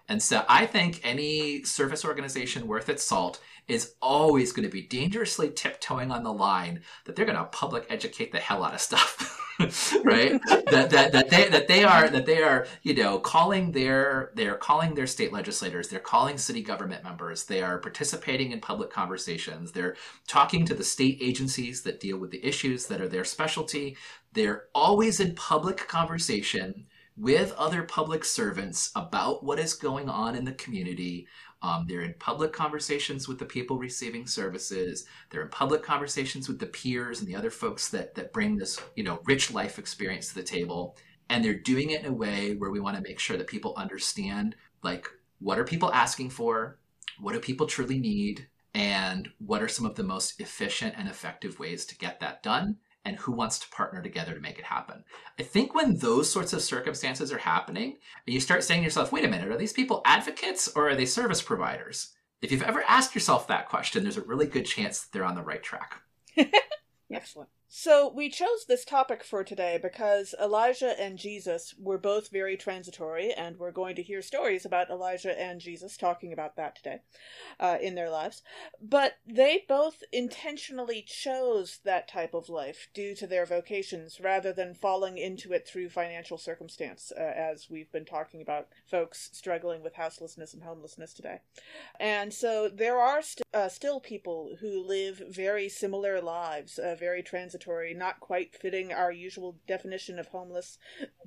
And 0.09 0.23
so 0.23 0.45
I 0.49 0.67
think 0.67 1.01
any 1.03 1.65
service 1.65 2.05
organization 2.05 2.67
worth 2.67 2.89
its 2.89 3.05
salt 3.05 3.41
is 3.69 3.95
always 4.01 4.53
going 4.53 4.69
to 4.69 4.73
be 4.73 4.83
dangerously 4.83 5.51
tiptoeing 5.51 6.11
on 6.11 6.23
the 6.23 6.33
line 6.33 6.83
that 7.05 7.17
they're 7.17 7.27
going 7.27 7.39
to 7.39 7.45
public 7.45 7.87
educate 7.91 8.33
the 8.33 8.39
hell 8.39 8.65
out 8.65 8.75
of 8.75 8.81
stuff. 8.81 9.43
right 10.05 10.39
that, 10.71 10.91
that, 10.91 11.13
that 11.13 11.31
they 11.31 11.49
that 11.49 11.67
they 11.67 11.83
are 11.83 12.11
that 12.11 12.27
they 12.27 12.43
are 12.43 12.67
you 12.83 12.93
know 12.93 13.19
calling 13.19 13.73
their 13.73 14.31
they're 14.35 14.57
calling 14.57 14.95
their 14.95 15.07
state 15.07 15.33
legislators 15.33 15.89
they're 15.89 15.99
calling 15.99 16.37
city 16.37 16.61
government 16.61 17.03
members 17.03 17.45
they 17.45 17.63
are 17.63 17.79
participating 17.79 18.53
in 18.53 18.61
public 18.61 18.91
conversations 18.91 19.73
they're 19.73 19.97
talking 20.27 20.67
to 20.67 20.75
the 20.75 20.85
state 20.85 21.17
agencies 21.23 21.81
that 21.83 22.01
deal 22.01 22.19
with 22.19 22.31
the 22.31 22.47
issues 22.47 22.85
that 22.87 23.01
are 23.01 23.09
their 23.09 23.25
specialty 23.25 23.97
they're 24.35 24.65
always 24.75 25.21
in 25.21 25.35
public 25.35 25.89
conversation 25.89 26.87
with 27.17 27.53
other 27.53 27.83
public 27.83 28.25
servants 28.25 28.91
about 28.95 29.43
what 29.43 29.59
is 29.59 29.75
going 29.75 30.09
on 30.09 30.37
in 30.37 30.45
the 30.45 30.53
community. 30.53 31.27
Um, 31.63 31.87
they're 31.89 32.03
in 32.03 32.15
public 32.19 32.53
conversations 32.53 33.27
with 33.27 33.39
the 33.39 33.47
people 33.47 33.79
receiving 33.79 34.27
services. 34.27 35.07
They're 35.31 35.43
in 35.43 35.49
public 35.49 35.83
conversations 35.83 36.49
with 36.49 36.59
the 36.59 36.67
peers 36.67 37.21
and 37.21 37.29
the 37.29 37.37
other 37.37 37.51
folks 37.51 37.89
that 37.89 38.15
that 38.15 38.33
bring 38.33 38.57
this, 38.57 38.81
you 38.95 39.05
know, 39.05 39.21
rich 39.25 39.53
life 39.53 39.79
experience 39.79 40.29
to 40.29 40.35
the 40.35 40.43
table. 40.43 40.97
And 41.29 41.43
they're 41.43 41.55
doing 41.55 41.91
it 41.91 42.03
in 42.05 42.07
a 42.07 42.13
way 42.13 42.55
where 42.55 42.71
we 42.71 42.81
want 42.81 42.97
to 42.97 43.03
make 43.03 43.19
sure 43.19 43.37
that 43.37 43.49
people 43.49 43.75
understand, 43.77 44.55
like, 44.83 45.09
what 45.41 45.59
are 45.59 45.65
people 45.65 45.93
asking 45.93 46.31
for? 46.31 46.79
What 47.19 47.33
do 47.33 47.41
people 47.41 47.67
truly 47.67 47.99
need? 47.99 48.47
And 48.75 49.29
what 49.39 49.63
are 49.63 49.69
some 49.69 49.87
of 49.87 49.95
the 49.95 50.05
most 50.05 50.39
efficient 50.41 50.95
and 50.99 51.09
effective 51.09 51.59
ways 51.59 51.87
to 51.87 51.97
get 51.97 52.21
that 52.21 52.43
done? 52.43 52.77
And 53.07 53.17
who 53.17 53.31
wants 53.31 53.61
to 53.61 53.69
partner 53.69 54.03
together 54.03 54.35
to 54.35 54.41
make 54.41 54.59
it 54.59 54.65
happen. 54.65 55.05
I 55.39 55.45
think 55.45 55.75
when 55.75 55.97
those 55.97 56.29
sorts 56.29 56.53
of 56.53 56.61
circumstances 56.61 57.33
are 57.33 57.39
happening, 57.39 57.99
you 58.27 58.41
start 58.41 58.65
saying 58.65 58.81
to 58.81 58.85
yourself, 58.85 59.13
wait 59.13 59.25
a 59.25 59.29
minute, 59.29 59.49
are 59.49 59.57
these 59.57 59.73
people 59.73 60.03
advocates 60.05 60.69
or 60.75 60.91
are 60.91 60.97
they 60.97 61.07
service 61.07 61.41
providers? 61.41 62.15
If 62.43 62.51
you've 62.51 62.65
ever 62.65 62.83
asked 62.89 63.15
yourself 63.15 63.47
that 63.47 63.69
question, 63.69 64.03
there's 64.03 64.17
a 64.17 64.23
really 64.23 64.47
good 64.47 64.67
chance 64.67 65.01
that 65.01 65.13
they're 65.13 65.25
on 65.25 65.37
the 65.37 65.43
right 65.43 65.63
track. 65.63 66.03
Excellent. 67.13 67.49
So, 67.69 68.09
we 68.09 68.31
chose 68.31 68.65
this 68.69 68.85
topic 68.85 69.25
for 69.25 69.43
today 69.43 69.77
because 69.83 70.37
Elijah 70.41 70.95
and 71.01 71.19
Jesus 71.19 71.75
were 71.77 71.99
both 71.99 72.31
very 72.31 72.57
transitory, 72.57 73.33
and 73.33 73.59
we're 73.59 73.73
going 73.73 73.97
to 73.97 74.05
hear 74.05 74.23
stories 74.23 74.65
about 74.65 74.89
Elijah 74.89 75.39
and 75.39 75.61
Jesus 75.61 75.97
talking 75.97 76.33
about 76.33 76.55
that 76.57 76.77
today 76.77 77.01
uh, 77.59 77.77
in 77.83 77.97
their 77.97 78.09
lives. 78.09 78.43
But 78.81 79.15
they 79.27 79.65
both 79.69 80.05
intentionally 80.13 81.03
chose 81.03 81.81
that 81.83 82.07
type 82.07 82.35
of 82.35 82.49
life 82.49 82.87
due 82.95 83.17
to 83.17 83.27
their 83.27 83.45
vocations 83.45 84.21
rather 84.21 84.53
than 84.53 84.73
falling 84.73 85.19
into 85.19 85.53
it 85.53 85.67
through 85.67 85.89
financial 85.89 86.39
circumstance, 86.39 87.13
uh, 87.17 87.21
as 87.21 87.69
we've 87.69 87.91
been 87.91 88.05
talking 88.05 88.41
about 88.41 88.69
folks 88.89 89.29
struggling 89.33 89.83
with 89.83 89.97
houselessness 89.97 90.55
and 90.55 90.63
homelessness 90.63 91.13
today. 91.13 91.41
And 91.99 92.33
so, 92.33 92.69
there 92.69 92.99
are 92.99 93.23
st- 93.23 93.43
uh, 93.53 93.69
still 93.69 93.99
people 93.99 94.57
who 94.61 94.87
live 94.87 95.21
very 95.29 95.69
similar 95.69 96.21
lives, 96.21 96.79
uh, 96.79 96.95
very 96.95 97.25
transitory 97.25 97.56
transitory, 97.57 97.95
not 97.95 98.21
quite 98.21 98.55
fitting 98.55 98.93
our 98.93 99.13
usual 99.13 99.57
definition 99.67 100.19
of 100.19 100.29
homeless, 100.29 100.79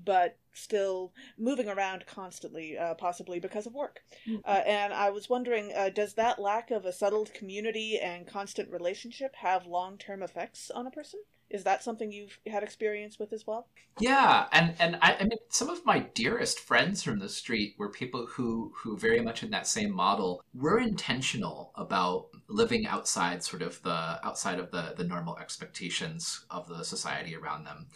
but 0.04 0.38
still 0.54 1.12
moving 1.38 1.70
around 1.70 2.06
constantly, 2.06 2.78
uh, 2.78 2.94
possibly 2.96 3.40
because 3.40 3.66
of 3.66 3.74
work. 3.74 4.02
Mm-hmm. 4.28 4.42
Uh, 4.46 4.62
and 4.66 4.94
I 4.94 5.10
was 5.10 5.30
wondering, 5.30 5.72
uh, 5.76 5.90
does 5.90 6.14
that 6.16 6.40
lack 6.40 6.72
of 6.72 6.86
a 6.86 6.94
settled 6.94 7.34
community 7.34 8.00
and 8.00 8.28
constant 8.28 8.72
relationship 8.72 9.36
have 9.36 9.66
long 9.66 9.98
term 9.98 10.24
effects 10.24 10.72
on 10.72 10.88
a 10.88 10.92
person? 10.92 11.22
Is 11.50 11.64
that 11.64 11.84
something 11.84 12.12
you've 12.12 12.38
had 12.46 12.62
experience 12.62 13.18
with 13.18 13.34
as 13.34 13.48
well? 13.48 13.68
Yeah, 14.00 14.46
and 14.52 14.76
and 14.80 14.98
I, 15.02 15.16
I, 15.16 15.24
mean, 15.24 15.40
some 15.50 15.68
of 15.68 15.84
my 15.84 16.00
dearest 16.14 16.60
friends 16.60 17.02
from 17.02 17.18
the 17.18 17.28
street 17.28 17.74
were 17.80 17.90
people 17.90 18.28
who 18.28 18.72
who 18.76 18.96
very 18.96 19.20
much 19.20 19.42
in 19.42 19.50
that 19.50 19.66
same 19.66 19.92
model 19.92 20.44
were 20.54 20.80
intentional 20.80 21.72
about 21.74 22.28
living 22.50 22.88
outside 22.88 23.44
sort 23.44 23.62
of 23.62 23.82
the 23.84 24.20
outside 24.26 24.60
of 24.60 24.72
the 24.72 24.94
the 24.98 25.04
normal 25.04 25.38
expectations 25.38 26.46
of 26.50 26.68
the 26.68 26.84
society 26.84 27.36
around 27.36 27.64
them, 27.64 27.88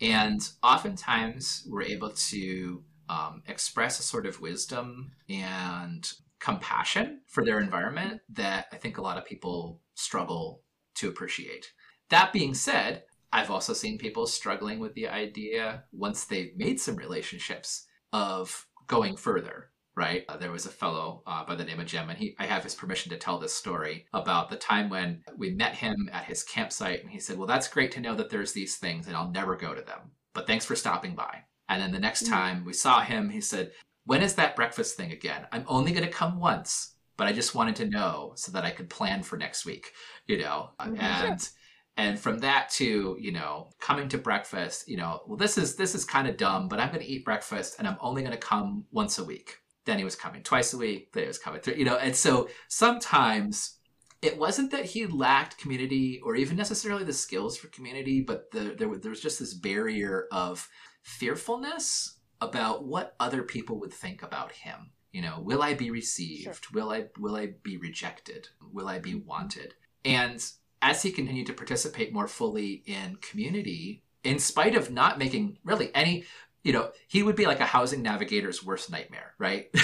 and 0.00 0.40
oftentimes 0.62 1.64
we're 1.68 1.82
able 1.82 2.10
to 2.10 2.82
um, 3.08 3.42
express 3.46 3.98
a 3.98 4.02
sort 4.02 4.26
of 4.26 4.40
wisdom 4.40 5.12
and 5.28 6.12
compassion 6.40 7.20
for 7.26 7.44
their 7.44 7.60
environment 7.60 8.20
that 8.30 8.66
I 8.72 8.76
think 8.76 8.98
a 8.98 9.02
lot 9.02 9.18
of 9.18 9.24
people 9.24 9.80
struggle 9.94 10.62
to 10.96 11.08
appreciate. 11.08 11.72
That 12.10 12.32
being 12.32 12.54
said, 12.54 13.04
I've 13.32 13.50
also 13.50 13.72
seen 13.72 13.98
people 13.98 14.26
struggling 14.26 14.78
with 14.78 14.94
the 14.94 15.08
idea 15.08 15.84
once 15.92 16.24
they've 16.24 16.56
made 16.56 16.80
some 16.80 16.96
relationships 16.96 17.86
of 18.12 18.66
going 18.86 19.16
further. 19.16 19.70
Right, 19.98 20.24
uh, 20.28 20.36
there 20.36 20.52
was 20.52 20.64
a 20.64 20.70
fellow 20.70 21.24
uh, 21.26 21.44
by 21.44 21.56
the 21.56 21.64
name 21.64 21.80
of 21.80 21.86
Jim, 21.86 22.08
and 22.08 22.16
he, 22.16 22.36
I 22.38 22.46
have 22.46 22.62
his 22.62 22.76
permission 22.76 23.10
to 23.10 23.16
tell 23.16 23.36
this 23.40 23.52
story 23.52 24.06
about 24.14 24.48
the 24.48 24.54
time 24.54 24.88
when 24.88 25.24
we 25.36 25.50
met 25.50 25.74
him 25.74 26.08
at 26.12 26.22
his 26.22 26.44
campsite, 26.44 27.02
and 27.02 27.10
he 27.10 27.18
said, 27.18 27.36
"Well, 27.36 27.48
that's 27.48 27.66
great 27.66 27.90
to 27.92 28.00
know 28.00 28.14
that 28.14 28.30
there's 28.30 28.52
these 28.52 28.76
things, 28.76 29.08
and 29.08 29.16
I'll 29.16 29.32
never 29.32 29.56
go 29.56 29.74
to 29.74 29.82
them, 29.82 30.12
but 30.34 30.46
thanks 30.46 30.64
for 30.64 30.76
stopping 30.76 31.16
by." 31.16 31.42
And 31.68 31.82
then 31.82 31.90
the 31.90 31.98
next 31.98 32.22
mm. 32.22 32.28
time 32.28 32.64
we 32.64 32.74
saw 32.74 33.00
him, 33.00 33.28
he 33.28 33.40
said, 33.40 33.72
"When 34.04 34.22
is 34.22 34.34
that 34.36 34.54
breakfast 34.54 34.96
thing 34.96 35.10
again? 35.10 35.48
I'm 35.50 35.64
only 35.66 35.90
going 35.90 36.06
to 36.06 36.12
come 36.12 36.38
once, 36.38 36.94
but 37.16 37.26
I 37.26 37.32
just 37.32 37.56
wanted 37.56 37.74
to 37.76 37.86
know 37.86 38.34
so 38.36 38.52
that 38.52 38.64
I 38.64 38.70
could 38.70 38.88
plan 38.88 39.24
for 39.24 39.36
next 39.36 39.66
week." 39.66 39.90
You 40.28 40.38
know, 40.38 40.70
mm-hmm. 40.80 41.00
and. 41.00 41.48
And 41.96 42.16
from 42.16 42.38
that 42.38 42.70
to 42.74 43.16
you 43.18 43.32
know 43.32 43.70
coming 43.80 44.08
to 44.10 44.18
breakfast 44.18 44.88
you 44.88 44.96
know 44.96 45.22
well 45.26 45.36
this 45.36 45.58
is 45.58 45.74
this 45.74 45.96
is 45.96 46.04
kind 46.04 46.28
of 46.28 46.36
dumb 46.36 46.68
but 46.68 46.78
i'm 46.78 46.92
going 46.92 47.04
to 47.04 47.12
eat 47.12 47.24
breakfast 47.24 47.74
and 47.76 47.88
i'm 47.88 47.96
only 48.00 48.22
going 48.22 48.30
to 48.30 48.38
come 48.38 48.84
once 48.92 49.18
a 49.18 49.24
week 49.24 49.58
then 49.84 49.98
he 49.98 50.04
was 50.04 50.16
coming 50.16 50.42
twice 50.42 50.72
a 50.72 50.78
week 50.78 51.12
then 51.12 51.24
he 51.24 51.28
was 51.28 51.38
coming 51.38 51.60
three 51.60 51.76
you 51.76 51.84
know 51.84 51.96
and 51.96 52.14
so 52.14 52.48
sometimes 52.68 53.76
it 54.20 54.36
wasn't 54.36 54.70
that 54.72 54.84
he 54.84 55.06
lacked 55.06 55.58
community 55.58 56.20
or 56.24 56.34
even 56.34 56.56
necessarily 56.56 57.04
the 57.04 57.12
skills 57.12 57.56
for 57.56 57.68
community 57.68 58.20
but 58.20 58.50
the, 58.50 58.74
there, 58.76 58.96
there 58.96 59.10
was 59.10 59.20
just 59.20 59.38
this 59.38 59.54
barrier 59.54 60.26
of 60.32 60.68
fearfulness 61.02 62.18
about 62.40 62.84
what 62.84 63.14
other 63.18 63.42
people 63.42 63.78
would 63.80 63.92
think 63.92 64.22
about 64.22 64.52
him. 64.52 64.90
You 65.12 65.22
know 65.22 65.40
will 65.40 65.62
i 65.62 65.74
be 65.74 65.90
received? 65.90 66.42
Sure. 66.42 66.54
will 66.74 66.90
i 66.90 67.06
will 67.18 67.36
i 67.36 67.54
be 67.62 67.76
rejected? 67.78 68.48
Will 68.72 68.88
i 68.88 68.98
be 68.98 69.14
mm-hmm. 69.14 69.26
wanted? 69.26 69.74
And 70.04 70.44
as 70.80 71.02
he 71.02 71.10
continued 71.10 71.46
to 71.46 71.54
participate 71.54 72.12
more 72.12 72.28
fully 72.28 72.84
in 72.86 73.16
community, 73.16 74.04
in 74.22 74.38
spite 74.38 74.76
of 74.76 74.92
not 74.92 75.18
making 75.18 75.58
really 75.64 75.90
any, 75.94 76.24
you 76.62 76.72
know, 76.72 76.90
he 77.06 77.22
would 77.22 77.36
be 77.36 77.46
like 77.46 77.60
a 77.60 77.66
housing 77.66 78.02
navigator's 78.02 78.64
worst 78.64 78.90
nightmare, 78.90 79.34
right? 79.38 79.70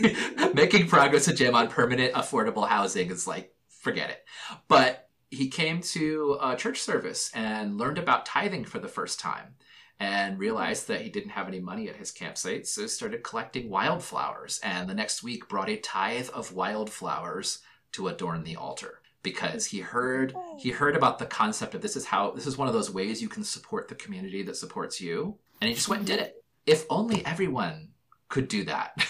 making 0.54 0.86
progress 0.86 1.28
at 1.28 1.36
Jim 1.36 1.54
on 1.54 1.68
permanent 1.68 2.14
affordable 2.14 2.68
housing 2.68 3.10
is 3.10 3.26
like, 3.26 3.54
forget 3.68 4.10
it. 4.10 4.24
But 4.68 5.08
he 5.30 5.48
came 5.48 5.80
to 5.80 6.38
a 6.42 6.56
church 6.56 6.80
service 6.80 7.30
and 7.34 7.78
learned 7.78 7.98
about 7.98 8.26
tithing 8.26 8.64
for 8.64 8.78
the 8.78 8.88
first 8.88 9.20
time 9.20 9.54
and 9.98 10.38
realized 10.38 10.88
that 10.88 11.02
he 11.02 11.10
didn't 11.10 11.30
have 11.30 11.46
any 11.46 11.60
money 11.60 11.88
at 11.88 11.96
his 11.96 12.10
campsite, 12.10 12.66
so 12.66 12.86
started 12.86 13.22
collecting 13.22 13.68
wildflowers. 13.68 14.58
And 14.62 14.88
the 14.88 14.94
next 14.94 15.22
week 15.22 15.48
brought 15.48 15.68
a 15.68 15.76
tithe 15.76 16.30
of 16.30 16.54
wildflowers 16.54 17.58
to 17.92 18.08
adorn 18.08 18.44
the 18.44 18.56
altar 18.56 19.00
because 19.22 19.66
he 19.66 19.80
heard 19.80 20.34
he 20.58 20.70
heard 20.70 20.96
about 20.96 21.18
the 21.18 21.26
concept 21.26 21.74
of 21.74 21.82
this 21.82 21.96
is 21.96 22.06
how 22.06 22.30
this 22.30 22.46
is 22.46 22.56
one 22.56 22.68
of 22.68 22.72
those 22.72 22.90
ways 22.90 23.20
you 23.20 23.28
can 23.28 23.44
support 23.44 23.88
the 23.88 23.94
community 23.94 24.42
that 24.42 24.56
supports 24.56 25.00
you 25.00 25.36
and 25.60 25.68
he 25.68 25.74
just 25.74 25.88
went 25.88 26.00
and 26.00 26.06
did 26.08 26.20
it. 26.20 26.42
If 26.66 26.84
only 26.90 27.24
everyone 27.24 27.88
could 28.28 28.48
do 28.48 28.64
that. 28.64 28.94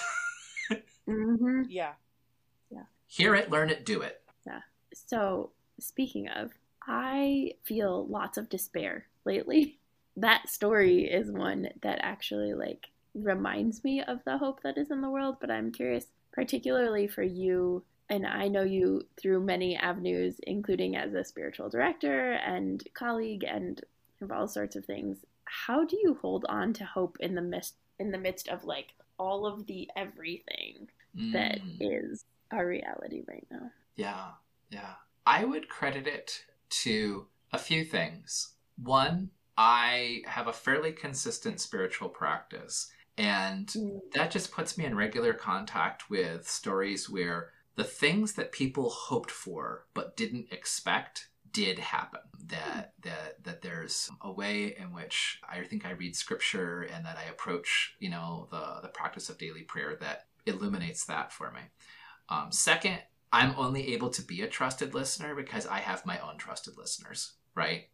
Mm-hmm. 1.09 1.63
yeah. 1.69 1.95
Yeah. 2.71 2.85
Hear 3.09 3.35
it 3.35 3.51
learn 3.51 3.69
it 3.71 3.85
do 3.85 4.03
it. 4.03 4.23
Yeah. 4.47 4.61
So 4.95 5.51
speaking 5.81 6.29
of 6.29 6.53
i 6.87 7.51
feel 7.65 8.07
lots 8.07 8.39
of 8.39 8.49
despair 8.49 9.07
lately. 9.25 9.79
That 10.17 10.49
story 10.49 11.05
is 11.05 11.31
one 11.31 11.69
that 11.83 12.01
actually 12.03 12.53
like 12.53 12.89
reminds 13.15 13.83
me 13.83 14.03
of 14.03 14.21
the 14.25 14.39
hope 14.39 14.63
that 14.63 14.77
is 14.77 14.91
in 14.91 15.01
the 15.01 15.09
world 15.09 15.37
but 15.41 15.51
i'm 15.51 15.73
curious 15.73 16.07
particularly 16.33 17.07
for 17.07 17.23
you. 17.23 17.83
And 18.09 18.27
I 18.27 18.49
know 18.49 18.63
you 18.63 19.03
through 19.21 19.41
many 19.41 19.77
avenues, 19.77 20.41
including 20.43 20.97
as 20.97 21.15
a 21.15 21.25
spiritual 21.25 21.69
director 21.69 22.33
and 22.33 22.83
colleague 22.95 23.45
and 23.45 23.81
of 24.21 24.33
all 24.33 24.49
sorts 24.49 24.75
of 24.77 24.85
things. 24.85 25.19
How 25.67 25.85
do 25.85 25.97
you 25.97 26.19
hold 26.21 26.47
on 26.49 26.73
to 26.75 26.85
hope 26.85 27.17
in 27.21 27.35
the 27.35 27.43
midst 27.43 27.75
in 27.99 28.11
the 28.13 28.19
midst 28.19 28.49
of 28.49 28.65
like 28.65 28.95
all 29.19 29.47
of 29.47 29.67
the 29.67 29.89
everything 29.97 30.89
mm. 31.17 31.33
that 31.33 31.61
is 31.81 32.25
our 32.51 32.67
reality 32.67 33.23
right 33.29 33.47
now? 33.51 33.71
Yeah, 33.97 34.29
yeah. 34.71 34.95
I 35.27 35.45
would 35.45 35.69
credit 35.69 36.07
it 36.07 36.45
to 36.83 37.27
a 37.53 37.59
few 37.59 37.85
things. 37.85 38.53
One, 38.83 39.31
I 39.59 40.23
have 40.27 40.47
a 40.47 40.53
fairly 40.53 40.93
consistent 40.93 41.61
spiritual 41.61 42.09
practice. 42.09 42.91
And 43.19 43.67
mm. 43.67 44.01
that 44.15 44.31
just 44.31 44.53
puts 44.53 44.79
me 44.79 44.87
in 44.87 44.97
regular 44.97 45.35
contact 45.35 46.09
with 46.09 46.49
stories 46.49 47.11
where 47.11 47.51
the 47.75 47.85
things 47.85 48.35
that 48.35 48.53
people 48.53 48.89
hoped 48.89 49.31
for 49.31 49.85
but 49.95 50.17
didn't 50.17 50.53
expect 50.53 51.29
did 51.53 51.79
happen 51.79 52.21
that 52.49 52.95
that 53.03 53.43
that 53.45 53.63
there's 53.63 54.11
a 54.23 54.31
way 54.31 54.75
in 54.79 54.93
which 54.93 55.41
i 55.49 55.63
think 55.63 55.87
i 55.87 55.91
read 55.91 56.15
scripture 56.17 56.83
and 56.83 57.05
that 57.05 57.17
i 57.17 57.31
approach 57.31 57.95
you 57.99 58.09
know 58.09 58.49
the 58.51 58.81
the 58.83 58.89
practice 58.89 59.29
of 59.29 59.39
daily 59.39 59.63
prayer 59.63 59.97
that 60.01 60.27
illuminates 60.47 61.05
that 61.05 61.33
for 61.33 61.51
me. 61.53 61.61
Um, 62.29 62.51
second 62.51 62.99
i'm 63.33 63.55
only 63.57 63.93
able 63.95 64.11
to 64.11 64.23
be 64.23 64.43
a 64.43 64.49
trusted 64.49 64.95
listener 64.95 65.35
because 65.35 65.67
i 65.67 65.79
have 65.79 66.07
my 66.07 66.19
own 66.21 66.39
trusted 66.39 66.77
listeners 66.77 67.33
right 67.55 67.89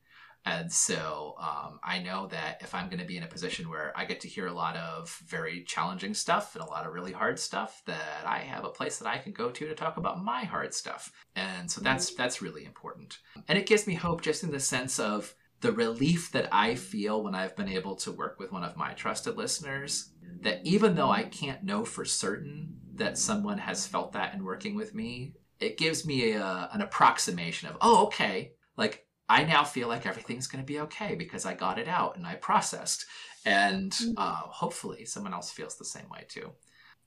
and 0.47 0.73
so 0.73 1.35
um, 1.41 1.81
I 1.83 1.99
know 1.99 2.29
that 2.29 2.59
if 2.61 2.73
I'm 2.73 2.87
going 2.87 3.01
to 3.01 3.05
be 3.05 3.17
in 3.17 3.25
a 3.25 3.29
position 3.29 3.69
where 3.69 3.93
I 3.97 4.05
get 4.05 4.21
to 4.21 4.29
hear 4.29 4.47
a 4.47 4.53
lot 4.53 4.77
of 4.77 5.21
very 5.27 5.65
challenging 5.65 6.15
stuff 6.15 6.55
and 6.55 6.63
a 6.63 6.69
lot 6.69 6.87
of 6.87 6.93
really 6.93 7.11
hard 7.11 7.41
stuff, 7.41 7.83
that 7.87 8.25
I 8.25 8.39
have 8.39 8.65
a 8.65 8.69
place 8.69 8.99
that 8.99 9.09
I 9.09 9.19
can 9.19 9.33
go 9.33 9.51
to 9.51 9.67
to 9.67 9.75
talk 9.75 9.97
about 9.97 10.23
my 10.23 10.45
hard 10.45 10.73
stuff. 10.73 11.13
And 11.35 11.69
so 11.69 11.81
that's 11.81 12.13
mm-hmm. 12.13 12.23
that's 12.23 12.41
really 12.41 12.65
important. 12.65 13.19
And 13.49 13.59
it 13.59 13.67
gives 13.67 13.89
me 13.89 13.95
hope 13.95 14.21
just 14.21 14.45
in 14.45 14.53
the 14.53 14.61
sense 14.61 15.01
of 15.01 15.35
the 15.63 15.73
relief 15.73 16.31
that 16.31 16.49
I 16.53 16.77
feel 16.77 17.25
when 17.25 17.35
I've 17.35 17.57
been 17.57 17.69
able 17.69 17.97
to 17.97 18.13
work 18.13 18.39
with 18.39 18.53
one 18.53 18.63
of 18.63 18.77
my 18.77 18.93
trusted 18.93 19.37
listeners. 19.37 20.13
That 20.43 20.61
even 20.65 20.95
though 20.95 21.11
I 21.11 21.25
can't 21.25 21.65
know 21.65 21.85
for 21.85 22.05
certain 22.05 22.77
that 22.95 23.19
someone 23.19 23.59
has 23.59 23.85
felt 23.85 24.13
that 24.13 24.35
in 24.35 24.45
working 24.45 24.77
with 24.77 24.95
me, 24.95 25.33
it 25.59 25.77
gives 25.77 26.07
me 26.07 26.33
a, 26.33 26.69
an 26.73 26.83
approximation 26.83 27.69
of, 27.69 27.77
oh, 27.81 28.05
okay, 28.07 28.53
like 28.77 29.06
I 29.29 29.45
now 29.45 29.65
feel 29.65 29.89
like 29.89 30.07
everything's 30.07 30.47
going 30.47 30.63
to 30.63 30.67
be 30.67 30.81
okay 30.81 31.15
because 31.15 31.45
I 31.45 31.55
got 31.55 31.79
it 31.79 31.89
out 31.89 32.17
and 32.17 32.27
I 32.27 32.35
processed. 32.37 33.07
And 33.45 33.93
mm-hmm. 33.93 34.13
uh, 34.17 34.35
hopefully 34.35 35.05
someone 35.05 35.35
else 35.35 35.51
feels 35.51 35.77
the 35.77 35.85
same 35.85 36.09
way 36.11 36.25
too. 36.29 36.53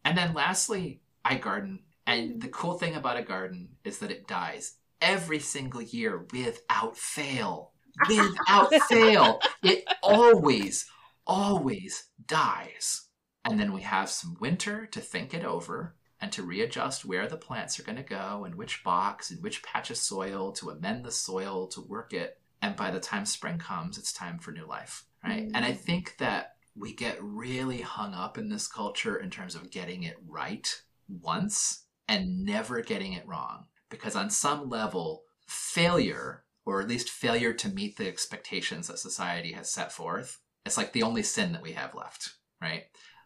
And 0.04 0.18
then 0.18 0.34
lastly, 0.34 1.02
I 1.24 1.36
garden. 1.36 1.80
And 2.06 2.42
the 2.42 2.48
cool 2.50 2.74
thing 2.74 2.96
about 2.96 3.18
a 3.18 3.24
garden 3.24 3.70
is 3.84 4.00
that 4.00 4.12
it 4.12 4.28
dies 4.28 4.76
every 5.02 5.40
single 5.40 5.82
year 5.82 6.26
without 6.34 6.98
fail. 6.98 7.72
Without 8.08 8.74
fail. 8.90 9.40
It 9.64 9.86
always, 10.04 10.86
always 11.26 12.06
dies. 12.26 13.04
And 13.46 13.60
then 13.60 13.72
we 13.72 13.82
have 13.82 14.10
some 14.10 14.36
winter 14.40 14.86
to 14.88 15.00
think 15.00 15.34
it 15.34 15.46
over 15.46 15.96
and 16.22 16.32
to 16.32 16.44
readjust 16.44 17.06
where 17.06 17.28
the 17.28 17.38
plants 17.38 17.80
are 17.80 17.84
going 17.84 17.98
to 17.98 18.04
go 18.04 18.44
and 18.46 18.56
which 18.56 18.84
box 18.84 19.32
and 19.32 19.42
which 19.42 19.64
patch 19.64 19.90
of 19.90 19.98
soil 19.98 20.52
to 20.52 20.70
amend 20.70 21.06
the 21.06 21.12
soil 21.12 21.68
to 21.68 21.82
work 21.82 22.14
it. 22.14 22.40
And 22.62 22.76
by 22.76 22.92
the 22.92 23.00
time 23.00 23.26
spring 23.26 23.58
comes, 23.58 23.98
it's 23.98 24.12
time 24.12 24.38
for 24.38 24.52
new 24.52 24.66
life, 24.66 25.06
right? 25.24 25.48
Mm. 25.48 25.52
And 25.56 25.66
I 25.66 25.72
think 25.72 26.18
that 26.18 26.56
we 26.76 26.94
get 26.94 27.24
really 27.24 27.82
hung 27.82 28.14
up 28.14 28.38
in 28.38 28.50
this 28.50 28.68
culture 28.68 29.16
in 29.16 29.30
terms 29.30 29.56
of 29.56 29.72
getting 29.72 30.04
it 30.04 30.18
right 30.28 30.82
once 31.08 31.86
and 32.08 32.44
never 32.44 32.82
getting 32.82 33.14
it 33.14 33.28
wrong. 33.28 33.66
Because 33.90 34.16
on 34.16 34.30
some 34.30 34.70
level, 34.70 35.24
failure, 35.48 36.44
or 36.66 36.82
at 36.82 36.88
least 36.88 37.10
failure 37.10 37.54
to 37.54 37.70
meet 37.70 37.98
the 37.98 38.08
expectations 38.08 38.88
that 38.88 39.00
society 39.00 39.54
has 39.54 39.72
set 39.72 39.92
forth, 39.92 40.40
it's 40.66 40.78
like 40.78 40.94
the 40.94 41.04
only 41.04 41.24
sin 41.24 41.54
that 41.54 41.64
we 41.64 41.72
have 41.74 41.96
left, 41.96 42.34
right? 42.62 42.84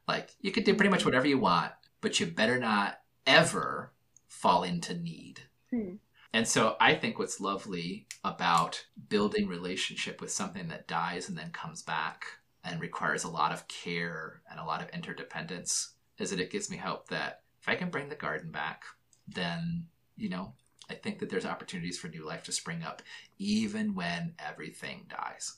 Like 0.08 0.30
you 0.40 0.52
could 0.52 0.64
do 0.64 0.76
pretty 0.76 0.90
much 0.92 1.06
whatever 1.06 1.28
you 1.28 1.40
want, 1.40 1.72
but 2.04 2.20
you 2.20 2.28
better 2.28 2.60
not 2.60 3.00
ever 3.26 3.94
fall 4.28 4.64
into 4.64 4.94
need. 4.94 5.40
Hmm. 5.72 5.96
And 6.34 6.48
so 6.48 6.76
I 6.80 6.96
think 6.96 7.18
what's 7.18 7.40
lovely 7.40 8.08
about 8.26 8.86
building 9.08 9.48
relationship 9.48 10.20
with 10.20 10.30
something 10.30 10.68
that 10.68 10.88
dies 10.88 11.30
and 11.30 11.38
then 11.38 11.52
comes 11.52 11.82
back 11.82 12.26
and 12.64 12.82
requires 12.82 13.24
a 13.24 13.30
lot 13.30 13.54
of 13.54 13.68
care 13.68 14.42
and 14.52 14.60
a 14.60 14.66
lot 14.66 14.82
of 14.82 14.90
interdependence 14.90 15.94
is 16.18 16.30
that 16.32 16.40
it 16.40 16.52
gives 16.52 16.70
me 16.70 16.78
hope 16.78 17.08
that 17.08 17.42
if 17.62 17.70
I 17.70 17.76
can 17.76 17.90
bring 17.90 18.10
the 18.10 18.16
garden 18.16 18.52
back, 18.52 18.84
then, 19.28 19.86
you 20.18 20.28
know, 20.28 20.54
I 20.90 20.96
think 20.96 21.20
that 21.20 21.30
there's 21.30 21.46
opportunities 21.46 21.98
for 21.98 22.10
new 22.10 22.26
life 22.26 22.44
to 22.44 22.52
spring 22.52 22.84
up 22.84 23.02
even 23.40 23.96
when 23.96 24.34
everything 24.40 25.06
dies. 25.10 25.56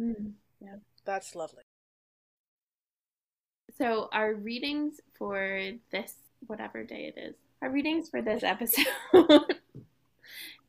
Mm. 0.00 0.34
That's 1.04 1.34
lovely. 1.34 1.62
So, 3.78 4.08
our 4.10 4.32
readings 4.32 5.02
for 5.18 5.60
this, 5.92 6.14
whatever 6.46 6.82
day 6.82 7.12
it 7.14 7.20
is, 7.20 7.34
our 7.60 7.68
readings 7.68 8.08
for 8.08 8.22
this 8.22 8.42
episode 8.42 8.86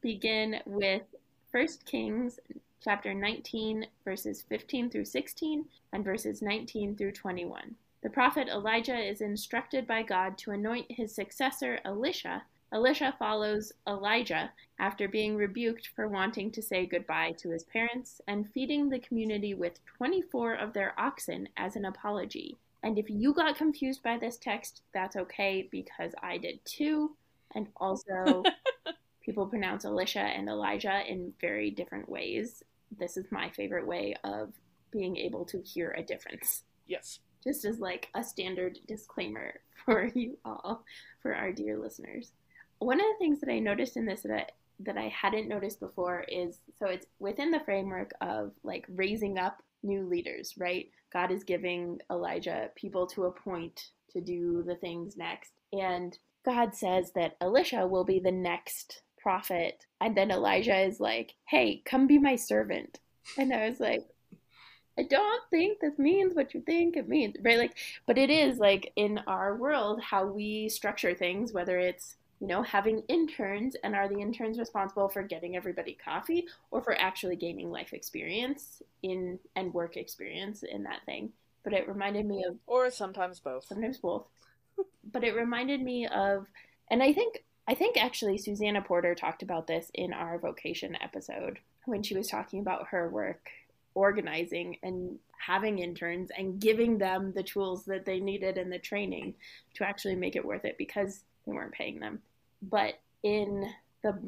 begin 0.01 0.57
with 0.65 1.03
1 1.51 1.67
Kings 1.85 2.37
chapter 2.83 3.13
19, 3.13 3.87
verses 4.03 4.43
15 4.49 4.89
through 4.89 5.05
16, 5.05 5.63
and 5.93 6.03
verses 6.03 6.41
19 6.41 6.97
through 6.97 7.13
21. 7.13 7.75
The 8.03 8.09
prophet 8.09 8.49
Elijah 8.49 8.99
is 8.99 9.21
instructed 9.21 9.87
by 9.87 10.03
God 10.03 10.37
to 10.39 10.51
anoint 10.51 10.91
his 10.91 11.15
successor, 11.15 11.79
Elisha. 11.85 12.43
Elisha 12.73 13.15
follows 13.17 13.71
Elijah 13.87 14.51
after 14.79 15.07
being 15.07 15.37
rebuked 15.37 15.91
for 15.95 16.09
wanting 16.09 16.51
to 16.51 16.61
say 16.61 16.85
goodbye 16.85 17.31
to 17.37 17.51
his 17.51 17.63
parents 17.63 18.19
and 18.27 18.51
feeding 18.51 18.89
the 18.89 18.99
community 18.99 19.53
with 19.53 19.79
24 19.85 20.55
of 20.55 20.73
their 20.73 20.93
oxen 20.99 21.47
as 21.55 21.77
an 21.77 21.85
apology. 21.85 22.57
And 22.83 22.97
if 22.97 23.09
you 23.09 23.33
got 23.33 23.57
confused 23.57 24.03
by 24.03 24.17
this 24.17 24.37
text, 24.37 24.81
that's 24.93 25.15
okay 25.15 25.67
because 25.71 26.13
I 26.21 26.37
did 26.37 26.59
too. 26.65 27.15
And 27.55 27.67
also, 27.77 28.43
people 29.27 29.45
pronounce 29.45 29.83
Elisha 29.83 30.21
and 30.21 30.47
Elijah 30.47 31.01
in 31.07 31.33
very 31.41 31.71
different 31.71 32.07
ways. 32.07 32.63
This 32.97 33.17
is 33.17 33.25
my 33.31 33.49
favorite 33.49 33.85
way 33.85 34.15
of 34.23 34.53
being 34.91 35.17
able 35.17 35.43
to 35.45 35.61
hear 35.61 35.91
a 35.91 36.03
difference. 36.03 36.63
Yes. 36.87 37.19
Just 37.43 37.65
as 37.65 37.79
like 37.79 38.09
a 38.15 38.23
standard 38.23 38.79
disclaimer 38.87 39.55
for 39.85 40.05
you 40.13 40.37
all, 40.45 40.83
for 41.21 41.35
our 41.35 41.51
dear 41.51 41.77
listeners. 41.77 42.31
One 42.79 42.99
of 42.99 43.05
the 43.05 43.17
things 43.19 43.39
that 43.41 43.51
I 43.51 43.59
noticed 43.59 43.97
in 43.97 44.05
this 44.05 44.21
that 44.21 44.31
I, 44.31 44.45
that 44.79 44.97
I 44.97 45.07
hadn't 45.07 45.47
noticed 45.47 45.79
before 45.79 46.23
is 46.27 46.59
so 46.77 46.85
it's 46.87 47.07
within 47.19 47.49
the 47.51 47.59
framework 47.61 48.11
of 48.21 48.51
like 48.63 48.85
raising 48.89 49.39
up 49.39 49.63
new 49.87 50.05
leaders, 50.07 50.53
right? 50.57 50.89
God 51.11 51.31
is 51.31 51.43
giving 51.43 51.99
Elijah 52.11 52.69
people 52.75 53.07
to 53.07 53.25
appoint 53.25 53.89
to 54.11 54.21
do 54.21 54.63
the 54.63 54.75
things 54.75 55.17
next. 55.17 55.51
And 55.73 56.17
God 56.45 56.75
says 56.75 57.11
that 57.15 57.37
Elisha 57.41 57.87
will 57.87 58.03
be 58.03 58.19
the 58.19 58.31
next 58.31 59.01
prophet. 59.17 59.85
And 59.99 60.15
then 60.15 60.31
Elijah 60.31 60.77
is 60.77 60.99
like, 60.99 61.33
hey, 61.45 61.81
come 61.85 62.07
be 62.07 62.17
my 62.17 62.35
servant. 62.35 62.99
And 63.37 63.53
I 63.53 63.67
was 63.67 63.79
like, 63.79 64.07
I 64.99 65.03
don't 65.03 65.43
think 65.49 65.79
this 65.79 65.97
means 65.99 66.33
what 66.33 66.53
you 66.53 66.61
think 66.61 66.97
it 66.97 67.07
means, 67.07 67.35
right? 67.43 67.57
Like, 67.57 67.77
but 68.05 68.17
it 68.17 68.29
is 68.29 68.57
like 68.57 68.91
in 68.95 69.19
our 69.27 69.55
world 69.55 70.01
how 70.01 70.25
we 70.25 70.69
structure 70.69 71.13
things, 71.13 71.53
whether 71.53 71.77
it's 71.77 72.15
you 72.39 72.47
know, 72.47 72.61
having 72.61 73.01
interns, 73.07 73.75
and 73.83 73.95
are 73.95 74.07
the 74.07 74.19
interns 74.19 74.59
responsible 74.59 75.09
for 75.09 75.23
getting 75.23 75.55
everybody 75.55 75.97
coffee 76.03 76.47
or 76.71 76.81
for 76.81 76.99
actually 76.99 77.35
gaining 77.35 77.71
life 77.71 77.93
experience 77.93 78.81
in 79.01 79.39
and 79.55 79.73
work 79.73 79.97
experience 79.97 80.63
in 80.63 80.83
that 80.83 81.03
thing? 81.05 81.31
But 81.63 81.73
it 81.73 81.87
reminded 81.87 82.25
me 82.25 82.43
of 82.47 82.57
Or 82.67 82.89
sometimes 82.91 83.39
both. 83.39 83.65
sometimes 83.65 83.97
both. 83.97 84.25
but 85.11 85.23
it 85.23 85.35
reminded 85.35 85.81
me 85.81 86.07
of, 86.07 86.45
and 86.89 87.01
I 87.01 87.13
think 87.13 87.43
I 87.67 87.73
think 87.73 87.97
actually 87.97 88.37
Susanna 88.37 88.81
Porter 88.81 89.13
talked 89.13 89.43
about 89.43 89.67
this 89.67 89.91
in 89.93 90.13
our 90.13 90.37
vocation 90.39 90.95
episode 91.01 91.59
when 91.85 92.01
she 92.01 92.15
was 92.15 92.27
talking 92.27 92.61
about 92.61 92.87
her 92.87 93.09
work 93.09 93.49
organizing 93.93 94.77
and 94.83 95.17
having 95.39 95.79
interns 95.79 96.29
and 96.37 96.59
giving 96.59 96.97
them 96.97 97.33
the 97.33 97.43
tools 97.43 97.83
that 97.85 98.05
they 98.05 98.19
needed 98.19 98.57
and 98.57 98.71
the 98.71 98.79
training 98.79 99.33
to 99.73 99.83
actually 99.83 100.15
make 100.15 100.35
it 100.35 100.45
worth 100.45 100.63
it 100.65 100.77
because 100.77 101.23
they 101.47 101.53
weren't 101.53 101.71
paying 101.71 101.99
them. 101.99 102.19
But 102.61 102.99
in 103.23 103.71
the 104.03 104.19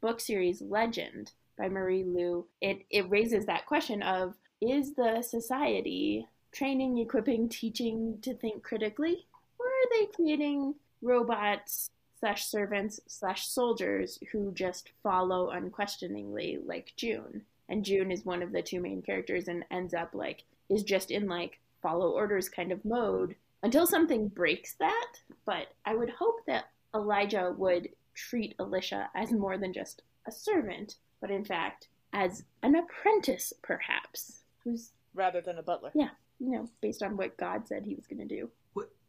book 0.00 0.20
series 0.20 0.62
Legend 0.62 1.32
by 1.56 1.68
Marie 1.68 2.04
Lu, 2.04 2.46
it, 2.60 2.84
it 2.90 3.08
raises 3.10 3.46
that 3.46 3.66
question 3.66 4.02
of 4.02 4.34
is 4.60 4.94
the 4.94 5.22
society 5.22 6.26
training, 6.52 6.98
equipping, 6.98 7.48
teaching 7.48 8.18
to 8.22 8.34
think 8.34 8.62
critically? 8.62 9.26
Or 9.58 9.66
are 9.66 9.90
they 9.90 10.06
creating 10.06 10.74
robots 11.00 11.90
slash 12.20 12.46
servants 12.46 13.00
slash 13.06 13.48
soldiers 13.48 14.18
who 14.30 14.52
just 14.52 14.90
follow 15.02 15.50
unquestioningly 15.50 16.58
like 16.64 16.92
June? 16.96 17.42
And 17.68 17.84
June 17.84 18.12
is 18.12 18.24
one 18.24 18.42
of 18.42 18.52
the 18.52 18.62
two 18.62 18.80
main 18.80 19.02
characters 19.02 19.48
and 19.48 19.64
ends 19.70 19.94
up 19.94 20.10
like 20.14 20.44
is 20.68 20.82
just 20.82 21.10
in 21.10 21.28
like 21.28 21.58
follow 21.82 22.10
orders 22.10 22.48
kind 22.48 22.70
of 22.70 22.84
mode 22.84 23.34
until 23.62 23.86
something 23.86 24.28
breaks 24.28 24.74
that. 24.74 25.06
But 25.44 25.68
I 25.84 25.94
would 25.94 26.10
hope 26.10 26.40
that 26.46 26.64
Elijah 26.94 27.54
would 27.56 27.88
treat 28.14 28.54
Elisha 28.60 29.08
as 29.14 29.32
more 29.32 29.56
than 29.58 29.72
just 29.72 30.02
a 30.26 30.32
servant, 30.32 30.96
but 31.20 31.30
in 31.30 31.44
fact 31.44 31.88
as 32.12 32.44
an 32.62 32.74
apprentice, 32.76 33.52
perhaps, 33.62 34.42
who's, 34.64 34.90
Rather 35.14 35.40
than 35.40 35.58
a 35.58 35.62
butler. 35.62 35.90
Yeah. 35.94 36.10
you 36.38 36.50
know, 36.52 36.68
based 36.80 37.02
on 37.02 37.16
what 37.16 37.36
God 37.36 37.66
said 37.66 37.84
he 37.84 37.94
was 37.94 38.06
going 38.06 38.26
to 38.26 38.34
do. 38.36 38.50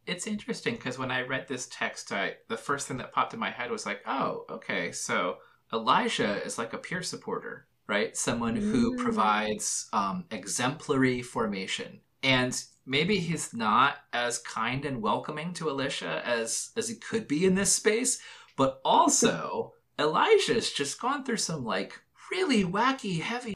It's 0.06 0.26
interesting 0.26 0.74
because 0.74 0.98
when 0.98 1.10
I 1.10 1.22
read 1.22 1.48
this 1.48 1.66
text, 1.70 2.12
I 2.12 2.34
the 2.48 2.58
first 2.58 2.86
thing 2.86 2.98
that 2.98 3.12
popped 3.12 3.32
in 3.32 3.40
my 3.40 3.50
head 3.50 3.70
was 3.70 3.86
like, 3.86 4.00
oh, 4.06 4.44
okay, 4.50 4.92
so 4.92 5.38
Elijah 5.72 6.44
is 6.44 6.58
like 6.58 6.74
a 6.74 6.78
peer 6.78 7.02
supporter, 7.02 7.66
right? 7.86 8.14
Someone 8.14 8.54
who 8.54 8.94
Mm. 8.94 8.98
provides 8.98 9.88
um, 9.94 10.24
exemplary 10.30 11.22
formation, 11.22 12.00
and 12.24 12.60
maybe 12.86 13.18
he's 13.18 13.54
not 13.54 13.98
as 14.12 14.38
kind 14.40 14.84
and 14.84 15.00
welcoming 15.02 15.52
to 15.54 15.68
Elisha 15.70 16.22
as 16.26 16.70
as 16.76 16.88
he 16.88 16.96
could 16.96 17.28
be 17.28 17.44
in 17.46 17.54
this 17.54 17.72
space, 17.72 18.18
but 18.56 18.80
also 18.84 19.74
Elijah's 19.98 20.72
just 20.72 21.00
gone 21.00 21.24
through 21.24 21.36
some 21.36 21.64
like 21.64 22.00
really 22.32 22.64
wacky, 22.64 23.20
heavy 23.20 23.52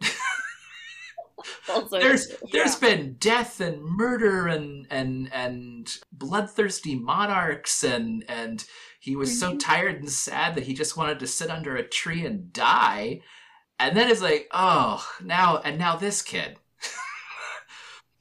Also, 1.68 1.98
there's 1.98 2.28
true. 2.28 2.36
there's 2.52 2.76
been 2.76 3.14
death 3.14 3.60
and 3.60 3.82
murder 3.82 4.46
and 4.48 4.86
and 4.90 5.32
and 5.32 5.96
bloodthirsty 6.12 6.94
monarchs 6.96 7.82
and 7.82 8.24
and 8.28 8.64
he 9.00 9.16
was 9.16 9.38
so 9.38 9.52
Mhm. 9.54 9.58
tired 9.60 9.96
and 9.96 10.10
sad 10.10 10.54
that 10.54 10.64
he 10.64 10.74
just 10.74 10.96
wanted 10.96 11.18
to 11.20 11.26
sit 11.26 11.50
under 11.50 11.76
a 11.76 11.88
tree 11.88 12.26
and 12.26 12.52
die 12.52 13.22
and 13.78 13.96
then 13.96 14.10
it's 14.10 14.20
like 14.20 14.48
oh 14.52 15.04
now 15.22 15.58
and 15.64 15.78
now 15.78 15.96
this 15.96 16.20
kid 16.22 16.58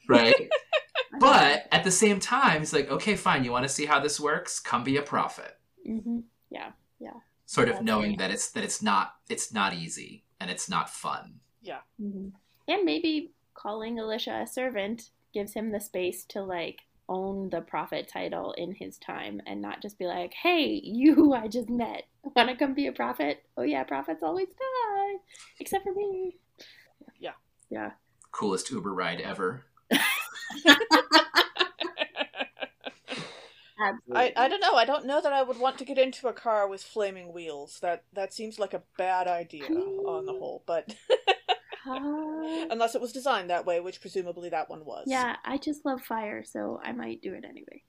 right 0.09 0.49
but 1.19 1.67
at 1.71 1.83
the 1.83 1.91
same 1.91 2.19
time 2.19 2.59
he's 2.59 2.73
like 2.73 2.89
okay 2.89 3.15
fine 3.15 3.43
you 3.43 3.51
want 3.51 3.63
to 3.63 3.69
see 3.69 3.85
how 3.85 3.99
this 3.99 4.19
works 4.19 4.59
come 4.59 4.83
be 4.83 4.97
a 4.97 5.01
prophet 5.01 5.57
hmm 5.85 6.19
Yeah, 6.49 6.71
yeah. 6.99 7.13
sort 7.45 7.69
of 7.69 7.81
knowing 7.81 8.11
right. 8.11 8.19
that 8.19 8.31
it's 8.31 8.51
that 8.51 8.63
it's 8.63 8.81
not 8.81 9.15
it's 9.29 9.53
not 9.53 9.73
easy 9.73 10.23
and 10.39 10.49
it's 10.51 10.69
not 10.69 10.89
fun 10.89 11.39
Yeah. 11.61 11.81
hmm 11.99 12.29
And 12.67 12.85
maybe 12.85 13.33
calling 13.53 13.99
Elisha 13.99 14.41
a 14.43 14.47
servant 14.47 15.11
gives 15.33 15.53
him 15.53 15.71
the 15.71 15.79
space 15.79 16.25
to 16.25 16.41
like 16.41 16.81
own 17.07 17.49
the 17.49 17.61
prophet 17.61 18.07
title 18.07 18.53
in 18.53 18.73
his 18.75 18.97
time 18.99 19.41
and 19.47 19.61
not 19.61 19.81
just 19.81 19.97
be 19.97 20.05
like, 20.05 20.33
hey, 20.33 20.65
you 20.83 21.33
I 21.33 21.47
just 21.47 21.69
met. 21.69 22.03
Want 22.35 22.49
to 22.49 22.55
come 22.55 22.73
be 22.75 22.87
a 22.87 22.91
prophet? 22.91 23.43
Oh, 23.57 23.63
yeah, 23.63 23.83
prophets 23.83 24.23
always 24.23 24.49
die, 24.49 25.15
except 25.59 25.83
for 25.85 25.93
me. 25.93 26.37
Yeah. 27.19 27.33
Yeah. 27.69 27.91
coolest 28.31 28.69
uber 28.71 28.93
ride 28.93 29.21
ever 29.21 29.65
Absolutely. 29.65 29.68
I, 34.13 34.33
I 34.35 34.47
don't 34.47 34.59
know. 34.59 34.73
I 34.75 34.85
don't 34.85 35.05
know 35.05 35.21
that 35.21 35.33
I 35.33 35.41
would 35.41 35.57
want 35.57 35.77
to 35.77 35.85
get 35.85 35.97
into 35.97 36.27
a 36.27 36.33
car 36.33 36.67
with 36.67 36.83
flaming 36.83 37.33
wheels. 37.33 37.79
That 37.81 38.03
that 38.13 38.33
seems 38.33 38.59
like 38.59 38.73
a 38.73 38.83
bad 38.97 39.27
idea 39.27 39.65
on 39.65 40.25
the 40.25 40.33
whole. 40.33 40.63
But 40.65 40.93
unless 41.85 42.95
it 42.95 43.01
was 43.01 43.13
designed 43.13 43.49
that 43.49 43.65
way, 43.65 43.79
which 43.79 44.01
presumably 44.01 44.49
that 44.49 44.69
one 44.69 44.85
was. 44.85 45.05
yeah, 45.07 45.37
I 45.45 45.57
just 45.57 45.85
love 45.85 46.01
fire, 46.01 46.43
so 46.43 46.79
I 46.83 46.91
might 46.91 47.21
do 47.21 47.33
it 47.33 47.45
anyway. 47.45 47.83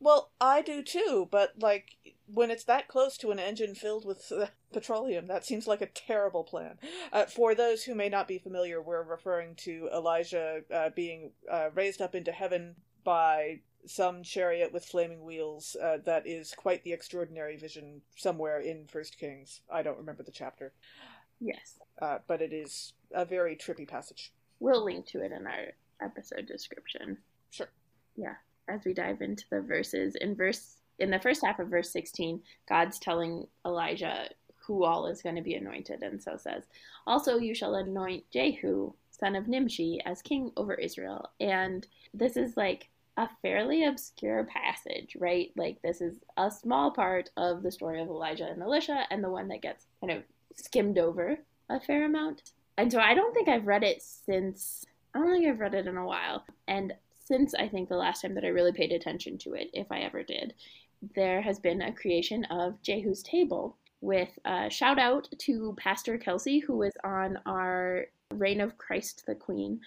Well, 0.00 0.32
I 0.40 0.62
do 0.62 0.82
too. 0.82 1.28
But 1.30 1.54
like 1.60 1.96
when 2.32 2.50
it's 2.50 2.64
that 2.64 2.88
close 2.88 3.16
to 3.18 3.30
an 3.30 3.38
engine 3.38 3.74
filled 3.74 4.04
with 4.04 4.30
uh, 4.32 4.46
petroleum, 4.72 5.26
that 5.26 5.44
seems 5.44 5.66
like 5.66 5.80
a 5.80 5.86
terrible 5.86 6.44
plan. 6.44 6.78
Uh, 7.12 7.26
for 7.26 7.54
those 7.54 7.84
who 7.84 7.94
may 7.94 8.08
not 8.08 8.28
be 8.28 8.38
familiar, 8.38 8.80
we're 8.80 9.02
referring 9.02 9.54
to 9.56 9.88
Elijah 9.94 10.62
uh, 10.72 10.90
being 10.94 11.32
uh, 11.50 11.68
raised 11.74 12.00
up 12.00 12.14
into 12.14 12.32
heaven 12.32 12.76
by 13.04 13.60
some 13.86 14.22
chariot 14.22 14.72
with 14.72 14.84
flaming 14.84 15.24
wheels. 15.24 15.76
Uh, 15.82 15.98
that 16.04 16.26
is 16.26 16.54
quite 16.56 16.82
the 16.84 16.92
extraordinary 16.92 17.56
vision 17.56 18.00
somewhere 18.16 18.60
in 18.60 18.86
First 18.86 19.18
Kings. 19.18 19.60
I 19.70 19.82
don't 19.82 19.98
remember 19.98 20.22
the 20.22 20.32
chapter. 20.32 20.72
Yes. 21.40 21.78
Uh, 22.00 22.18
but 22.26 22.40
it 22.40 22.52
is 22.52 22.94
a 23.12 23.24
very 23.24 23.56
trippy 23.56 23.86
passage. 23.86 24.32
We'll 24.60 24.84
link 24.84 25.06
to 25.08 25.22
it 25.22 25.32
in 25.32 25.46
our 25.46 25.74
episode 26.00 26.46
description. 26.46 27.18
Sure. 27.50 27.68
Yeah. 28.16 28.34
As 28.66 28.80
we 28.84 28.94
dive 28.94 29.20
into 29.20 29.44
the 29.50 29.60
verses, 29.60 30.16
in 30.16 30.34
verse 30.34 30.76
in 30.98 31.10
the 31.10 31.18
first 31.18 31.44
half 31.44 31.58
of 31.58 31.68
verse 31.68 31.90
16, 31.90 32.40
God's 32.68 32.98
telling 32.98 33.46
Elijah 33.66 34.28
who 34.66 34.84
all 34.84 35.06
is 35.06 35.22
going 35.22 35.36
to 35.36 35.42
be 35.42 35.54
anointed, 35.54 36.02
and 36.02 36.22
so 36.22 36.36
says, 36.36 36.64
Also 37.06 37.36
you 37.36 37.54
shall 37.54 37.74
anoint 37.74 38.24
Jehu, 38.30 38.92
son 39.10 39.36
of 39.36 39.46
Nimshi, 39.48 40.00
as 40.06 40.22
king 40.22 40.52
over 40.56 40.74
Israel. 40.74 41.30
And 41.40 41.86
this 42.14 42.36
is 42.36 42.56
like 42.56 42.88
a 43.16 43.28
fairly 43.42 43.84
obscure 43.84 44.44
passage, 44.44 45.16
right? 45.20 45.50
Like 45.56 45.80
this 45.82 46.00
is 46.00 46.16
a 46.36 46.50
small 46.50 46.90
part 46.90 47.30
of 47.36 47.62
the 47.62 47.70
story 47.70 48.00
of 48.00 48.08
Elijah 48.08 48.46
and 48.46 48.62
Elisha, 48.62 49.04
and 49.10 49.22
the 49.22 49.30
one 49.30 49.48
that 49.48 49.62
gets 49.62 49.86
kind 50.00 50.12
of 50.12 50.22
skimmed 50.56 50.98
over 50.98 51.38
a 51.68 51.80
fair 51.80 52.06
amount. 52.06 52.52
And 52.76 52.90
so 52.90 52.98
I 52.98 53.14
don't 53.14 53.34
think 53.34 53.48
I've 53.48 53.66
read 53.66 53.84
it 53.84 54.02
since 54.02 54.84
I 55.14 55.18
don't 55.18 55.30
think 55.30 55.46
I've 55.46 55.60
read 55.60 55.74
it 55.74 55.86
in 55.86 55.96
a 55.96 56.06
while. 56.06 56.44
And 56.66 56.92
since 57.24 57.54
I 57.54 57.68
think 57.68 57.88
the 57.88 57.96
last 57.96 58.22
time 58.22 58.34
that 58.34 58.44
I 58.44 58.48
really 58.48 58.72
paid 58.72 58.92
attention 58.92 59.38
to 59.38 59.54
it, 59.54 59.70
if 59.72 59.90
I 59.90 60.00
ever 60.00 60.22
did, 60.22 60.54
there 61.14 61.42
has 61.42 61.58
been 61.58 61.82
a 61.82 61.92
creation 61.92 62.44
of 62.46 62.80
Jehu's 62.82 63.22
Table 63.22 63.76
with 64.00 64.38
a 64.44 64.68
shout 64.68 64.98
out 64.98 65.28
to 65.38 65.74
Pastor 65.78 66.18
Kelsey, 66.18 66.58
who 66.58 66.76
was 66.76 66.92
on 67.02 67.38
our 67.46 68.06
Reign 68.30 68.60
of 68.60 68.76
Christ 68.76 69.24
the 69.26 69.34
Queen 69.34 69.80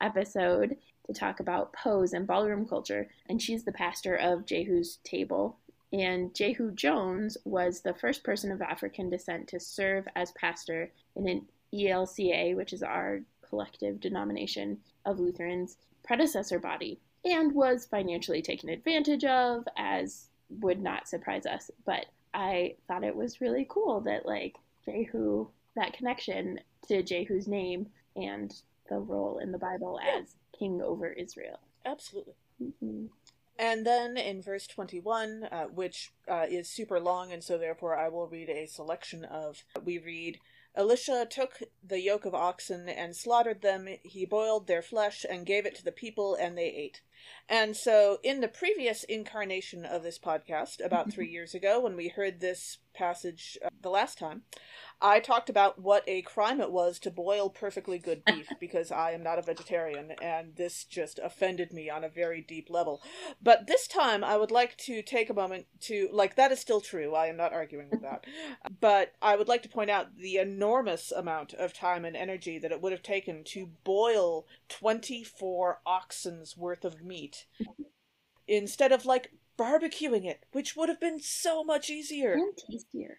episode 0.00 0.76
to 1.06 1.12
talk 1.12 1.40
about 1.40 1.72
pose 1.72 2.12
and 2.12 2.26
ballroom 2.26 2.66
culture. 2.66 3.08
And 3.28 3.40
she's 3.40 3.64
the 3.64 3.72
pastor 3.72 4.16
of 4.16 4.46
Jehu's 4.46 4.98
Table. 5.04 5.58
And 5.92 6.34
Jehu 6.34 6.72
Jones 6.72 7.36
was 7.44 7.80
the 7.80 7.94
first 7.94 8.24
person 8.24 8.50
of 8.50 8.62
African 8.62 9.10
descent 9.10 9.48
to 9.48 9.60
serve 9.60 10.06
as 10.16 10.32
pastor 10.32 10.90
in 11.16 11.28
an 11.28 11.46
ELCA, 11.72 12.56
which 12.56 12.72
is 12.72 12.82
our 12.82 13.20
collective 13.48 14.00
denomination 14.00 14.78
of 15.04 15.20
Lutherans, 15.20 15.76
predecessor 16.04 16.58
body, 16.58 17.00
and 17.24 17.52
was 17.52 17.86
financially 17.86 18.42
taken 18.42 18.68
advantage 18.68 19.24
of, 19.24 19.66
as 19.76 20.28
would 20.60 20.80
not 20.80 21.08
surprise 21.08 21.46
us. 21.46 21.70
But 21.84 22.06
I 22.32 22.76
thought 22.86 23.04
it 23.04 23.16
was 23.16 23.40
really 23.40 23.66
cool 23.68 24.00
that, 24.02 24.26
like, 24.26 24.56
Jehu, 24.84 25.48
that 25.76 25.94
connection 25.94 26.60
to 26.88 27.02
Jehu's 27.02 27.48
name 27.48 27.86
and 28.14 28.54
the 28.88 28.98
role 28.98 29.38
in 29.38 29.52
the 29.52 29.58
Bible 29.58 29.98
as 30.16 30.36
king 30.58 30.82
over 30.82 31.08
Israel. 31.08 31.58
Absolutely. 31.86 32.34
Mm-hmm. 32.62 33.06
And 33.58 33.86
then 33.86 34.16
in 34.16 34.42
verse 34.42 34.66
21, 34.66 35.44
uh, 35.50 35.64
which 35.66 36.12
uh, 36.28 36.46
is 36.48 36.68
super 36.68 36.98
long, 36.98 37.32
and 37.32 37.42
so 37.42 37.56
therefore 37.56 37.96
I 37.96 38.08
will 38.08 38.26
read 38.26 38.50
a 38.50 38.66
selection 38.66 39.24
of, 39.24 39.62
we 39.84 39.98
read, 39.98 40.38
Elisha 40.76 41.24
took 41.24 41.62
the 41.82 42.00
yoke 42.00 42.24
of 42.24 42.34
oxen 42.34 42.88
and 42.88 43.14
slaughtered 43.14 43.62
them. 43.62 43.88
He 44.02 44.26
boiled 44.26 44.66
their 44.66 44.82
flesh 44.82 45.24
and 45.28 45.46
gave 45.46 45.66
it 45.66 45.74
to 45.76 45.84
the 45.84 45.92
people, 45.92 46.34
and 46.34 46.58
they 46.58 46.66
ate. 46.66 47.00
And 47.48 47.76
so, 47.76 48.18
in 48.22 48.40
the 48.40 48.48
previous 48.48 49.04
incarnation 49.04 49.84
of 49.84 50.02
this 50.02 50.18
podcast, 50.18 50.84
about 50.84 51.12
three 51.12 51.28
years 51.28 51.54
ago, 51.54 51.80
when 51.80 51.96
we 51.96 52.08
heard 52.08 52.40
this 52.40 52.78
passage 52.94 53.58
uh, 53.64 53.68
the 53.82 53.90
last 53.90 54.18
time, 54.18 54.42
I 55.00 55.20
talked 55.20 55.50
about 55.50 55.80
what 55.80 56.04
a 56.06 56.22
crime 56.22 56.60
it 56.60 56.70
was 56.70 56.98
to 57.00 57.10
boil 57.10 57.50
perfectly 57.50 57.98
good 57.98 58.24
beef 58.24 58.48
because 58.60 58.90
I 58.90 59.10
am 59.10 59.22
not 59.22 59.38
a 59.38 59.42
vegetarian 59.42 60.12
and 60.22 60.54
this 60.56 60.84
just 60.84 61.18
offended 61.22 61.72
me 61.72 61.90
on 61.90 62.04
a 62.04 62.08
very 62.08 62.40
deep 62.40 62.70
level. 62.70 63.02
But 63.42 63.66
this 63.66 63.86
time 63.86 64.24
I 64.24 64.36
would 64.36 64.50
like 64.50 64.76
to 64.78 65.02
take 65.02 65.28
a 65.28 65.34
moment 65.34 65.66
to, 65.82 66.08
like, 66.12 66.36
that 66.36 66.52
is 66.52 66.60
still 66.60 66.80
true. 66.80 67.14
I 67.14 67.26
am 67.26 67.36
not 67.36 67.52
arguing 67.52 67.90
with 67.90 68.02
that. 68.02 68.24
but 68.80 69.12
I 69.20 69.36
would 69.36 69.48
like 69.48 69.62
to 69.64 69.68
point 69.68 69.90
out 69.90 70.16
the 70.16 70.36
enormous 70.36 71.12
amount 71.12 71.52
of 71.54 71.74
time 71.74 72.04
and 72.04 72.16
energy 72.16 72.58
that 72.58 72.72
it 72.72 72.80
would 72.80 72.92
have 72.92 73.02
taken 73.02 73.44
to 73.44 73.70
boil 73.82 74.46
24 74.68 75.80
oxen's 75.84 76.56
worth 76.56 76.84
of 76.84 77.02
meat 77.02 77.13
instead 78.46 78.92
of, 78.92 79.06
like, 79.06 79.32
barbecuing 79.58 80.24
it, 80.24 80.44
which 80.52 80.76
would 80.76 80.88
have 80.88 81.00
been 81.00 81.20
so 81.20 81.62
much 81.62 81.88
easier 81.90 82.32
and 82.32 82.56
tastier. 82.56 83.18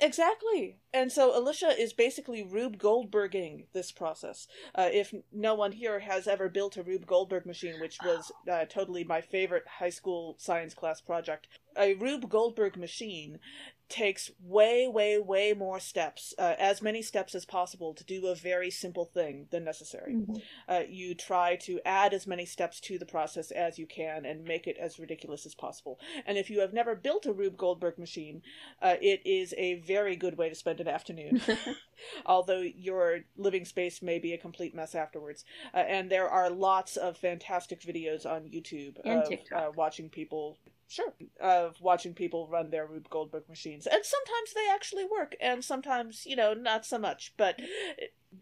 Exactly. 0.00 0.78
And 0.94 1.12
so 1.12 1.34
Elisha 1.34 1.78
is 1.78 1.92
basically 1.92 2.42
Rube 2.42 2.78
Goldberging 2.78 3.66
this 3.74 3.92
process. 3.92 4.46
Uh, 4.74 4.88
if 4.90 5.12
no 5.30 5.54
one 5.54 5.72
here 5.72 6.00
has 6.00 6.26
ever 6.26 6.48
built 6.48 6.78
a 6.78 6.82
Rube 6.82 7.04
Goldberg 7.04 7.44
machine, 7.44 7.78
which 7.78 7.98
was 8.02 8.32
uh, 8.50 8.64
totally 8.64 9.04
my 9.04 9.20
favorite 9.20 9.64
high 9.78 9.90
school 9.90 10.36
science 10.38 10.72
class 10.72 11.02
project, 11.02 11.48
a 11.76 11.92
Rube 11.94 12.30
Goldberg 12.30 12.78
machine 12.78 13.40
takes 13.88 14.30
way, 14.42 14.88
way, 14.88 15.18
way 15.18 15.52
more 15.52 15.78
steps, 15.78 16.34
uh, 16.38 16.54
as 16.58 16.80
many 16.80 17.02
steps 17.02 17.34
as 17.34 17.44
possible 17.44 17.94
to 17.94 18.04
do 18.04 18.26
a 18.26 18.34
very 18.34 18.70
simple 18.70 19.04
thing 19.04 19.46
than 19.50 19.64
necessary. 19.64 20.14
Mm-hmm. 20.14 20.36
Uh, 20.68 20.80
you 20.88 21.14
try 21.14 21.56
to 21.56 21.80
add 21.84 22.14
as 22.14 22.26
many 22.26 22.46
steps 22.46 22.80
to 22.80 22.98
the 22.98 23.06
process 23.06 23.50
as 23.50 23.78
you 23.78 23.86
can 23.86 24.24
and 24.24 24.44
make 24.44 24.66
it 24.66 24.76
as 24.78 24.98
ridiculous 24.98 25.44
as 25.46 25.54
possible. 25.54 25.98
And 26.26 26.38
if 26.38 26.50
you 26.50 26.60
have 26.60 26.72
never 26.72 26.94
built 26.94 27.26
a 27.26 27.32
Rube 27.32 27.56
Goldberg 27.56 27.98
machine, 27.98 28.42
uh, 28.80 28.96
it 29.00 29.20
is 29.24 29.54
a 29.58 29.74
very 29.80 30.16
good 30.16 30.38
way 30.38 30.48
to 30.48 30.54
spend 30.54 30.80
an 30.80 30.88
afternoon. 30.88 31.40
Although 32.26 32.62
your 32.62 33.20
living 33.36 33.64
space 33.64 34.02
may 34.02 34.18
be 34.18 34.32
a 34.32 34.38
complete 34.38 34.74
mess 34.74 34.94
afterwards. 34.94 35.44
Uh, 35.72 35.78
and 35.78 36.10
there 36.10 36.28
are 36.28 36.50
lots 36.50 36.96
of 36.96 37.16
fantastic 37.16 37.80
videos 37.80 38.26
on 38.26 38.42
YouTube 38.42 38.96
And 39.04 39.22
of 39.22 39.38
uh, 39.54 39.70
watching 39.76 40.08
people 40.08 40.58
Sure. 40.88 41.12
Of 41.40 41.80
watching 41.80 42.14
people 42.14 42.46
run 42.48 42.70
their 42.70 42.86
Rube 42.86 43.08
Goldberg 43.08 43.48
machines. 43.48 43.86
And 43.86 44.04
sometimes 44.04 44.54
they 44.54 44.68
actually 44.72 45.04
work, 45.04 45.34
and 45.40 45.64
sometimes, 45.64 46.26
you 46.26 46.36
know, 46.36 46.54
not 46.54 46.84
so 46.86 46.98
much. 46.98 47.32
But 47.36 47.60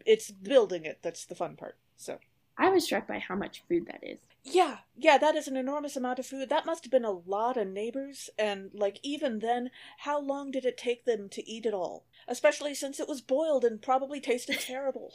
it's 0.05 0.31
building 0.31 0.85
it 0.85 0.99
that's 1.03 1.25
the 1.25 1.35
fun 1.35 1.57
part. 1.57 1.77
So. 1.97 2.19
I 2.59 2.69
was 2.69 2.85
struck 2.85 3.09
by 3.09 3.19
how 3.19 3.35
much 3.35 3.63
food 3.67 3.87
that 3.87 4.01
is. 4.03 4.19
Yeah, 4.45 4.79
yeah, 4.97 5.19
that 5.19 5.37
is 5.37 5.49
an 5.49 5.57
enormous 5.57 5.97
amount 5.97 6.19
of 6.19 6.27
food. 6.27 6.49
That 6.51 6.67
must 6.67 6.85
have 6.85 6.91
been 6.91 7.05
a 7.05 7.11
lot 7.11 7.57
of 7.57 7.69
neighbors, 7.69 8.29
and, 8.39 8.71
like, 8.75 8.99
even 9.03 9.39
then, 9.39 9.71
how 9.99 10.21
long 10.21 10.51
did 10.51 10.65
it 10.65 10.77
take 10.77 11.05
them 11.05 11.29
to 11.31 11.49
eat 11.49 11.65
it 11.65 11.73
all? 11.73 12.05
Especially 12.29 12.75
since 12.75 13.01
it 13.01 13.09
was 13.09 13.21
boiled 13.21 13.65
and 13.65 13.81
probably 13.81 14.21
tasted 14.21 14.61
terrible. 14.61 15.15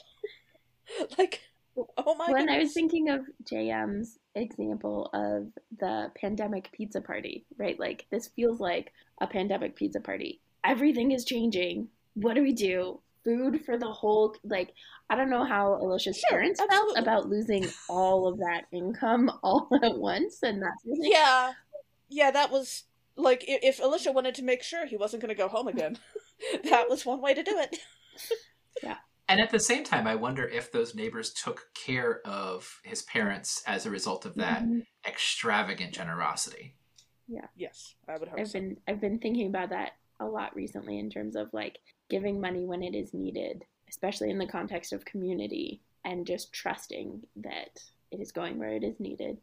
like, 1.18 1.42
oh 1.98 2.16
my 2.16 2.32
when 2.32 2.46
goodness. 2.46 2.56
I 2.56 2.60
was 2.60 2.74
thinking 2.74 3.10
of 3.10 3.22
JM's 3.44 4.18
example 4.38 5.10
of 5.14 5.48
the 5.80 6.12
pandemic 6.20 6.72
pizza 6.72 7.02
party, 7.02 7.46
right? 7.58 7.80
Like 7.80 8.06
this 8.12 8.28
feels 8.28 8.60
like 8.60 8.94
a 9.20 9.28
pandemic 9.28 9.76
pizza 9.76 10.00
party. 10.00 10.42
Everything 10.64 11.12
is 11.12 11.26
changing. 11.26 11.90
What 12.16 12.36
do 12.36 12.42
we 12.42 12.54
do? 12.54 13.00
Food 13.24 13.66
for 13.66 13.78
the 13.78 13.92
whole 13.92 14.36
like 14.44 14.74
I 15.10 15.16
don't 15.16 15.30
know 15.30 15.44
how 15.44 15.74
Elisha's 15.76 16.18
Sure, 16.18 16.40
parents 16.40 16.60
absolutely. 16.62 16.96
felt 16.96 17.04
about 17.04 17.30
losing 17.30 17.66
all 17.90 18.28
of 18.28 18.38
that 18.40 18.66
income 18.72 19.30
all 19.44 19.68
at 19.84 19.98
once 19.98 20.44
and 20.44 20.62
that's 20.62 20.82
Yeah, 20.86 21.54
yeah, 22.10 22.32
that 22.32 22.52
was 22.52 22.84
like 23.16 23.44
if 23.48 23.80
Elisha 23.82 24.12
wanted 24.12 24.36
to 24.36 24.44
make 24.44 24.64
sure 24.64 24.86
he 24.86 24.96
wasn't 24.98 25.22
going 25.22 25.36
to 25.36 25.36
go 25.36 25.48
home 25.50 25.68
again, 25.68 25.98
that 26.70 26.90
was 26.90 27.06
one 27.06 27.22
way 27.22 27.34
to 27.34 27.44
do 27.44 27.58
it. 27.58 27.78
And 29.30 29.42
at 29.42 29.50
the 29.50 29.60
same 29.60 29.84
time, 29.84 30.08
I 30.08 30.16
wonder 30.16 30.48
if 30.48 30.72
those 30.72 30.96
neighbors 30.96 31.34
took 31.34 31.68
care 31.74 32.22
of 32.26 32.80
his 32.84 33.02
parents 33.04 33.62
as 33.68 33.86
a 33.86 33.90
result 33.92 34.26
of 34.26 34.36
that 34.36 34.64
Mhm. 34.64 34.86
extravagant 35.06 35.94
generosity. 35.94 36.76
Yeah. 37.28 37.48
Yes, 37.56 37.96
I 38.08 38.18
would 38.18 38.30
hope 38.30 38.40
I've 38.40 38.48
so. 38.48 38.60
been 38.60 38.82
I've 38.88 39.02
been 39.02 39.20
thinking 39.20 39.48
about 39.48 39.70
that 39.70 39.94
a 40.20 40.26
lot 40.26 40.56
recently 40.56 40.98
in 40.98 41.10
terms 41.10 41.36
of 41.36 41.54
like 41.54 41.80
giving 42.10 42.40
money 42.40 42.66
when 42.66 42.82
it 42.84 42.96
is 42.96 43.14
needed, 43.14 43.66
especially 43.90 44.30
in 44.30 44.38
the 44.38 44.48
context 44.48 44.94
of 44.94 45.04
community, 45.06 45.82
and 46.06 46.26
just 46.26 46.54
trusting 46.54 47.28
that 47.36 47.80
it 48.12 48.22
is 48.22 48.32
going 48.32 48.58
where 48.58 48.72
it 48.72 48.84
is 48.84 49.00
needed. 49.00 49.42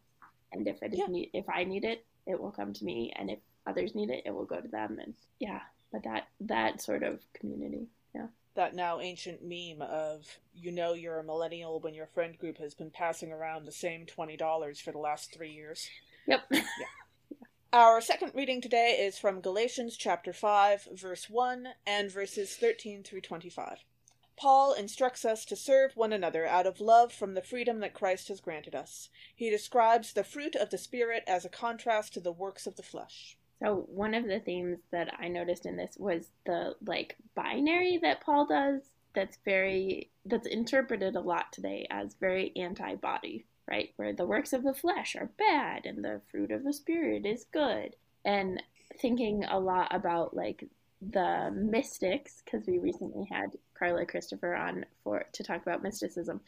And 0.53 0.67
if 0.67 0.83
it 0.83 0.95
is 0.95 0.99
Yeah. 1.01 1.07
need, 1.07 1.31
if 1.35 1.49
I 1.49 1.65
need 1.65 1.85
it, 1.85 2.07
it 2.27 2.41
will 2.41 2.53
come 2.53 2.73
to 2.73 2.85
me, 2.85 3.13
and 3.17 3.31
if 3.31 3.39
others 3.67 3.95
need 3.95 4.09
it, 4.11 4.23
it 4.25 4.31
will 4.31 4.47
go 4.47 4.61
to 4.61 4.69
them. 4.69 4.99
And 4.99 5.15
yeah, 5.39 5.61
but 5.93 6.03
that 6.05 6.29
that 6.41 6.81
sort 6.81 7.03
of 7.03 7.21
community, 7.35 7.89
yeah, 8.15 8.29
That 8.55 8.75
now 8.75 9.01
ancient 9.01 9.41
meme 9.43 9.83
of 9.83 10.39
you 10.55 10.71
know 10.71 10.93
you're 10.95 11.19
a 11.19 11.25
millennial 11.25 11.81
when 11.81 11.95
your 11.95 12.07
friend 12.07 12.39
group 12.39 12.59
has 12.59 12.75
been 12.75 12.91
passing 12.91 13.33
around 13.33 13.65
the 13.65 13.73
same 13.73 14.07
twenty 14.07 14.37
dollars 14.37 14.81
for 14.81 14.93
the 14.93 14.99
last 14.99 15.35
three 15.35 15.51
years. 15.51 15.89
yep, 16.27 16.49
Our 17.73 18.01
second 18.01 18.31
reading 18.37 18.61
today 18.61 18.99
is 19.01 19.19
from 19.19 19.41
Galatians 19.41 19.97
chapter 19.97 20.33
5, 20.33 20.91
verse 20.93 21.29
1, 21.29 21.71
and 21.85 22.09
verses 22.09 22.55
13 22.55 23.03
through 23.03 23.23
25. 23.23 23.79
Paul 24.37 24.75
instructs 24.75 25.25
us 25.25 25.45
to 25.47 25.57
serve 25.57 25.97
one 25.97 26.13
another 26.13 26.47
out 26.47 26.69
of 26.69 26.81
love 26.81 27.13
from 27.13 27.35
the 27.35 27.43
freedom 27.43 27.81
that 27.81 27.93
Christ 27.93 28.29
has 28.29 28.41
granted 28.41 28.77
us. 28.77 29.09
He 29.35 29.51
describes 29.51 30.13
the 30.13 30.23
fruit 30.23 30.55
of 30.55 30.71
the 30.71 30.79
Spirit 30.79 31.25
as 31.27 31.45
a 31.45 31.49
contrast 31.49 32.15
to 32.15 32.21
the 32.21 32.31
works 32.31 32.69
of 32.69 32.77
the 32.77 32.85
flesh. 32.85 33.37
So 33.65 33.87
one 33.89 34.13
of 34.13 34.27
the 34.27 34.41
themes 34.41 34.81
that 34.93 35.15
I 35.19 35.29
noticed 35.29 35.65
in 35.65 35.77
this 35.77 35.97
was 35.99 36.29
the 36.45 36.75
like 36.87 37.17
binary 37.35 37.99
that 38.03 38.21
Paul 38.21 38.47
does 38.47 38.83
that's 39.15 39.39
very 39.45 40.11
that's 40.27 40.47
interpreted 40.47 41.17
a 41.17 41.21
lot 41.21 41.51
today 41.51 41.87
as 41.91 42.15
very 42.21 42.53
anti-body, 42.57 43.47
right? 43.67 43.93
Where 43.97 44.13
the 44.13 44.27
works 44.27 44.53
of 44.53 44.65
the 44.65 44.75
flesh 44.75 45.17
are 45.17 45.31
bad 45.39 45.87
and 45.87 46.05
the 46.05 46.21
fruit 46.31 46.51
of 46.51 46.63
the 46.63 46.75
spirit 46.75 47.25
is 47.25 47.47
good. 47.53 47.97
And 48.25 48.63
thinking 49.01 49.45
a 49.45 49.59
lot 49.59 49.95
about 49.95 50.37
like 50.37 50.69
the 51.01 51.51
mystics 51.55 52.43
because 52.45 52.67
we 52.67 52.79
recently 52.79 53.27
had 53.31 53.51
Carla 53.79 54.05
Christopher 54.05 54.55
on 54.55 54.85
for 55.03 55.25
to 55.33 55.43
talk 55.43 55.63
about 55.63 55.83
mysticism 55.83 56.41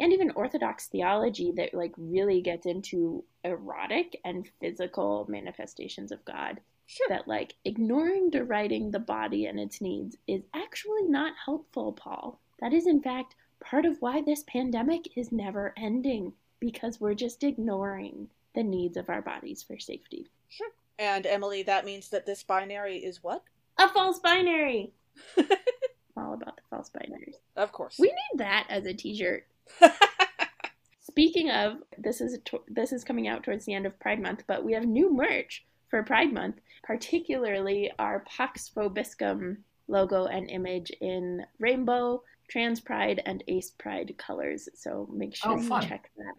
and 0.00 0.12
even 0.12 0.30
orthodox 0.32 0.86
theology 0.88 1.52
that 1.56 1.74
like 1.74 1.92
really 1.96 2.40
gets 2.40 2.66
into 2.66 3.22
erotic 3.44 4.18
and 4.24 4.48
physical 4.60 5.26
manifestations 5.28 6.10
of 6.10 6.24
God 6.24 6.60
Sure. 6.86 7.06
that 7.08 7.28
like 7.28 7.54
ignoring 7.64 8.30
deriding 8.30 8.90
the 8.90 8.98
body 8.98 9.46
and 9.46 9.60
its 9.60 9.80
needs 9.80 10.16
is 10.26 10.42
actually 10.54 11.02
not 11.04 11.34
helpful, 11.44 11.92
Paul. 11.92 12.40
That 12.60 12.72
is 12.72 12.88
in 12.88 13.00
fact 13.00 13.36
part 13.60 13.84
of 13.84 14.00
why 14.00 14.22
this 14.22 14.42
pandemic 14.48 15.16
is 15.16 15.30
never 15.30 15.72
ending 15.76 16.32
because 16.58 17.00
we're 17.00 17.14
just 17.14 17.44
ignoring 17.44 18.28
the 18.54 18.64
needs 18.64 18.96
of 18.96 19.08
our 19.08 19.22
bodies 19.22 19.62
for 19.62 19.78
safety. 19.78 20.26
Sure. 20.48 20.70
And 20.98 21.26
Emily, 21.26 21.62
that 21.62 21.84
means 21.84 22.08
that 22.10 22.26
this 22.26 22.42
binary 22.42 22.98
is 22.98 23.22
what? 23.22 23.42
A 23.78 23.88
false 23.88 24.18
binary. 24.18 24.92
All 26.16 26.34
about 26.34 26.56
the 26.56 26.62
false 26.70 26.90
binaries. 26.90 27.36
Of 27.56 27.72
course. 27.72 27.96
We 27.98 28.08
need 28.08 28.38
that 28.38 28.66
as 28.68 28.84
a 28.84 28.92
t-shirt. 28.92 29.46
Speaking 31.00 31.50
of, 31.50 31.82
this 31.98 32.20
is 32.20 32.38
to- 32.46 32.62
this 32.68 32.92
is 32.92 33.04
coming 33.04 33.26
out 33.28 33.42
towards 33.42 33.64
the 33.64 33.74
end 33.74 33.86
of 33.86 33.98
Pride 33.98 34.20
Month, 34.20 34.44
but 34.46 34.64
we 34.64 34.72
have 34.74 34.84
new 34.86 35.12
merch 35.12 35.64
for 35.88 36.02
Pride 36.02 36.32
Month, 36.32 36.60
particularly 36.82 37.90
our 37.98 38.20
Pax 38.20 38.70
Vobiscum 38.74 39.58
logo 39.88 40.26
and 40.26 40.48
image 40.48 40.90
in 41.00 41.44
rainbow, 41.58 42.22
trans 42.48 42.80
pride, 42.80 43.20
and 43.26 43.42
ace 43.48 43.70
pride 43.72 44.14
colors. 44.18 44.68
So 44.74 45.08
make 45.12 45.34
sure 45.34 45.52
Oh, 45.52 45.56
you 45.60 45.68
fun. 45.68 45.86
check 45.88 46.10
that. 46.16 46.34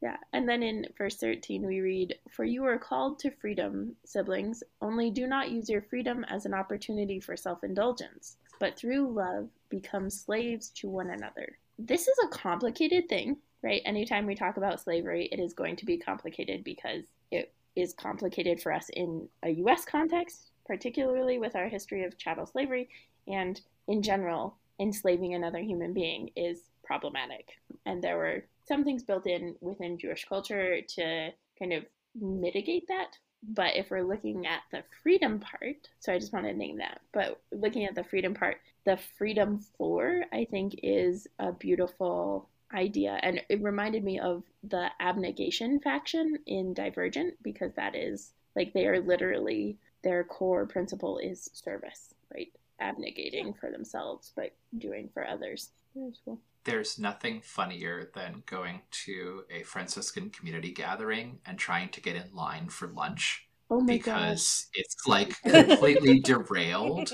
Yeah, 0.00 0.16
and 0.32 0.48
then 0.48 0.62
in 0.62 0.86
verse 0.98 1.16
13 1.16 1.66
we 1.66 1.80
read, 1.80 2.18
"For 2.30 2.44
you 2.44 2.64
are 2.64 2.78
called 2.78 3.18
to 3.20 3.30
freedom, 3.30 3.96
siblings, 4.04 4.62
only 4.80 5.10
do 5.10 5.26
not 5.26 5.50
use 5.50 5.68
your 5.68 5.82
freedom 5.82 6.24
as 6.24 6.44
an 6.46 6.54
opportunity 6.54 7.20
for 7.20 7.36
self-indulgence, 7.36 8.36
but 8.58 8.76
through 8.76 9.12
love 9.12 9.50
become 9.68 10.08
slaves 10.10 10.70
to 10.70 10.88
one 10.88 11.10
another." 11.10 11.58
This 11.78 12.06
is 12.08 12.16
a 12.24 12.28
complicated 12.28 13.08
thing, 13.08 13.38
right? 13.62 13.82
Anytime 13.84 14.26
we 14.26 14.34
talk 14.34 14.56
about 14.56 14.80
slavery, 14.80 15.28
it 15.32 15.40
is 15.40 15.52
going 15.52 15.76
to 15.76 15.86
be 15.86 15.98
complicated 15.98 16.62
because 16.62 17.04
it 17.30 17.52
is 17.74 17.92
complicated 17.94 18.60
for 18.60 18.72
us 18.72 18.88
in 18.90 19.28
a 19.42 19.50
US 19.50 19.84
context, 19.84 20.50
particularly 20.66 21.38
with 21.38 21.56
our 21.56 21.68
history 21.68 22.04
of 22.04 22.16
chattel 22.16 22.46
slavery, 22.46 22.88
and 23.26 23.60
in 23.88 24.02
general, 24.02 24.56
enslaving 24.80 25.34
another 25.34 25.58
human 25.58 25.92
being 25.92 26.30
is 26.36 26.70
problematic. 26.84 27.48
And 27.86 28.02
there 28.02 28.18
were 28.18 28.44
some 28.66 28.84
things 28.84 29.02
built 29.02 29.26
in 29.26 29.56
within 29.60 29.98
Jewish 29.98 30.24
culture 30.26 30.80
to 30.80 31.30
kind 31.58 31.72
of 31.72 31.84
mitigate 32.14 32.86
that. 32.88 33.16
But 33.46 33.76
if 33.76 33.90
we're 33.90 34.02
looking 34.02 34.46
at 34.46 34.62
the 34.70 34.82
freedom 35.02 35.40
part, 35.40 35.88
so 36.00 36.12
I 36.12 36.18
just 36.18 36.32
want 36.32 36.46
to 36.46 36.54
name 36.54 36.78
that, 36.78 37.00
but 37.12 37.40
looking 37.52 37.84
at 37.84 37.94
the 37.94 38.04
freedom 38.04 38.34
part, 38.34 38.58
the 38.84 38.96
freedom 39.18 39.58
for, 39.76 40.24
I 40.32 40.46
think, 40.50 40.80
is 40.82 41.26
a 41.38 41.52
beautiful 41.52 42.48
idea. 42.72 43.18
And 43.22 43.42
it 43.48 43.62
reminded 43.62 44.04
me 44.04 44.18
of 44.18 44.42
the 44.62 44.88
abnegation 45.00 45.80
faction 45.80 46.38
in 46.46 46.74
Divergent 46.74 47.34
because 47.42 47.72
that 47.74 47.94
is 47.94 48.32
like 48.56 48.72
they 48.72 48.86
are 48.86 49.00
literally 49.00 49.76
their 50.02 50.24
core 50.24 50.66
principle 50.66 51.18
is 51.18 51.50
service, 51.52 52.14
right? 52.32 52.52
Abnegating 52.80 53.54
for 53.58 53.70
themselves, 53.70 54.32
but 54.34 54.56
doing 54.78 55.08
for 55.14 55.26
others. 55.26 55.70
Cool. 55.94 56.40
There's 56.64 56.98
nothing 56.98 57.40
funnier 57.42 58.10
than 58.14 58.42
going 58.46 58.80
to 59.04 59.44
a 59.50 59.62
Franciscan 59.62 60.30
community 60.30 60.72
gathering 60.72 61.38
and 61.46 61.58
trying 61.58 61.90
to 61.90 62.00
get 62.00 62.16
in 62.16 62.34
line 62.34 62.68
for 62.68 62.88
lunch 62.88 63.48
Oh 63.70 63.78
god. 63.80 63.86
because 63.86 64.66
it's 64.74 65.06
like 65.06 65.40
completely 65.42 66.18
derailed 66.24 67.12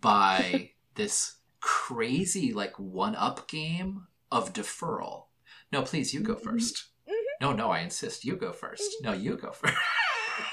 by 0.00 0.70
this 0.94 1.36
crazy 1.60 2.52
like 2.52 2.78
one 2.78 3.14
up 3.16 3.48
game 3.48 4.06
of 4.32 4.52
deferral. 4.52 5.26
No, 5.72 5.82
please, 5.82 6.12
you 6.12 6.20
go 6.20 6.34
Mhm. 6.34 6.42
1st 6.42 6.84
Mhm. 7.08 7.12
No, 7.40 7.52
no, 7.52 7.70
I 7.70 7.80
insist. 7.80 8.24
You 8.24 8.36
go 8.36 8.52
1st 8.52 8.90
No, 9.02 9.12
you 9.12 9.36
go 9.36 9.52
first. 9.52 9.76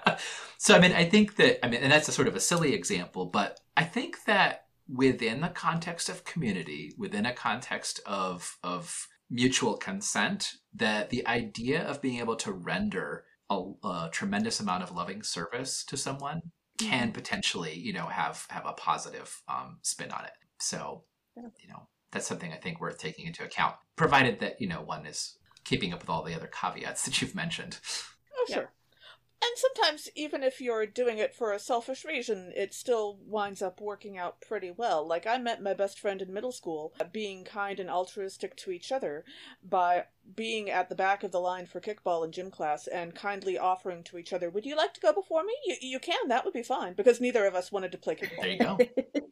so, 0.59 0.75
I 0.75 0.81
mean, 0.81 0.93
I 0.93 1.05
think 1.05 1.37
that, 1.37 1.65
I 1.65 1.69
mean, 1.69 1.81
and 1.83 1.93
that's 1.93 2.09
a 2.09 2.13
sort 2.13 2.29
of 2.29 2.37
a 2.37 2.41
silly 2.41 2.75
example, 2.75 3.27
but 3.27 3.61
I 3.77 3.85
think 3.85 4.25
that 4.25 4.67
within 4.89 5.41
the 5.41 5.49
context 5.49 6.09
of 6.09 6.25
community, 6.25 6.93
within 6.97 7.27
a 7.27 7.33
context 7.33 8.01
of, 8.07 8.57
of 8.63 9.09
mutual 9.31 9.77
consent, 9.77 10.53
that 10.75 11.11
the 11.11 11.27
idea 11.27 11.83
of 11.83 12.01
being 12.01 12.19
able 12.21 12.37
to 12.37 12.53
render 12.53 13.25
a, 13.51 13.63
a 13.85 14.09
tremendous 14.13 14.61
amount 14.61 14.83
of 14.83 14.93
loving 14.93 15.23
service 15.23 15.85
to 15.85 15.97
someone 15.97 16.43
can 16.79 17.11
potentially, 17.13 17.75
you 17.75 17.93
know, 17.93 18.07
have 18.07 18.47
have 18.51 18.67
a 18.67 18.73
positive 18.73 19.43
um, 19.49 19.79
spin 19.83 20.11
on 20.11 20.25
it. 20.25 20.33
So, 20.59 21.05
you 21.37 21.69
know, 21.69 21.89
that's 22.11 22.27
something 22.27 22.53
I 22.53 22.57
think 22.57 22.81
worth 22.81 22.99
taking 22.99 23.27
into 23.27 23.45
account, 23.45 23.77
provided 23.97 24.41
that 24.41 24.61
you 24.61 24.69
know 24.69 24.83
one 24.83 25.07
is 25.07 25.39
keeping 25.65 25.93
up 25.93 26.01
with 26.01 26.11
all 26.11 26.23
the 26.23 26.35
other 26.35 26.49
caveats 26.49 27.03
that 27.05 27.21
you've 27.21 27.35
mentioned. 27.35 27.79
Oh, 28.37 28.45
Yeah. 28.49 28.55
sure. 28.57 28.73
And 29.43 29.53
sometimes, 29.57 30.09
even 30.15 30.43
if 30.43 30.61
you're 30.61 30.87
doing 30.87 31.19
it 31.19 31.35
for 31.35 31.53
a 31.53 31.59
selfish 31.59 32.05
reason, 32.05 32.53
it 32.57 32.73
still 32.73 33.19
winds 33.27 33.61
up 33.61 33.81
working 33.81 34.17
out 34.17 34.41
pretty 34.41 34.71
well. 34.71 35.07
Like, 35.07 35.27
I 35.27 35.37
met 35.39 35.63
my 35.63 35.75
best 35.75 36.01
friend 36.01 36.23
in 36.23 36.33
middle 36.33 36.53
school 36.53 36.95
uh, 36.99 37.05
being 37.05 37.45
kind 37.45 37.79
and 37.79 37.91
altruistic 37.91 38.57
to 38.57 38.71
each 38.71 38.91
other 38.91 39.25
by 39.63 40.05
being 40.35 40.71
at 40.71 40.89
the 40.89 40.95
back 40.95 41.23
of 41.23 41.33
the 41.33 41.41
line 41.41 41.67
for 41.67 41.81
kickball 41.81 42.25
in 42.25 42.33
gym 42.33 42.51
class 42.51 42.87
and 42.87 43.15
kindly 43.15 43.59
offering 43.59 44.03
to 44.05 44.19
each 44.19 44.33
other, 44.33 44.49
Would 44.49 44.65
you 44.65 44.77
like 44.77 44.95
to 44.95 45.01
go 45.01 45.13
before 45.13 45.45
me? 45.45 45.55
You, 45.67 45.77
you 45.81 45.99
can, 45.99 46.29
that 46.29 46.45
would 46.45 46.55
be 46.55 46.63
fine. 46.63 46.95
Because 46.95 47.21
neither 47.21 47.47
of 47.47 47.55
us 47.55 47.71
wanted 47.71 47.93
to 47.93 47.99
play 47.99 48.15
kickball. 48.15 48.41
There 48.41 48.51
you 48.51 48.59
go. 48.59 48.79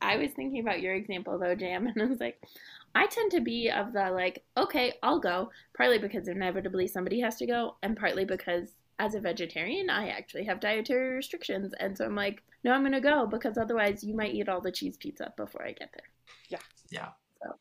I 0.00 0.16
was 0.16 0.32
thinking 0.32 0.60
about 0.60 0.80
your 0.80 0.94
example 0.94 1.38
though, 1.38 1.54
Jam, 1.54 1.86
and 1.94 2.02
I 2.02 2.06
was 2.06 2.20
like, 2.20 2.42
I 2.94 3.06
tend 3.06 3.30
to 3.32 3.40
be 3.40 3.70
of 3.70 3.92
the 3.92 4.10
like, 4.10 4.44
okay, 4.56 4.94
I'll 5.02 5.20
go, 5.20 5.50
partly 5.76 5.98
because 5.98 6.28
inevitably 6.28 6.88
somebody 6.88 7.20
has 7.20 7.36
to 7.36 7.46
go, 7.46 7.76
and 7.82 7.96
partly 7.96 8.24
because 8.24 8.72
as 8.98 9.14
a 9.14 9.20
vegetarian, 9.20 9.90
I 9.90 10.08
actually 10.08 10.44
have 10.44 10.60
dietary 10.60 11.14
restrictions, 11.14 11.74
and 11.78 11.96
so 11.96 12.04
I'm 12.04 12.14
like, 12.14 12.42
no, 12.64 12.72
I'm 12.72 12.82
gonna 12.82 13.00
go 13.00 13.26
because 13.26 13.56
otherwise 13.56 14.02
you 14.02 14.14
might 14.14 14.34
eat 14.34 14.48
all 14.48 14.60
the 14.60 14.72
cheese 14.72 14.96
pizza 14.96 15.32
before 15.36 15.64
I 15.64 15.72
get 15.72 15.90
there. 15.92 16.08
Yeah. 16.48 16.58
Yeah. 16.90 17.08
So 17.42 17.56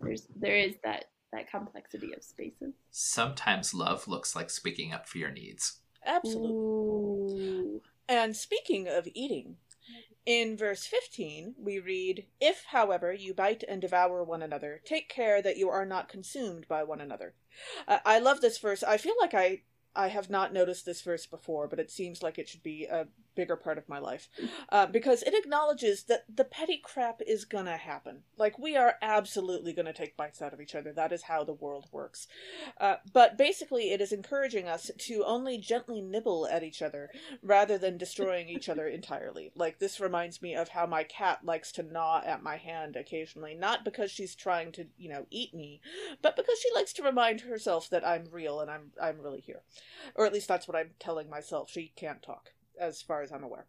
there's 0.00 0.26
there 0.36 0.56
is 0.56 0.74
that 0.84 1.06
that 1.32 1.50
complexity 1.50 2.12
of 2.14 2.22
spaces. 2.22 2.74
Sometimes 2.90 3.72
love 3.72 4.08
looks 4.08 4.36
like 4.36 4.50
speaking 4.50 4.92
up 4.92 5.08
for 5.08 5.18
your 5.18 5.30
needs. 5.30 5.80
Absolutely. 6.04 6.50
Ooh. 6.50 7.80
And 8.08 8.36
speaking 8.36 8.88
of 8.88 9.08
eating, 9.14 9.56
in 10.24 10.56
verse 10.56 10.86
15, 10.86 11.54
we 11.58 11.80
read, 11.80 12.26
If, 12.40 12.64
however, 12.68 13.12
you 13.12 13.34
bite 13.34 13.64
and 13.68 13.80
devour 13.80 14.22
one 14.22 14.42
another, 14.42 14.80
take 14.84 15.08
care 15.08 15.42
that 15.42 15.56
you 15.56 15.68
are 15.68 15.86
not 15.86 16.08
consumed 16.08 16.66
by 16.68 16.84
one 16.84 17.00
another. 17.00 17.34
Uh, 17.88 17.98
I 18.04 18.18
love 18.18 18.40
this 18.40 18.58
verse. 18.58 18.82
I 18.82 18.98
feel 18.98 19.14
like 19.20 19.34
I, 19.34 19.62
I 19.94 20.08
have 20.08 20.30
not 20.30 20.52
noticed 20.52 20.86
this 20.86 21.02
verse 21.02 21.26
before, 21.26 21.68
but 21.68 21.78
it 21.78 21.90
seems 21.90 22.22
like 22.22 22.38
it 22.38 22.48
should 22.48 22.62
be 22.62 22.86
a 22.86 23.06
bigger 23.34 23.56
part 23.56 23.78
of 23.78 23.88
my 23.88 23.98
life. 23.98 24.28
Uh, 24.68 24.86
because 24.86 25.22
it 25.22 25.34
acknowledges 25.34 26.04
that 26.04 26.24
the 26.34 26.44
petty 26.44 26.80
crap 26.82 27.20
is 27.26 27.44
gonna 27.44 27.76
happen. 27.76 28.22
Like, 28.36 28.58
we 28.58 28.76
are 28.76 28.96
absolutely 29.02 29.72
gonna 29.72 29.92
take 29.92 30.16
bites 30.16 30.42
out 30.42 30.52
of 30.52 30.60
each 30.60 30.74
other. 30.74 30.92
That 30.92 31.12
is 31.12 31.22
how 31.22 31.44
the 31.44 31.52
world 31.52 31.86
works. 31.92 32.26
Uh, 32.78 32.96
but 33.12 33.36
basically, 33.36 33.90
it 33.90 34.00
is 34.00 34.12
encouraging 34.12 34.68
us 34.68 34.90
to 34.98 35.24
only 35.24 35.58
gently 35.58 36.00
nibble 36.00 36.46
at 36.46 36.62
each 36.62 36.82
other 36.82 37.10
rather 37.42 37.78
than 37.78 37.98
destroying 37.98 38.48
each 38.48 38.68
other 38.68 38.86
entirely. 39.02 39.52
Like 39.54 39.78
this 39.78 40.00
reminds 40.00 40.42
me 40.42 40.54
of 40.54 40.68
how 40.68 40.86
my 40.86 41.04
cat 41.04 41.44
likes 41.44 41.72
to 41.72 41.82
gnaw 41.82 42.22
at 42.24 42.42
my 42.42 42.56
hand 42.56 42.96
occasionally, 42.96 43.54
not 43.54 43.84
because 43.84 44.10
she's 44.10 44.34
trying 44.34 44.72
to, 44.72 44.86
you 44.98 45.08
know, 45.08 45.26
eat 45.30 45.54
me, 45.54 45.80
but 46.20 46.36
because 46.36 46.58
she 46.58 46.74
likes 46.74 46.92
to 46.94 47.02
remind 47.02 47.42
herself 47.42 47.88
that 47.90 48.06
I'm 48.06 48.24
real 48.30 48.60
and 48.60 48.70
I'm 48.70 48.92
I'm 49.00 49.20
really 49.20 49.40
here. 49.40 49.62
Or 50.14 50.26
at 50.26 50.32
least 50.32 50.48
that's 50.48 50.68
what 50.68 50.76
I'm 50.76 50.90
telling 50.98 51.28
myself. 51.28 51.70
She 51.70 51.92
can't 51.96 52.22
talk 52.22 52.50
as 52.80 53.02
far 53.02 53.22
as 53.22 53.32
I'm 53.32 53.44
aware. 53.44 53.66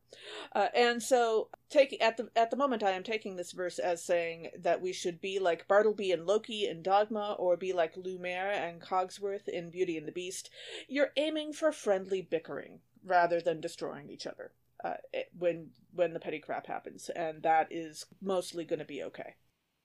Uh, 0.54 0.68
and 0.76 1.02
so 1.02 1.50
take 1.70 1.96
at 2.02 2.18
the 2.18 2.30
at 2.36 2.52
the 2.52 2.58
moment 2.58 2.84
I 2.84 2.92
am 2.92 3.04
taking 3.04 3.36
this 3.36 3.52
verse 3.52 3.80
as 3.80 4.04
saying 4.04 4.50
that 4.60 4.82
we 4.82 4.94
should 4.94 5.22
be 5.22 5.40
like 5.40 5.68
Bartleby 5.68 6.12
and 6.12 6.26
Loki 6.26 6.68
in 6.68 6.82
Dogma 6.82 7.36
or 7.40 7.58
be 7.58 7.74
like 7.74 7.98
Lumiere 7.98 8.52
and 8.52 8.82
Cogsworth 8.82 9.48
in 9.48 9.70
Beauty 9.70 9.98
and 9.98 10.08
the 10.08 10.12
Beast 10.12 10.50
you're 10.88 11.12
aiming 11.18 11.54
for 11.54 11.72
friendly 11.72 12.22
bickering 12.22 12.80
rather 13.06 13.42
than 13.42 13.62
destroying 13.62 14.10
each 14.10 14.26
other 14.28 14.52
uh, 14.84 14.94
when 15.38 15.70
when 15.94 16.14
the 16.14 16.20
petty 16.20 16.40
crap 16.40 16.68
happens, 16.68 17.10
and 17.10 17.42
that 17.44 17.68
is 17.72 18.06
mostly 18.22 18.66
going 18.66 18.80
to 18.80 18.86
be 18.86 19.04
okay. 19.04 19.36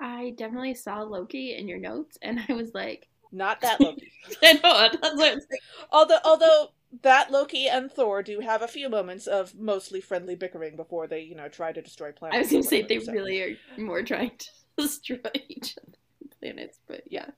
I 0.01 0.35
definitely 0.37 0.75
saw 0.75 1.03
Loki 1.03 1.55
in 1.57 1.69
your 1.69 1.79
notes, 1.79 2.19
and 2.23 2.41
I 2.49 2.53
was 2.53 2.73
like, 2.75 3.09
Not 3.33 3.61
that 3.61 3.81
Loki. 3.81 4.11
I 4.43 4.55
know 4.55 4.61
that's 5.01 5.17
what 5.17 5.33
I'm 5.33 5.41
saying. 5.41 5.61
although 5.93 6.19
although 6.25 6.69
that 7.03 7.31
Loki 7.31 7.69
and 7.69 7.91
Thor 7.91 8.23
do 8.23 8.41
have 8.41 8.63
a 8.63 8.69
few 8.69 8.89
moments 8.89 9.27
of 9.27 9.55
mostly 9.55 10.01
friendly 10.01 10.35
bickering 10.35 10.77
before 10.77 11.07
they, 11.07 11.21
you 11.21 11.35
know, 11.35 11.49
try 11.49 11.73
to 11.73 11.83
destroy 11.83 12.13
planets. 12.13 12.37
I 12.37 12.41
was 12.41 12.51
going 12.51 12.63
to 12.63 12.69
say 12.69 12.83
they 12.83 13.01
so. 13.01 13.13
really 13.13 13.41
are 13.43 13.57
more 13.77 14.03
trying 14.03 14.33
to 14.39 14.47
destroy 14.83 15.19
each 15.49 15.77
other 15.79 15.99
planets, 16.41 16.79
but 16.87 17.03
yeah. 17.11 17.31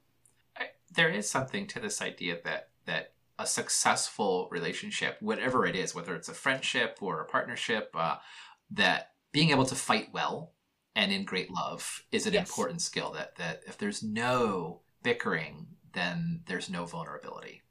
I, 0.57 0.67
there 0.95 1.09
is 1.09 1.29
something 1.29 1.67
to 1.69 1.81
this 1.81 2.01
idea 2.03 2.39
that 2.45 2.71
that 2.87 3.15
a 3.39 3.47
successful 3.47 4.49
relationship, 4.51 5.17
whatever 5.21 5.67
it 5.67 5.75
is, 5.75 5.95
whether 5.95 6.15
it's 6.15 6.29
a 6.29 6.35
friendship 6.35 6.99
or 7.01 7.21
a 7.21 7.25
partnership, 7.27 7.91
uh, 7.95 8.17
that 8.71 9.13
being 9.33 9.51
able 9.51 9.65
to 9.67 9.75
fight 9.75 10.09
well 10.13 10.53
and 10.95 11.13
in 11.13 11.25
great 11.25 11.51
love 11.51 12.05
is 12.13 12.27
an 12.27 12.33
Yes. 12.33 12.49
important 12.49 12.83
skill. 12.83 13.13
That 13.13 13.37
that 13.37 13.63
if 13.67 13.79
there's 13.79 14.03
no 14.03 14.83
bickering, 15.03 15.67
then 15.93 16.43
there's 16.47 16.69
no 16.71 16.85
vulnerability. 16.87 17.63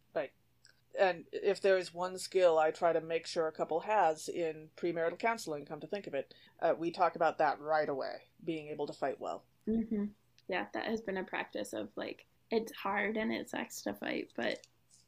And 0.99 1.23
if 1.31 1.61
there's 1.61 1.93
one 1.93 2.17
skill 2.17 2.59
I 2.59 2.71
try 2.71 2.91
to 2.93 3.01
make 3.01 3.25
sure 3.25 3.47
a 3.47 3.51
couple 3.53 3.79
has 3.81 4.27
in 4.27 4.69
premarital 4.75 5.17
counseling, 5.17 5.65
come 5.65 5.79
to 5.79 5.87
think 5.87 6.07
of 6.07 6.13
it, 6.13 6.33
uh, 6.61 6.73
we 6.77 6.91
talk 6.91 7.15
about 7.15 7.37
that 7.37 7.59
right 7.61 7.87
away, 7.87 8.23
being 8.43 8.67
able 8.67 8.85
to 8.87 8.93
fight 8.93 9.19
well. 9.19 9.43
hmm 9.65 10.05
Yeah, 10.47 10.65
that 10.73 10.85
has 10.85 11.01
been 11.01 11.17
a 11.17 11.23
practice 11.23 11.73
of 11.73 11.89
like, 11.95 12.25
it's 12.51 12.73
hard 12.73 13.15
and 13.17 13.31
it 13.31 13.49
sucks 13.49 13.81
to 13.83 13.93
fight, 13.93 14.29
but 14.35 14.59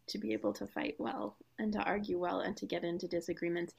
to 0.07 0.17
be 0.17 0.33
able 0.33 0.53
to 0.53 0.67
fight 0.67 0.95
well 0.97 1.35
and 1.59 1.71
to 1.73 1.79
argue 1.79 2.19
well 2.19 2.39
and 2.41 2.55
to 2.57 2.65
get 2.65 2.83
into 2.83 3.07
disagreements 3.07 3.73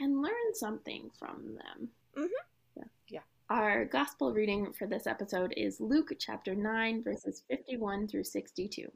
and 0.00 0.22
learn 0.22 0.54
something 0.54 1.10
from 1.18 1.56
them. 1.56 1.88
Mhm. 2.16 2.28
Yeah. 2.76 2.84
Yeah. 3.08 3.20
Our 3.50 3.84
gospel 3.84 4.32
reading 4.32 4.72
for 4.72 4.86
this 4.86 5.06
episode 5.06 5.52
is 5.56 5.80
Luke 5.80 6.12
chapter 6.18 6.54
9, 6.54 7.02
verses 7.02 7.42
51 7.48 8.08
through 8.08 8.24
62. 8.24 8.90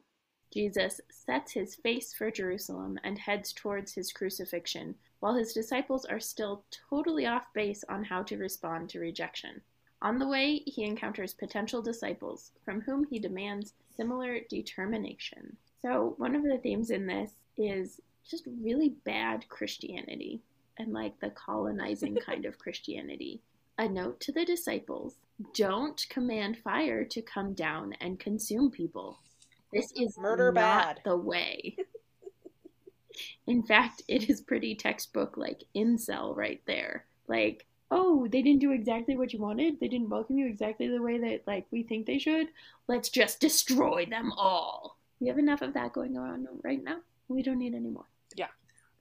Jesus 0.51 0.99
sets 1.09 1.53
his 1.53 1.75
face 1.75 2.13
for 2.13 2.29
Jerusalem 2.29 2.99
and 3.03 3.17
heads 3.17 3.53
towards 3.53 3.93
his 3.93 4.11
crucifixion, 4.11 4.95
while 5.21 5.35
his 5.35 5.53
disciples 5.53 6.03
are 6.03 6.19
still 6.19 6.65
totally 6.89 7.25
off 7.25 7.53
base 7.53 7.85
on 7.87 8.03
how 8.03 8.21
to 8.23 8.37
respond 8.37 8.89
to 8.89 8.99
rejection. 8.99 9.61
On 10.01 10.19
the 10.19 10.27
way, 10.27 10.57
he 10.65 10.83
encounters 10.83 11.33
potential 11.33 11.81
disciples 11.81 12.51
from 12.65 12.81
whom 12.81 13.05
he 13.05 13.19
demands 13.19 13.73
similar 13.95 14.39
determination. 14.49 15.55
So, 15.81 16.15
one 16.17 16.35
of 16.35 16.43
the 16.43 16.57
themes 16.57 16.89
in 16.89 17.05
this 17.05 17.31
is 17.57 18.01
just 18.27 18.47
really 18.61 18.89
bad 18.89 19.47
Christianity 19.47 20.41
and 20.77 20.91
like 20.91 21.19
the 21.19 21.29
colonizing 21.29 22.15
kind 22.25 22.45
of 22.45 22.57
Christianity. 22.57 23.41
A 23.77 23.87
note 23.87 24.19
to 24.21 24.31
the 24.31 24.43
disciples 24.43 25.15
don't 25.53 26.05
command 26.09 26.57
fire 26.57 27.05
to 27.05 27.21
come 27.21 27.53
down 27.53 27.93
and 28.01 28.19
consume 28.19 28.69
people. 28.69 29.19
This 29.73 29.91
is 29.95 30.17
Murder 30.17 30.51
not 30.51 30.95
bad. 30.95 31.01
the 31.05 31.17
way. 31.17 31.77
In 33.47 33.63
fact, 33.63 34.03
it 34.07 34.29
is 34.29 34.41
pretty 34.41 34.75
textbook 34.75 35.37
like 35.37 35.63
incel 35.75 36.35
right 36.35 36.61
there. 36.65 37.05
Like, 37.27 37.65
oh, 37.89 38.27
they 38.27 38.41
didn't 38.41 38.61
do 38.61 38.71
exactly 38.71 39.17
what 39.17 39.33
you 39.33 39.39
wanted. 39.39 39.79
They 39.79 39.87
didn't 39.87 40.09
welcome 40.09 40.37
you 40.37 40.47
exactly 40.47 40.87
the 40.87 41.01
way 41.01 41.17
that 41.19 41.43
like 41.47 41.65
we 41.71 41.83
think 41.83 42.05
they 42.05 42.19
should. 42.19 42.47
Let's 42.87 43.09
just 43.09 43.39
destroy 43.39 44.05
them 44.05 44.31
all. 44.37 44.97
We 45.19 45.27
have 45.27 45.37
enough 45.37 45.61
of 45.61 45.73
that 45.73 45.93
going 45.93 46.17
on 46.17 46.47
right 46.63 46.83
now. 46.83 46.97
We 47.27 47.43
don't 47.43 47.59
need 47.59 47.75
any 47.75 47.89
more. 47.89 48.05
Yeah. 48.35 48.47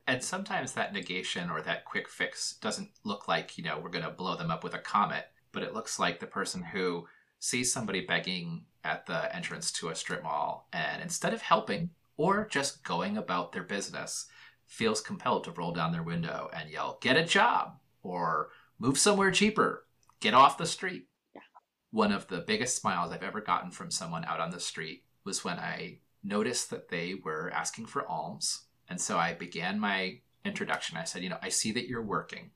And 0.07 0.23
sometimes 0.23 0.73
that 0.73 0.93
negation 0.93 1.51
or 1.51 1.63
that 1.63 1.85
quick 1.85 2.09
fix 2.09 2.55
doesn't 2.55 2.91
look 3.05 3.29
like, 3.29 3.57
you 3.57 3.65
know, 3.65 3.79
we're 3.79 3.91
going 3.91 4.05
to 4.05 4.11
blow 4.11 4.37
them 4.37 4.51
up 4.51 4.65
with 4.65 4.75
a 4.75 4.79
comet, 4.79 5.27
but 5.53 5.63
it 5.63 5.75
looks 5.75 5.99
like 5.99 6.21
the 6.21 6.27
person 6.27 6.63
who 6.63 7.07
sees 7.39 7.73
somebody 7.73 8.01
begging 8.05 8.65
at 8.85 9.07
the 9.07 9.35
entrance 9.35 9.71
to 9.73 9.89
a 9.89 9.95
strip 9.95 10.23
mall 10.23 10.69
and 10.73 11.03
instead 11.03 11.35
of 11.35 11.43
helping 11.43 11.91
or 12.17 12.47
just 12.51 12.85
going 12.85 13.17
about 13.17 13.53
their 13.53 13.63
business, 13.63 14.27
feels 14.67 15.01
compelled 15.01 15.45
to 15.45 15.53
roll 15.53 15.73
down 15.73 15.93
their 15.93 16.03
window 16.03 16.49
and 16.53 16.71
yell, 16.71 16.99
Get 17.01 17.17
a 17.17 17.25
job! 17.25 17.79
or 18.03 18.51
Move 18.79 18.99
somewhere 18.99 19.31
cheaper! 19.31 19.85
Get 20.21 20.33
off 20.33 20.57
the 20.57 20.65
street! 20.65 21.09
Yeah. 21.35 21.43
One 21.91 22.13
of 22.13 22.29
the 22.29 22.39
biggest 22.41 22.81
smiles 22.81 23.13
I've 23.13 23.23
ever 23.23 23.43
gotten 23.43 23.71
from 23.71 23.91
someone 23.91 24.25
out 24.25 24.41
on 24.41 24.51
the 24.51 24.59
street 24.59 25.05
was 25.23 25.45
when 25.45 25.59
I 25.59 25.99
noticed 26.25 26.71
that 26.71 26.89
they 26.89 27.15
were 27.23 27.51
asking 27.55 27.87
for 27.87 28.09
alms. 28.09 28.63
And 28.89 28.99
so 28.99 29.19
I 29.19 29.35
began 29.35 29.79
my 29.79 30.21
introduction. 30.47 30.97
I 30.97 31.05
said, 31.05 31.23
You 31.23 31.29
know, 31.29 31.39
I 31.43 31.51
see 31.51 31.73
that 31.73 31.89
you're 31.89 32.03
working 32.03 32.53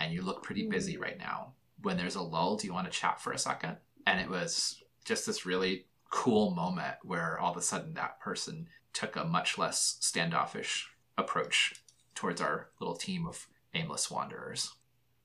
and 0.00 0.14
you 0.14 0.22
look 0.22 0.42
pretty 0.42 0.66
busy 0.66 0.96
mm. 0.96 1.02
right 1.02 1.18
now. 1.18 1.52
When 1.82 1.98
there's 1.98 2.14
a 2.14 2.22
lull, 2.22 2.56
do 2.56 2.66
you 2.66 2.72
want 2.72 2.90
to 2.90 2.98
chat 2.98 3.20
for 3.20 3.32
a 3.32 3.38
second? 3.38 3.76
And 4.06 4.18
it 4.18 4.30
was 4.30 4.82
just 5.06 5.24
this 5.24 5.46
really 5.46 5.86
cool 6.10 6.50
moment 6.50 6.96
where 7.02 7.38
all 7.38 7.52
of 7.52 7.56
a 7.56 7.62
sudden 7.62 7.94
that 7.94 8.20
person 8.20 8.68
took 8.92 9.16
a 9.16 9.24
much 9.24 9.56
less 9.56 9.96
standoffish 10.00 10.90
approach 11.16 11.74
towards 12.14 12.40
our 12.40 12.68
little 12.80 12.96
team 12.96 13.26
of 13.26 13.46
aimless 13.74 14.10
wanderers. 14.10 14.72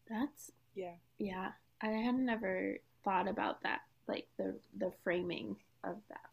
That's 0.09 0.51
Yeah. 0.75 0.95
yeah. 1.17 1.51
I 1.81 1.87
had 1.87 2.15
never 2.15 2.77
thought 3.03 3.27
about 3.27 3.63
that, 3.63 3.81
like 4.07 4.27
the 4.37 4.55
the 4.77 4.91
framing 5.03 5.55
of 5.83 5.97
that 6.09 6.29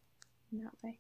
in 0.53 0.59
that 0.65 0.75
way. 0.83 0.99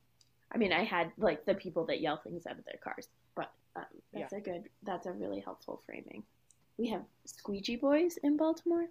I 0.51 0.57
mean, 0.57 0.73
I 0.73 0.85
had 0.85 1.13
like 1.19 1.45
the 1.45 1.55
people 1.55 1.85
that 1.87 2.01
yell 2.01 2.17
things 2.17 2.47
out 2.47 2.59
of 2.59 2.65
their 2.65 2.81
cars, 2.83 3.09
but 3.35 3.53
um, 3.77 3.85
that's 4.13 4.33
a 4.33 4.41
good. 4.41 4.65
That's 4.83 5.07
a 5.07 5.13
really 5.13 5.41
helpful 5.41 5.83
framing. 5.85 6.23
We 6.79 6.89
have 6.89 7.03
squeegee 7.27 7.77
boys 7.77 8.17
in 8.23 8.37
Baltimore 8.37 8.87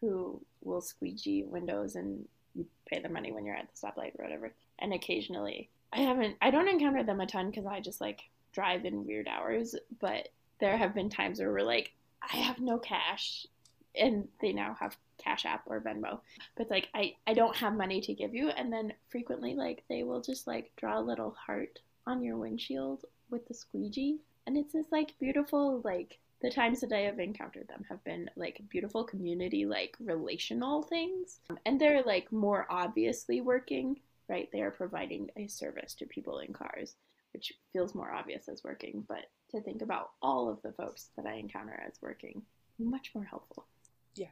who 0.00 0.40
will 0.62 0.80
squeegee 0.80 1.44
windows 1.44 1.96
and 1.96 2.26
you 2.54 2.66
pay 2.86 3.00
the 3.00 3.08
money 3.08 3.32
when 3.32 3.44
you're 3.44 3.56
at 3.56 3.68
the 3.68 3.86
stoplight 3.86 4.18
or 4.18 4.24
whatever. 4.24 4.52
And 4.78 4.92
occasionally, 4.92 5.70
I 5.92 6.00
haven't. 6.00 6.36
I 6.40 6.50
don't 6.50 6.68
encounter 6.68 7.02
them 7.02 7.20
a 7.20 7.26
ton 7.26 7.50
because 7.50 7.66
I 7.66 7.80
just 7.80 8.00
like 8.00 8.20
drive 8.52 8.84
in 8.84 9.06
weird 9.06 9.28
hours. 9.28 9.74
But 10.00 10.28
there 10.60 10.76
have 10.76 10.94
been 10.94 11.10
times 11.10 11.38
where 11.38 11.52
we're 11.52 11.62
like, 11.62 11.92
I 12.22 12.36
have 12.38 12.58
no 12.58 12.78
cash, 12.78 13.46
and 13.94 14.28
they 14.40 14.52
now 14.52 14.76
have 14.80 14.96
Cash 15.18 15.44
App 15.44 15.62
or 15.66 15.80
Venmo. 15.80 16.20
But 16.56 16.70
like 16.70 16.88
I 16.94 17.14
I 17.26 17.34
don't 17.34 17.56
have 17.56 17.74
money 17.74 18.00
to 18.02 18.14
give 18.14 18.34
you, 18.34 18.48
and 18.48 18.72
then 18.72 18.92
frequently 19.10 19.54
like 19.54 19.84
they 19.88 20.02
will 20.02 20.20
just 20.20 20.46
like 20.46 20.72
draw 20.76 20.98
a 20.98 21.02
little 21.02 21.36
heart 21.46 21.80
on 22.06 22.22
your 22.22 22.36
windshield 22.36 23.04
with 23.30 23.46
the 23.46 23.54
squeegee, 23.54 24.18
and 24.46 24.56
it's 24.56 24.72
this 24.72 24.86
like 24.90 25.18
beautiful 25.18 25.80
like 25.84 26.18
the 26.42 26.50
times 26.50 26.80
that 26.80 26.92
I 26.92 27.00
have 27.00 27.18
encountered 27.18 27.68
them 27.68 27.84
have 27.88 28.02
been 28.04 28.30
like 28.36 28.60
beautiful 28.68 29.04
community 29.04 29.66
like 29.66 29.96
relational 30.00 30.82
things, 30.82 31.40
um, 31.50 31.58
and 31.64 31.80
they're 31.80 32.02
like 32.02 32.30
more 32.32 32.66
obviously 32.68 33.40
working. 33.40 34.00
Right, 34.28 34.48
they 34.52 34.62
are 34.62 34.70
providing 34.70 35.30
a 35.36 35.46
service 35.48 35.92
to 35.96 36.06
people 36.06 36.38
in 36.38 36.54
cars, 36.54 36.96
which 37.34 37.52
feels 37.74 37.94
more 37.94 38.10
obvious 38.10 38.48
as 38.48 38.64
working, 38.64 39.04
but 39.06 39.26
to 39.50 39.60
think 39.60 39.82
about 39.82 40.12
all 40.22 40.48
of 40.48 40.62
the 40.62 40.72
folks 40.72 41.10
that 41.16 41.26
I 41.26 41.34
encounter 41.34 41.78
as 41.86 42.00
working, 42.00 42.42
much 42.78 43.10
more 43.14 43.24
helpful. 43.24 43.66
Yeah. 44.14 44.28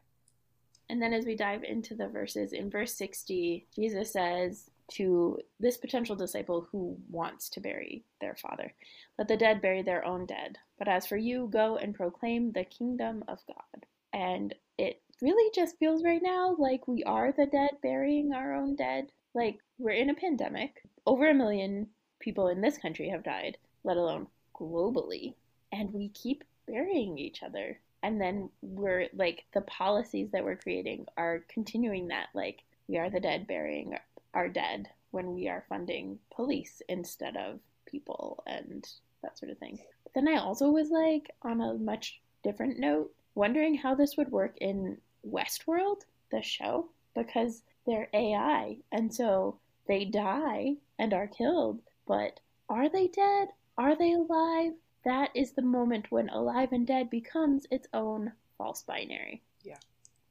And 0.88 1.00
then 1.00 1.12
as 1.12 1.26
we 1.26 1.36
dive 1.36 1.62
into 1.62 1.94
the 1.94 2.08
verses, 2.08 2.52
in 2.52 2.70
verse 2.70 2.94
60, 2.94 3.66
Jesus 3.74 4.12
says 4.12 4.70
to 4.92 5.38
this 5.60 5.76
potential 5.76 6.16
disciple 6.16 6.68
who 6.70 6.98
wants 7.10 7.48
to 7.50 7.60
bury 7.60 8.04
their 8.20 8.36
father, 8.36 8.72
Let 9.18 9.28
the 9.28 9.36
dead 9.36 9.60
bury 9.62 9.82
their 9.82 10.04
own 10.04 10.26
dead. 10.26 10.58
But 10.78 10.88
as 10.88 11.06
for 11.06 11.16
you, 11.16 11.48
go 11.52 11.76
and 11.76 11.94
proclaim 11.94 12.52
the 12.52 12.64
kingdom 12.64 13.24
of 13.28 13.38
God. 13.46 13.86
And 14.12 14.54
it 14.78 15.02
really 15.20 15.50
just 15.54 15.78
feels 15.78 16.04
right 16.04 16.22
now 16.22 16.56
like 16.58 16.86
we 16.88 17.02
are 17.04 17.32
the 17.32 17.46
dead 17.46 17.78
burying 17.82 18.32
our 18.32 18.54
own 18.54 18.76
dead. 18.76 19.12
Like 19.34 19.58
we're 19.78 19.90
in 19.90 20.10
a 20.10 20.14
pandemic. 20.14 20.82
Over 21.06 21.30
a 21.30 21.34
million 21.34 21.88
people 22.20 22.48
in 22.48 22.60
this 22.60 22.78
country 22.78 23.08
have 23.08 23.24
died, 23.24 23.56
let 23.84 23.96
alone 23.96 24.26
globally. 24.54 25.34
And 25.72 25.92
we 25.92 26.08
keep 26.10 26.44
burying 26.66 27.18
each 27.18 27.42
other 27.42 27.80
and 28.02 28.20
then 28.20 28.50
we're 28.62 29.08
like 29.14 29.44
the 29.54 29.60
policies 29.62 30.30
that 30.32 30.44
we're 30.44 30.56
creating 30.56 31.06
are 31.16 31.44
continuing 31.48 32.08
that 32.08 32.28
like 32.34 32.64
we 32.88 32.98
are 32.98 33.10
the 33.10 33.20
dead 33.20 33.46
burying 33.46 33.96
our 34.34 34.48
dead 34.48 34.88
when 35.10 35.34
we 35.34 35.48
are 35.48 35.64
funding 35.68 36.18
police 36.34 36.80
instead 36.88 37.36
of 37.36 37.60
people 37.86 38.42
and 38.46 38.88
that 39.22 39.38
sort 39.38 39.50
of 39.50 39.58
thing 39.58 39.78
but 40.04 40.12
then 40.14 40.28
i 40.28 40.36
also 40.36 40.70
was 40.70 40.90
like 40.90 41.30
on 41.42 41.60
a 41.60 41.74
much 41.74 42.20
different 42.42 42.78
note 42.78 43.12
wondering 43.34 43.74
how 43.74 43.94
this 43.94 44.16
would 44.16 44.30
work 44.30 44.56
in 44.60 44.96
westworld 45.26 46.02
the 46.30 46.42
show 46.42 46.88
because 47.14 47.62
they're 47.86 48.08
ai 48.14 48.76
and 48.90 49.12
so 49.12 49.58
they 49.86 50.04
die 50.04 50.74
and 50.98 51.12
are 51.12 51.26
killed 51.26 51.80
but 52.06 52.40
are 52.68 52.88
they 52.88 53.08
dead 53.08 53.48
are 53.76 53.96
they 53.96 54.12
alive 54.12 54.72
that 55.04 55.30
is 55.34 55.52
the 55.52 55.62
moment 55.62 56.10
when 56.10 56.28
alive 56.28 56.72
and 56.72 56.86
dead 56.86 57.10
becomes 57.10 57.66
its 57.70 57.88
own 57.92 58.32
false 58.56 58.82
binary. 58.82 59.42
Yeah. 59.62 59.78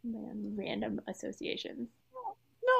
Man, 0.04 0.56
random 0.56 1.02
associations. 1.08 1.89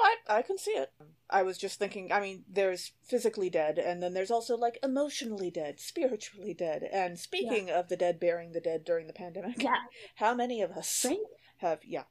I 0.02 0.16
I 0.28 0.42
can 0.42 0.58
see 0.58 0.72
it. 0.72 0.92
I 1.30 1.44
was 1.44 1.58
just 1.58 1.80
thinking. 1.80 2.12
I 2.12 2.20
mean, 2.20 2.44
there's 2.50 2.92
physically 3.04 3.50
dead, 3.50 3.78
and 3.78 4.02
then 4.02 4.14
there's 4.14 4.32
also 4.32 4.58
like 4.58 4.80
emotionally 4.84 5.52
dead, 5.52 5.80
spiritually 5.80 6.54
dead. 6.54 6.84
And 6.92 7.18
speaking 7.20 7.70
of 7.70 7.88
the 7.90 7.98
dead 7.98 8.20
burying 8.20 8.52
the 8.52 8.62
dead 8.62 8.84
during 8.84 9.08
the 9.08 9.14
pandemic, 9.14 9.62
Yeah. 9.62 9.76
how 10.16 10.34
many 10.34 10.62
of 10.62 10.72
us 10.72 11.06
Right? 11.08 11.18
have? 11.58 11.80
Yeah. 11.86 12.04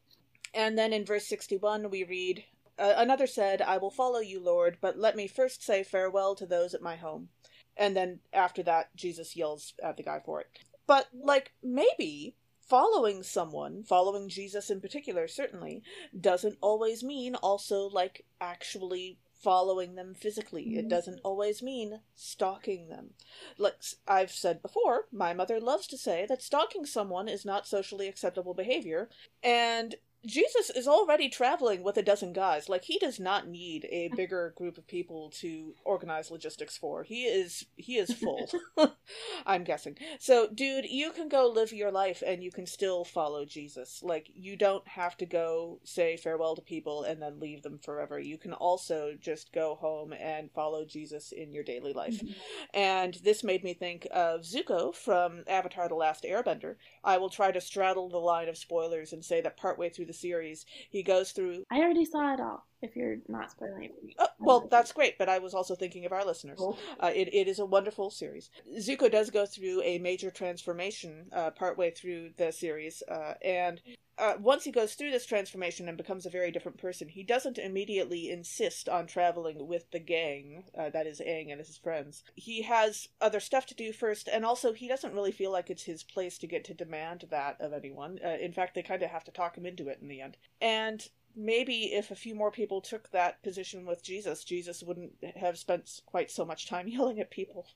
And 0.54 0.78
then 0.78 0.92
in 0.92 1.04
verse 1.04 1.26
sixty-one, 1.26 1.90
we 1.90 2.04
read. 2.04 2.44
Another 2.82 3.26
said, 3.26 3.60
I 3.60 3.76
will 3.76 3.90
follow 3.90 4.20
you, 4.20 4.42
Lord, 4.42 4.78
but 4.80 4.96
let 4.98 5.14
me 5.14 5.26
first 5.26 5.62
say 5.62 5.82
farewell 5.82 6.34
to 6.36 6.46
those 6.46 6.72
at 6.72 6.80
my 6.80 6.96
home. 6.96 7.28
And 7.76 7.94
then 7.94 8.20
after 8.32 8.62
that, 8.62 8.96
Jesus 8.96 9.36
yells 9.36 9.74
at 9.82 9.98
the 9.98 10.02
guy 10.02 10.20
for 10.24 10.40
it. 10.40 10.46
But, 10.86 11.08
like, 11.12 11.52
maybe 11.62 12.36
following 12.70 13.22
someone, 13.24 13.82
following 13.82 14.28
Jesus 14.28 14.70
in 14.70 14.80
particular, 14.80 15.26
certainly, 15.26 15.82
doesn't 16.18 16.56
always 16.62 17.02
mean 17.02 17.34
also, 17.34 17.88
like, 17.88 18.24
actually 18.40 19.18
following 19.34 19.94
them 19.96 20.14
physically. 20.14 20.76
It 20.76 20.84
Mhm. 20.84 20.90
doesn't 20.90 21.20
always 21.24 21.62
mean 21.62 22.02
stalking 22.14 22.88
them. 22.88 23.14
Like 23.58 23.82
I've 24.06 24.30
said 24.30 24.62
before, 24.62 25.08
my 25.10 25.32
mother 25.34 25.60
loves 25.60 25.86
to 25.88 25.98
say 25.98 26.26
that 26.26 26.42
stalking 26.42 26.86
someone 26.86 27.26
is 27.28 27.44
not 27.44 27.66
socially 27.66 28.06
acceptable 28.06 28.54
behavior, 28.54 29.08
and 29.42 29.96
Jesus 30.26 30.70
is 30.70 30.86
already 30.86 31.28
traveling 31.28 31.82
with 31.82 31.96
a 31.96 32.02
dozen 32.02 32.32
guys. 32.32 32.68
Like 32.68 32.84
he 32.84 32.98
does 32.98 33.18
not 33.18 33.48
need 33.48 33.86
a 33.90 34.10
bigger 34.16 34.54
group 34.56 34.78
of 34.78 34.86
people 34.86 35.30
to 35.40 35.74
organize 35.84 36.30
logistics 36.30 36.76
for. 36.76 37.02
He 37.02 37.24
is 37.24 37.66
he 37.76 37.96
is 37.96 38.12
full. 38.12 38.48
I'm 39.46 39.64
guessing. 39.64 39.96
So, 40.18 40.48
dude, 40.52 40.84
you 40.84 41.12
can 41.12 41.28
go 41.28 41.48
live 41.48 41.72
your 41.72 41.90
life 41.90 42.22
and 42.26 42.42
you 42.42 42.50
can 42.50 42.66
still 42.66 43.04
follow 43.04 43.44
Jesus. 43.44 44.02
Like 44.02 44.30
you 44.34 44.56
don't 44.56 44.86
have 44.88 45.16
to 45.18 45.26
go 45.26 45.80
say 45.84 46.16
farewell 46.16 46.56
to 46.56 46.62
people 46.62 47.04
and 47.04 47.20
then 47.20 47.40
leave 47.40 47.62
them 47.62 47.78
forever. 47.78 48.18
You 48.18 48.38
can 48.38 48.52
also 48.52 49.14
just 49.20 49.52
go 49.52 49.76
home 49.76 50.12
and 50.12 50.50
follow 50.52 50.84
Jesus 50.84 51.32
in 51.32 51.52
your 51.52 51.64
daily 51.64 51.92
life. 51.92 52.20
Mm-hmm. 52.20 52.32
And 52.74 53.14
this 53.24 53.44
made 53.44 53.64
me 53.64 53.74
think 53.74 54.06
of 54.10 54.42
Zuko 54.42 54.94
from 54.94 55.44
Avatar 55.46 55.88
The 55.88 55.94
Last 55.94 56.24
Airbender. 56.24 56.76
I 57.04 57.18
will 57.18 57.30
try 57.30 57.50
to 57.52 57.60
straddle 57.60 58.08
the 58.08 58.18
line 58.18 58.48
of 58.48 58.58
spoilers 58.58 59.12
and 59.12 59.24
say 59.24 59.40
that 59.40 59.56
partway 59.56 59.88
through 59.88 60.06
the 60.10 60.14
series, 60.14 60.66
he 60.90 61.02
goes 61.02 61.30
through. 61.30 61.64
I 61.70 61.78
already 61.78 62.04
saw 62.04 62.34
it 62.34 62.40
all. 62.40 62.66
If 62.82 62.96
you're 62.96 63.18
not 63.28 63.50
spoiling 63.50 63.84
it 63.84 63.94
for 63.94 64.06
me. 64.06 64.14
Oh, 64.18 64.28
well, 64.38 64.68
that's 64.70 64.92
great, 64.92 65.18
but 65.18 65.28
I 65.28 65.38
was 65.38 65.52
also 65.52 65.74
thinking 65.74 66.06
of 66.06 66.12
our 66.12 66.24
listeners. 66.24 66.58
Cool. 66.58 66.78
Uh, 66.98 67.10
it, 67.14 67.28
it 67.34 67.46
is 67.46 67.58
a 67.58 67.66
wonderful 67.66 68.10
series. 68.10 68.50
Zuko 68.78 69.10
does 69.10 69.30
go 69.30 69.44
through 69.44 69.82
a 69.82 69.98
major 69.98 70.30
transformation 70.30 71.26
uh, 71.32 71.50
partway 71.50 71.90
through 71.90 72.30
the 72.38 72.50
series, 72.50 73.02
uh, 73.08 73.34
and 73.44 73.82
uh, 74.20 74.34
once 74.38 74.64
he 74.64 74.70
goes 74.70 74.94
through 74.94 75.10
this 75.10 75.24
transformation 75.24 75.88
and 75.88 75.96
becomes 75.96 76.26
a 76.26 76.30
very 76.30 76.50
different 76.50 76.76
person, 76.76 77.08
he 77.08 77.22
doesn't 77.22 77.56
immediately 77.56 78.30
insist 78.30 78.86
on 78.88 79.06
traveling 79.06 79.66
with 79.66 79.90
the 79.92 79.98
gang, 79.98 80.64
uh, 80.78 80.90
that 80.90 81.06
is 81.06 81.20
Aang 81.20 81.50
and 81.50 81.58
his 81.58 81.78
friends. 81.78 82.22
He 82.34 82.62
has 82.62 83.08
other 83.20 83.40
stuff 83.40 83.64
to 83.66 83.74
do 83.74 83.92
first, 83.92 84.28
and 84.28 84.44
also 84.44 84.74
he 84.74 84.88
doesn't 84.88 85.14
really 85.14 85.32
feel 85.32 85.50
like 85.50 85.70
it's 85.70 85.84
his 85.84 86.02
place 86.02 86.36
to 86.38 86.46
get 86.46 86.64
to 86.64 86.74
demand 86.74 87.24
that 87.30 87.56
of 87.60 87.72
anyone. 87.72 88.20
Uh, 88.22 88.36
in 88.40 88.52
fact, 88.52 88.74
they 88.74 88.82
kind 88.82 89.02
of 89.02 89.10
have 89.10 89.24
to 89.24 89.30
talk 89.30 89.56
him 89.56 89.64
into 89.64 89.88
it 89.88 90.00
in 90.02 90.08
the 90.08 90.20
end. 90.20 90.36
And 90.60 91.08
maybe 91.34 91.94
if 91.94 92.10
a 92.10 92.16
few 92.16 92.34
more 92.34 92.50
people 92.50 92.82
took 92.82 93.10
that 93.10 93.42
position 93.42 93.86
with 93.86 94.04
Jesus, 94.04 94.44
Jesus 94.44 94.82
wouldn't 94.82 95.12
have 95.36 95.56
spent 95.56 96.02
quite 96.04 96.30
so 96.30 96.44
much 96.44 96.68
time 96.68 96.88
yelling 96.88 97.20
at 97.20 97.30
people. 97.30 97.66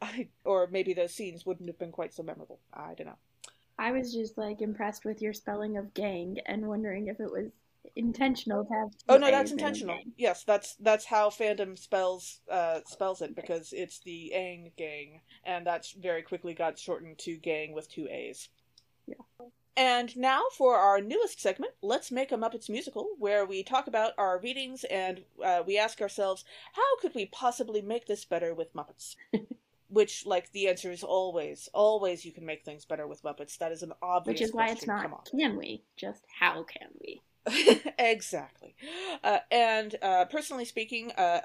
I, 0.00 0.28
or 0.44 0.68
maybe 0.70 0.94
those 0.94 1.14
scenes 1.14 1.44
wouldn't 1.44 1.68
have 1.68 1.78
been 1.78 1.92
quite 1.92 2.14
so 2.14 2.22
memorable. 2.22 2.60
I 2.72 2.94
don't 2.94 3.08
know. 3.08 3.18
I 3.78 3.92
was 3.92 4.12
just 4.12 4.36
like 4.36 4.60
impressed 4.60 5.04
with 5.04 5.22
your 5.22 5.32
spelling 5.32 5.76
of 5.76 5.94
Gaang 5.94 6.38
and 6.46 6.66
wondering 6.66 7.08
if 7.08 7.20
it 7.20 7.30
was 7.30 7.50
intentional 7.96 8.64
to 8.64 8.72
have. 8.72 8.90
two 8.90 9.04
Oh 9.08 9.16
no, 9.16 9.30
that's 9.30 9.52
intentional. 9.52 9.98
Yes, 10.16 10.44
that's 10.44 10.74
that's 10.76 11.04
how 11.04 11.30
fandom 11.30 11.78
spells 11.78 12.40
uh 12.50 12.80
spells 12.86 13.22
it 13.22 13.36
because 13.36 13.72
it's 13.72 14.00
the 14.00 14.32
Aang 14.34 14.72
gang, 14.76 15.20
and 15.44 15.66
that's 15.66 15.92
very 15.92 16.22
quickly 16.22 16.54
got 16.54 16.78
shortened 16.78 17.18
to 17.18 17.38
Gaang 17.38 17.72
with 17.72 17.90
two 17.90 18.08
A's. 18.08 18.48
Yeah. 19.06 19.14
And 19.76 20.16
now 20.16 20.42
for 20.56 20.76
our 20.76 21.00
newest 21.00 21.40
segment, 21.40 21.72
let's 21.82 22.10
make 22.10 22.32
a 22.32 22.36
Muppets 22.36 22.68
musical, 22.68 23.10
where 23.20 23.46
we 23.46 23.62
talk 23.62 23.86
about 23.86 24.12
our 24.18 24.40
readings 24.40 24.82
and 24.82 25.22
uh, 25.42 25.62
we 25.64 25.78
ask 25.78 26.00
ourselves, 26.00 26.44
how 26.72 26.98
could 27.00 27.14
we 27.14 27.26
possibly 27.26 27.80
make 27.80 28.06
this 28.08 28.24
better 28.24 28.54
with 28.54 28.74
Muppets? 28.74 29.14
Which, 29.88 30.26
like, 30.26 30.52
the 30.52 30.68
answer 30.68 30.90
is 30.92 31.02
always, 31.02 31.68
always 31.72 32.24
you 32.24 32.32
can 32.32 32.44
make 32.44 32.64
things 32.64 32.84
better 32.84 33.06
with 33.06 33.22
Muppets. 33.22 33.56
That 33.58 33.72
is 33.72 33.82
an 33.82 33.92
obvious 34.02 34.34
Which 34.34 34.42
is 34.42 34.52
why 34.52 34.64
it's 34.68 34.84
question. 34.84 34.88
not 34.94 35.02
Come 35.02 35.14
on. 35.14 35.20
can 35.40 35.56
we, 35.56 35.82
just 35.96 36.24
how 36.40 36.62
can 36.64 36.88
we? 37.00 37.22
exactly. 37.98 38.74
Uh, 39.24 39.38
and 39.50 39.96
uh, 40.02 40.26
personally 40.26 40.66
speaking, 40.66 41.12
uh, 41.12 41.40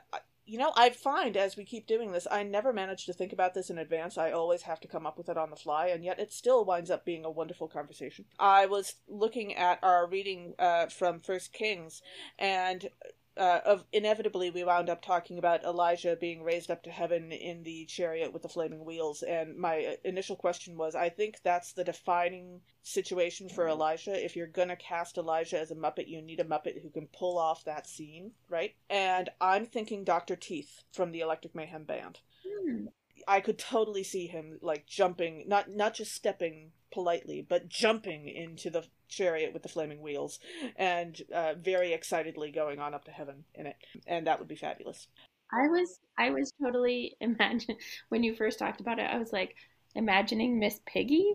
you 0.46 0.58
know, 0.58 0.74
I 0.76 0.90
find 0.90 1.38
as 1.38 1.56
we 1.56 1.64
keep 1.64 1.88
doing 1.88 2.12
this, 2.12 2.28
I 2.30 2.44
never 2.44 2.74
manage 2.74 3.06
to 3.06 3.14
think 3.14 3.32
about 3.32 3.54
this 3.54 3.70
in 3.70 3.78
advance. 3.78 4.18
I 4.18 4.32
always 4.32 4.64
have 4.64 4.80
to 4.82 4.88
come 4.88 5.06
up 5.06 5.18
with 5.18 5.30
it 5.30 5.38
on 5.38 5.50
the 5.50 5.56
fly, 5.56 5.88
and 5.88 6.04
yet 6.04 6.20
it 6.20 6.34
still 6.34 6.66
winds 6.66 6.92
up 6.92 7.06
being 7.06 7.24
a 7.24 7.32
wonderful 7.32 7.70
conversation. 7.70 8.26
I 8.38 8.66
was 8.66 8.96
looking 9.08 9.56
at 9.56 9.80
our 9.82 10.06
reading 10.06 10.54
uh, 10.60 10.88
from 10.88 11.22
First 11.22 11.54
Kings, 11.54 12.02
and 12.38 12.90
uh, 13.38 13.60
of 13.66 13.86
inevitably 13.92 14.50
we 14.50 14.64
wound 14.64 14.90
up 14.90 15.02
talking 15.02 15.38
about 15.38 15.64
Elijah 15.64 16.16
being 16.20 16.44
raised 16.44 16.70
up 16.70 16.84
to 16.84 16.92
heaven 16.92 17.32
in 17.32 17.64
the 17.64 17.86
chariot 17.86 18.32
with 18.32 18.42
the 18.42 18.50
flaming 18.50 18.86
wheels. 18.86 19.24
And 19.24 19.58
my 19.58 19.98
initial 20.04 20.36
question 20.36 20.78
was, 20.78 20.96
I 20.96 21.10
think 21.10 21.38
that's 21.44 21.74
the 21.74 21.84
defining 21.84 22.62
situation 22.84 23.50
for 23.50 23.68
Elijah. 23.68 24.24
If 24.24 24.36
you're 24.36 24.48
gonna 24.48 24.76
cast 24.76 25.18
Elijah 25.18 25.60
as 25.60 25.72
a 25.72 25.76
Muppet, 25.76 26.08
you 26.08 26.22
need 26.22 26.40
a 26.40 26.46
Muppet 26.46 26.82
who 26.82 26.90
can 26.90 27.08
pull 27.08 27.38
off 27.38 27.64
that 27.66 27.88
scene, 27.88 28.32
right? 28.50 28.76
And 28.90 29.30
I'm 29.42 29.66
thinking 29.66 30.04
Dr. 30.04 30.36
Teeth 30.36 30.84
from 30.92 31.12
the 31.12 31.22
Electric 31.22 31.56
Mayhem 31.56 31.86
Band. 31.86 32.20
Hmm. 32.46 32.86
I 33.28 33.40
could 33.42 33.58
totally 33.58 34.04
see 34.04 34.28
him 34.28 34.60
like 34.62 34.86
jumping, 34.86 35.46
not 35.48 35.70
not 35.70 35.94
just 35.94 36.14
stepping 36.14 36.72
politely, 36.92 37.46
but 37.48 37.70
jumping 37.70 38.28
into 38.28 38.70
the 38.70 38.86
chariot 39.08 39.54
with 39.54 39.64
the 39.64 39.70
flaming 39.70 40.02
wheels, 40.02 40.40
and 40.76 41.22
uh, 41.34 41.54
very 41.56 41.94
excitedly 41.94 42.52
going 42.52 42.80
on 42.80 42.94
up 42.94 43.06
to 43.06 43.12
heaven 43.12 43.44
in 43.56 43.68
it, 43.68 43.76
and 44.08 44.28
that 44.28 44.40
would 44.40 44.48
be 44.48 44.56
fabulous. 44.56 45.08
I 45.52 45.68
was 45.68 46.00
I 46.18 46.30
was 46.32 46.54
totally 46.62 47.16
imagine 47.22 47.78
when 48.10 48.24
you 48.24 48.36
first 48.36 48.60
talked 48.60 48.82
about 48.82 49.00
it. 49.00 49.10
I 49.10 49.18
was 49.18 49.32
like 49.32 49.56
imagining 49.96 50.60
Miss 50.60 50.80
Piggy 50.86 51.34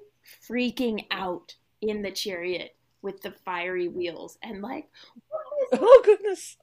freaking 0.48 1.06
out 1.10 1.54
in 1.80 2.02
the 2.02 2.10
chariot 2.10 2.74
with 3.02 3.20
the 3.22 3.30
fiery 3.30 3.88
wheels 3.88 4.38
and 4.42 4.60
like, 4.60 4.88
what 5.28 5.42
is 5.72 5.78
Oh 5.80 6.02
goodness. 6.04 6.56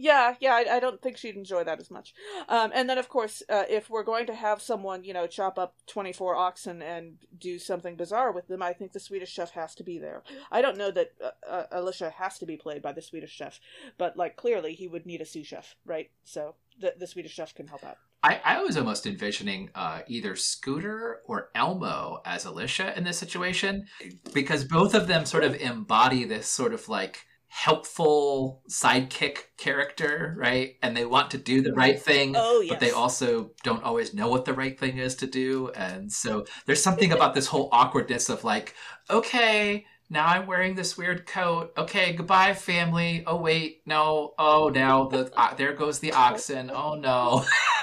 Yeah, 0.00 0.36
yeah, 0.38 0.54
I, 0.54 0.76
I 0.76 0.80
don't 0.80 1.02
think 1.02 1.16
she'd 1.16 1.34
enjoy 1.34 1.64
that 1.64 1.80
as 1.80 1.90
much. 1.90 2.14
Um, 2.48 2.70
and 2.72 2.88
then, 2.88 2.98
of 2.98 3.08
course, 3.08 3.42
uh, 3.48 3.64
if 3.68 3.90
we're 3.90 4.04
going 4.04 4.26
to 4.26 4.34
have 4.34 4.62
someone, 4.62 5.02
you 5.02 5.12
know, 5.12 5.26
chop 5.26 5.58
up 5.58 5.74
24 5.88 6.36
oxen 6.36 6.80
and 6.82 7.16
do 7.36 7.58
something 7.58 7.96
bizarre 7.96 8.30
with 8.30 8.46
them, 8.46 8.62
I 8.62 8.72
think 8.72 8.92
the 8.92 9.00
Swedish 9.00 9.32
chef 9.32 9.50
has 9.50 9.74
to 9.74 9.82
be 9.82 9.98
there. 9.98 10.22
I 10.52 10.62
don't 10.62 10.78
know 10.78 10.92
that 10.92 11.14
uh, 11.22 11.30
uh, 11.50 11.64
Elisha 11.72 12.10
has 12.10 12.38
to 12.38 12.46
be 12.46 12.56
played 12.56 12.80
by 12.80 12.92
the 12.92 13.02
Swedish 13.02 13.32
chef, 13.32 13.58
but, 13.98 14.16
like, 14.16 14.36
clearly 14.36 14.74
he 14.74 14.86
would 14.86 15.04
need 15.04 15.20
a 15.20 15.26
sous 15.26 15.48
chef, 15.48 15.74
right? 15.84 16.10
So 16.22 16.54
the, 16.80 16.94
the 16.96 17.08
Swedish 17.08 17.32
chef 17.32 17.52
can 17.52 17.66
help 17.66 17.82
out. 17.82 17.96
I, 18.22 18.40
I 18.44 18.62
was 18.62 18.76
almost 18.76 19.04
envisioning 19.04 19.70
uh, 19.74 20.02
either 20.06 20.36
Scooter 20.36 21.22
or 21.26 21.50
Elmo 21.56 22.20
as 22.24 22.46
Elisha 22.46 22.96
in 22.96 23.02
this 23.02 23.18
situation 23.18 23.86
because 24.32 24.64
both 24.64 24.94
of 24.94 25.08
them 25.08 25.24
sort 25.24 25.44
of 25.44 25.54
embody 25.56 26.24
this 26.24 26.46
sort 26.48 26.72
of 26.72 26.88
like 26.88 27.24
helpful 27.48 28.62
sidekick 28.68 29.38
character, 29.56 30.34
right? 30.38 30.76
And 30.82 30.96
they 30.96 31.04
want 31.04 31.30
to 31.32 31.38
do 31.38 31.60
the 31.62 31.72
right 31.72 32.00
thing, 32.00 32.34
Oh, 32.36 32.60
yes. 32.60 32.70
but 32.70 32.80
they 32.80 32.90
also 32.90 33.50
don't 33.64 33.82
always 33.82 34.14
know 34.14 34.28
what 34.28 34.44
the 34.44 34.52
right 34.54 34.78
thing 34.78 34.98
is 34.98 35.14
to 35.16 35.26
do. 35.26 35.70
And 35.74 36.12
so 36.12 36.44
there's 36.66 36.82
something 36.82 37.10
about 37.12 37.34
this 37.34 37.46
whole 37.46 37.68
awkwardness 37.72 38.28
of 38.28 38.44
like, 38.44 38.74
okay, 39.10 39.86
now 40.10 40.26
I'm 40.26 40.46
wearing 40.46 40.74
this 40.74 40.96
weird 40.96 41.26
coat. 41.26 41.72
Okay, 41.76 42.12
goodbye, 42.14 42.54
family. 42.54 43.24
Oh 43.26 43.36
wait, 43.36 43.82
no. 43.84 44.34
Oh, 44.38 44.70
now 44.72 45.06
the 45.08 45.30
uh, 45.36 45.54
there 45.54 45.72
goes 45.74 45.98
the 45.98 46.12
oxen. 46.12 46.70
Oh 46.72 46.94
no. 46.94 47.44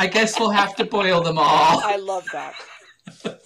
I 0.00 0.08
guess 0.10 0.38
we'll 0.38 0.50
have 0.50 0.74
to 0.76 0.84
boil 0.84 1.22
them 1.22 1.38
all. 1.38 1.80
I 1.82 1.96
love 1.96 2.26
that. 2.32 2.54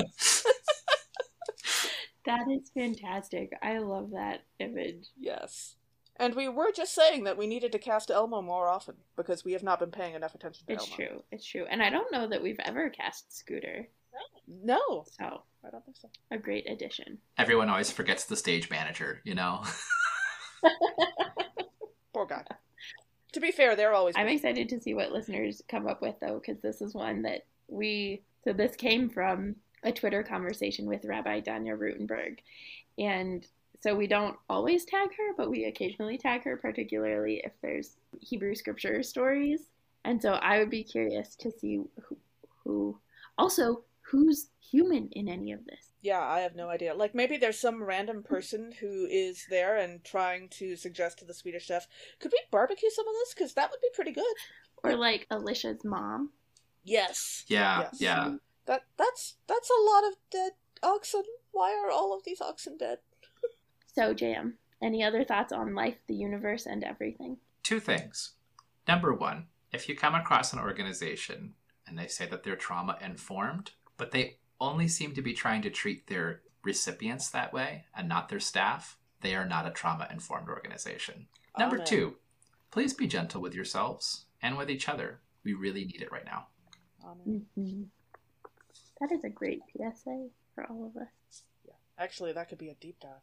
that 2.36 2.50
is 2.50 2.70
fantastic. 2.74 3.52
I 3.62 3.78
love 3.78 4.10
that 4.12 4.42
image. 4.58 5.06
Yes. 5.18 5.76
And 6.16 6.34
we 6.34 6.48
were 6.48 6.70
just 6.74 6.94
saying 6.94 7.24
that 7.24 7.38
we 7.38 7.46
needed 7.46 7.72
to 7.72 7.78
cast 7.78 8.10
Elmo 8.10 8.42
more 8.42 8.68
often 8.68 8.96
because 9.16 9.44
we 9.44 9.52
have 9.52 9.62
not 9.62 9.78
been 9.80 9.90
paying 9.90 10.14
enough 10.14 10.34
attention 10.34 10.66
to 10.66 10.72
It's 10.74 10.84
Elmo. 10.84 10.96
true. 10.96 11.22
It's 11.32 11.46
true. 11.46 11.64
And 11.70 11.82
I 11.82 11.88
don't 11.88 12.12
know 12.12 12.26
that 12.28 12.42
we've 12.42 12.60
ever 12.64 12.90
cast 12.90 13.36
Scooter. 13.36 13.88
No, 14.46 15.04
So, 15.18 15.42
I 15.64 15.70
don't 15.70 15.84
think 15.84 15.96
so. 15.96 16.10
a 16.30 16.36
great 16.36 16.68
addition. 16.68 17.18
Everyone 17.38 17.70
always 17.70 17.90
forgets 17.90 18.24
the 18.24 18.36
stage 18.36 18.68
manager, 18.68 19.20
you 19.24 19.34
know. 19.34 19.62
Poor 22.12 22.26
guy. 22.26 22.44
to 23.32 23.40
be 23.40 23.52
fair, 23.52 23.76
they're 23.76 23.94
always. 23.94 24.14
I'm 24.18 24.28
excited 24.28 24.68
to 24.70 24.80
see 24.80 24.94
what 24.94 25.12
listeners 25.12 25.62
come 25.68 25.86
up 25.86 26.02
with 26.02 26.16
though, 26.20 26.40
because 26.44 26.60
this 26.60 26.80
is 26.82 26.94
one 26.94 27.22
that 27.22 27.46
we. 27.68 28.22
So 28.44 28.52
this 28.52 28.74
came 28.76 29.08
from 29.08 29.56
a 29.82 29.92
Twitter 29.92 30.22
conversation 30.22 30.86
with 30.86 31.04
Rabbi 31.04 31.40
Danya 31.40 31.78
Ruttenberg, 31.78 32.38
and 32.98 33.46
so 33.80 33.94
we 33.94 34.06
don't 34.06 34.36
always 34.48 34.84
tag 34.84 35.08
her, 35.16 35.34
but 35.36 35.50
we 35.50 35.64
occasionally 35.64 36.18
tag 36.18 36.44
her, 36.44 36.56
particularly 36.56 37.40
if 37.44 37.52
there's 37.62 37.96
Hebrew 38.20 38.54
scripture 38.54 39.02
stories. 39.02 39.62
And 40.04 40.20
so 40.20 40.32
I 40.34 40.58
would 40.58 40.70
be 40.70 40.84
curious 40.84 41.34
to 41.36 41.50
see 41.50 41.80
who, 42.02 42.16
who 42.64 42.98
also 43.38 43.84
who's 44.02 44.48
human 44.60 45.08
in 45.12 45.28
any 45.28 45.52
of 45.52 45.64
this. 45.64 45.92
Yeah, 46.02 46.20
I 46.20 46.40
have 46.40 46.56
no 46.56 46.68
idea. 46.68 46.94
Like 46.94 47.14
maybe 47.14 47.36
there's 47.36 47.58
some 47.58 47.82
random 47.82 48.22
person 48.22 48.72
who 48.80 49.06
is 49.10 49.46
there 49.48 49.76
and 49.78 50.02
trying 50.04 50.48
to 50.50 50.76
suggest 50.76 51.18
to 51.18 51.24
the 51.24 51.34
Swedish 51.34 51.66
chef, 51.66 51.86
could 52.18 52.32
we 52.32 52.40
barbecue 52.50 52.90
some 52.90 53.08
of 53.08 53.14
this? 53.14 53.34
Because 53.34 53.54
that 53.54 53.70
would 53.70 53.80
be 53.80 53.90
pretty 53.94 54.12
good. 54.12 54.24
Or 54.82 54.96
like 54.96 55.26
Elisha's 55.30 55.84
mom. 55.84 56.30
Yes. 56.84 57.44
Yeah, 57.48 57.80
Yes. 57.80 58.00
yeah. 58.00 58.34
That 58.70 58.84
that's 58.96 59.34
that's 59.48 59.68
a 59.68 59.82
lot 59.82 60.04
of 60.04 60.14
dead 60.30 60.52
oxen. 60.80 61.24
Why 61.50 61.74
are 61.74 61.90
all 61.90 62.16
of 62.16 62.22
these 62.22 62.40
oxen 62.40 62.78
dead? 62.78 62.98
So, 63.96 64.14
JM, 64.14 64.52
any 64.80 65.02
other 65.02 65.24
thoughts 65.24 65.52
on 65.52 65.74
life, 65.74 65.96
the 66.06 66.14
universe, 66.14 66.66
and 66.66 66.84
everything? 66.84 67.38
Two 67.64 67.80
things. 67.80 68.34
Number 68.86 69.12
one, 69.12 69.46
if 69.72 69.88
you 69.88 69.96
come 69.96 70.14
across 70.14 70.52
an 70.52 70.60
organization 70.60 71.54
and 71.88 71.98
they 71.98 72.06
say 72.06 72.26
that 72.26 72.44
they're 72.44 72.54
trauma 72.54 72.96
informed, 73.04 73.72
but 73.96 74.12
they 74.12 74.36
only 74.60 74.86
seem 74.86 75.14
to 75.14 75.22
be 75.22 75.32
trying 75.32 75.62
to 75.62 75.70
treat 75.70 76.06
their 76.06 76.42
recipients 76.62 77.28
that 77.30 77.52
way 77.52 77.86
and 77.96 78.08
not 78.08 78.28
their 78.28 78.38
staff, 78.38 78.96
they 79.20 79.34
are 79.34 79.48
not 79.48 79.66
a 79.66 79.70
trauma 79.70 80.06
informed 80.12 80.48
organization. 80.48 81.26
Number 81.58 81.74
Amen. 81.74 81.86
two, 81.86 82.16
please 82.70 82.94
be 82.94 83.08
gentle 83.08 83.40
with 83.40 83.52
yourselves 83.52 84.26
and 84.40 84.56
with 84.56 84.70
each 84.70 84.88
other. 84.88 85.18
We 85.42 85.54
really 85.54 85.86
need 85.86 86.02
it 86.02 86.12
right 86.12 86.24
now. 86.24 86.46
Amen. 87.04 87.46
hmm 87.56 87.82
That 89.00 89.12
is 89.12 89.24
a 89.24 89.28
great 89.28 89.60
PSA 89.72 90.28
for 90.54 90.66
all 90.68 90.84
of 90.84 91.00
us. 91.00 91.42
Yeah. 91.66 91.74
Actually, 91.98 92.32
that 92.32 92.48
could 92.48 92.58
be 92.58 92.68
a 92.68 92.74
deep 92.74 92.96
dive. 93.00 93.22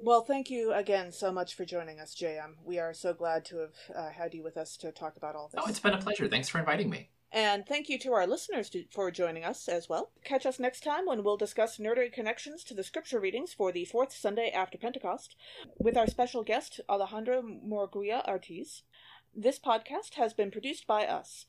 Well, 0.00 0.22
thank 0.22 0.50
you 0.50 0.72
again 0.72 1.12
so 1.12 1.32
much 1.32 1.54
for 1.54 1.64
joining 1.64 2.00
us, 2.00 2.14
JM. 2.14 2.54
We 2.64 2.78
are 2.78 2.94
so 2.94 3.12
glad 3.12 3.44
to 3.46 3.58
have 3.58 3.74
uh, 3.94 4.10
had 4.10 4.34
you 4.34 4.42
with 4.42 4.56
us 4.56 4.76
to 4.78 4.92
talk 4.92 5.16
about 5.16 5.34
all 5.34 5.48
this. 5.52 5.62
Oh, 5.62 5.68
it's 5.68 5.80
been 5.80 5.94
a 5.94 5.98
pleasure. 5.98 6.28
Thanks 6.28 6.48
for 6.48 6.58
inviting 6.58 6.88
me. 6.90 7.10
And 7.32 7.66
thank 7.66 7.88
you 7.88 7.98
to 7.98 8.12
our 8.12 8.26
listeners 8.26 8.70
to, 8.70 8.84
for 8.90 9.10
joining 9.10 9.44
us 9.44 9.68
as 9.68 9.88
well. 9.88 10.12
Catch 10.24 10.46
us 10.46 10.58
next 10.58 10.82
time 10.82 11.06
when 11.06 11.22
we'll 11.22 11.36
discuss 11.36 11.78
nerdery 11.78 12.12
connections 12.12 12.62
to 12.64 12.74
the 12.74 12.84
scripture 12.84 13.20
readings 13.20 13.52
for 13.52 13.72
the 13.72 13.84
fourth 13.84 14.12
Sunday 14.12 14.50
after 14.50 14.78
Pentecost 14.78 15.36
with 15.78 15.96
our 15.96 16.06
special 16.06 16.44
guest, 16.44 16.80
Alejandro 16.88 17.42
Morguia 17.42 18.26
Ortiz. 18.26 18.84
This 19.34 19.58
podcast 19.58 20.14
has 20.14 20.32
been 20.32 20.50
produced 20.50 20.86
by 20.86 21.04
us, 21.04 21.44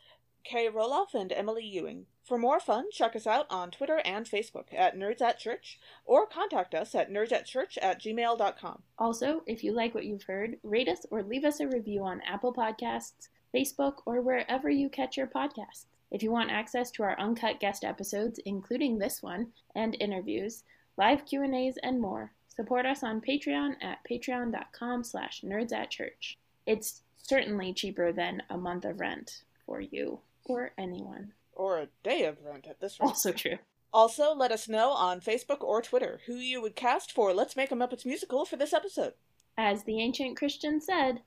Kay 0.47 0.69
Roloff 0.69 1.13
and 1.13 1.33
Emily 1.33 1.65
Ewing. 1.65 2.05
For 2.23 2.37
more 2.37 2.61
fun, 2.61 2.85
check 2.89 3.17
us 3.17 3.27
out 3.27 3.47
on 3.49 3.69
Twitter 3.69 3.99
and 4.05 4.25
Facebook 4.25 4.73
at 4.73 4.95
Nerds 4.95 5.19
at 5.19 5.39
Church 5.39 5.77
or 6.05 6.25
contact 6.25 6.73
us 6.73 6.95
at 6.95 7.11
nerdsatchurch 7.11 7.77
at 7.81 8.01
gmail.com. 8.01 8.81
Also, 8.97 9.43
if 9.45 9.61
you 9.61 9.73
like 9.73 9.93
what 9.93 10.05
you've 10.05 10.23
heard, 10.23 10.57
rate 10.63 10.87
us 10.87 11.05
or 11.11 11.21
leave 11.21 11.43
us 11.43 11.59
a 11.59 11.67
review 11.67 12.01
on 12.05 12.21
Apple 12.21 12.53
Podcasts, 12.53 13.27
Facebook, 13.53 13.95
or 14.05 14.21
wherever 14.21 14.69
you 14.69 14.87
catch 14.87 15.17
your 15.17 15.27
podcasts. 15.27 15.85
If 16.11 16.23
you 16.23 16.31
want 16.31 16.49
access 16.49 16.91
to 16.91 17.03
our 17.03 17.19
uncut 17.19 17.59
guest 17.59 17.83
episodes, 17.83 18.39
including 18.45 18.97
this 18.97 19.21
one, 19.21 19.47
and 19.75 19.97
interviews, 19.99 20.63
live 20.95 21.25
Q&As, 21.25 21.77
and 21.83 21.99
more, 21.99 22.31
support 22.47 22.85
us 22.85 23.03
on 23.03 23.19
Patreon 23.19 23.75
at 23.81 23.99
patreon.com 24.09 25.03
slash 25.03 25.41
nerdsatchurch. 25.41 26.37
It's 26.65 27.01
certainly 27.17 27.73
cheaper 27.73 28.13
than 28.13 28.43
a 28.49 28.57
month 28.57 28.85
of 28.85 29.01
rent 29.01 29.43
for 29.65 29.81
you 29.81 30.21
or 30.49 30.71
anyone. 30.77 31.33
Or 31.53 31.79
a 31.79 31.87
day 32.03 32.25
of 32.25 32.37
rent 32.43 32.67
at 32.69 32.79
this 32.79 32.99
rate. 32.99 33.07
Also 33.07 33.31
true. 33.31 33.57
Also, 33.93 34.33
let 34.33 34.51
us 34.51 34.67
know 34.67 34.91
on 34.91 35.21
Facebook 35.21 35.61
or 35.61 35.81
Twitter 35.81 36.19
who 36.27 36.35
you 36.35 36.61
would 36.61 36.75
cast 36.75 37.11
for 37.11 37.33
Let's 37.33 37.55
Make 37.55 37.71
a 37.71 37.75
Muppets 37.75 38.05
Musical 38.05 38.45
for 38.45 38.57
this 38.57 38.73
episode. 38.73 39.13
As 39.57 39.83
the 39.83 39.99
ancient 40.01 40.37
Christian 40.37 40.81
said, 40.81 41.21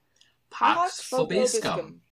Pax 0.51 1.09
vobiscum. 1.11 2.01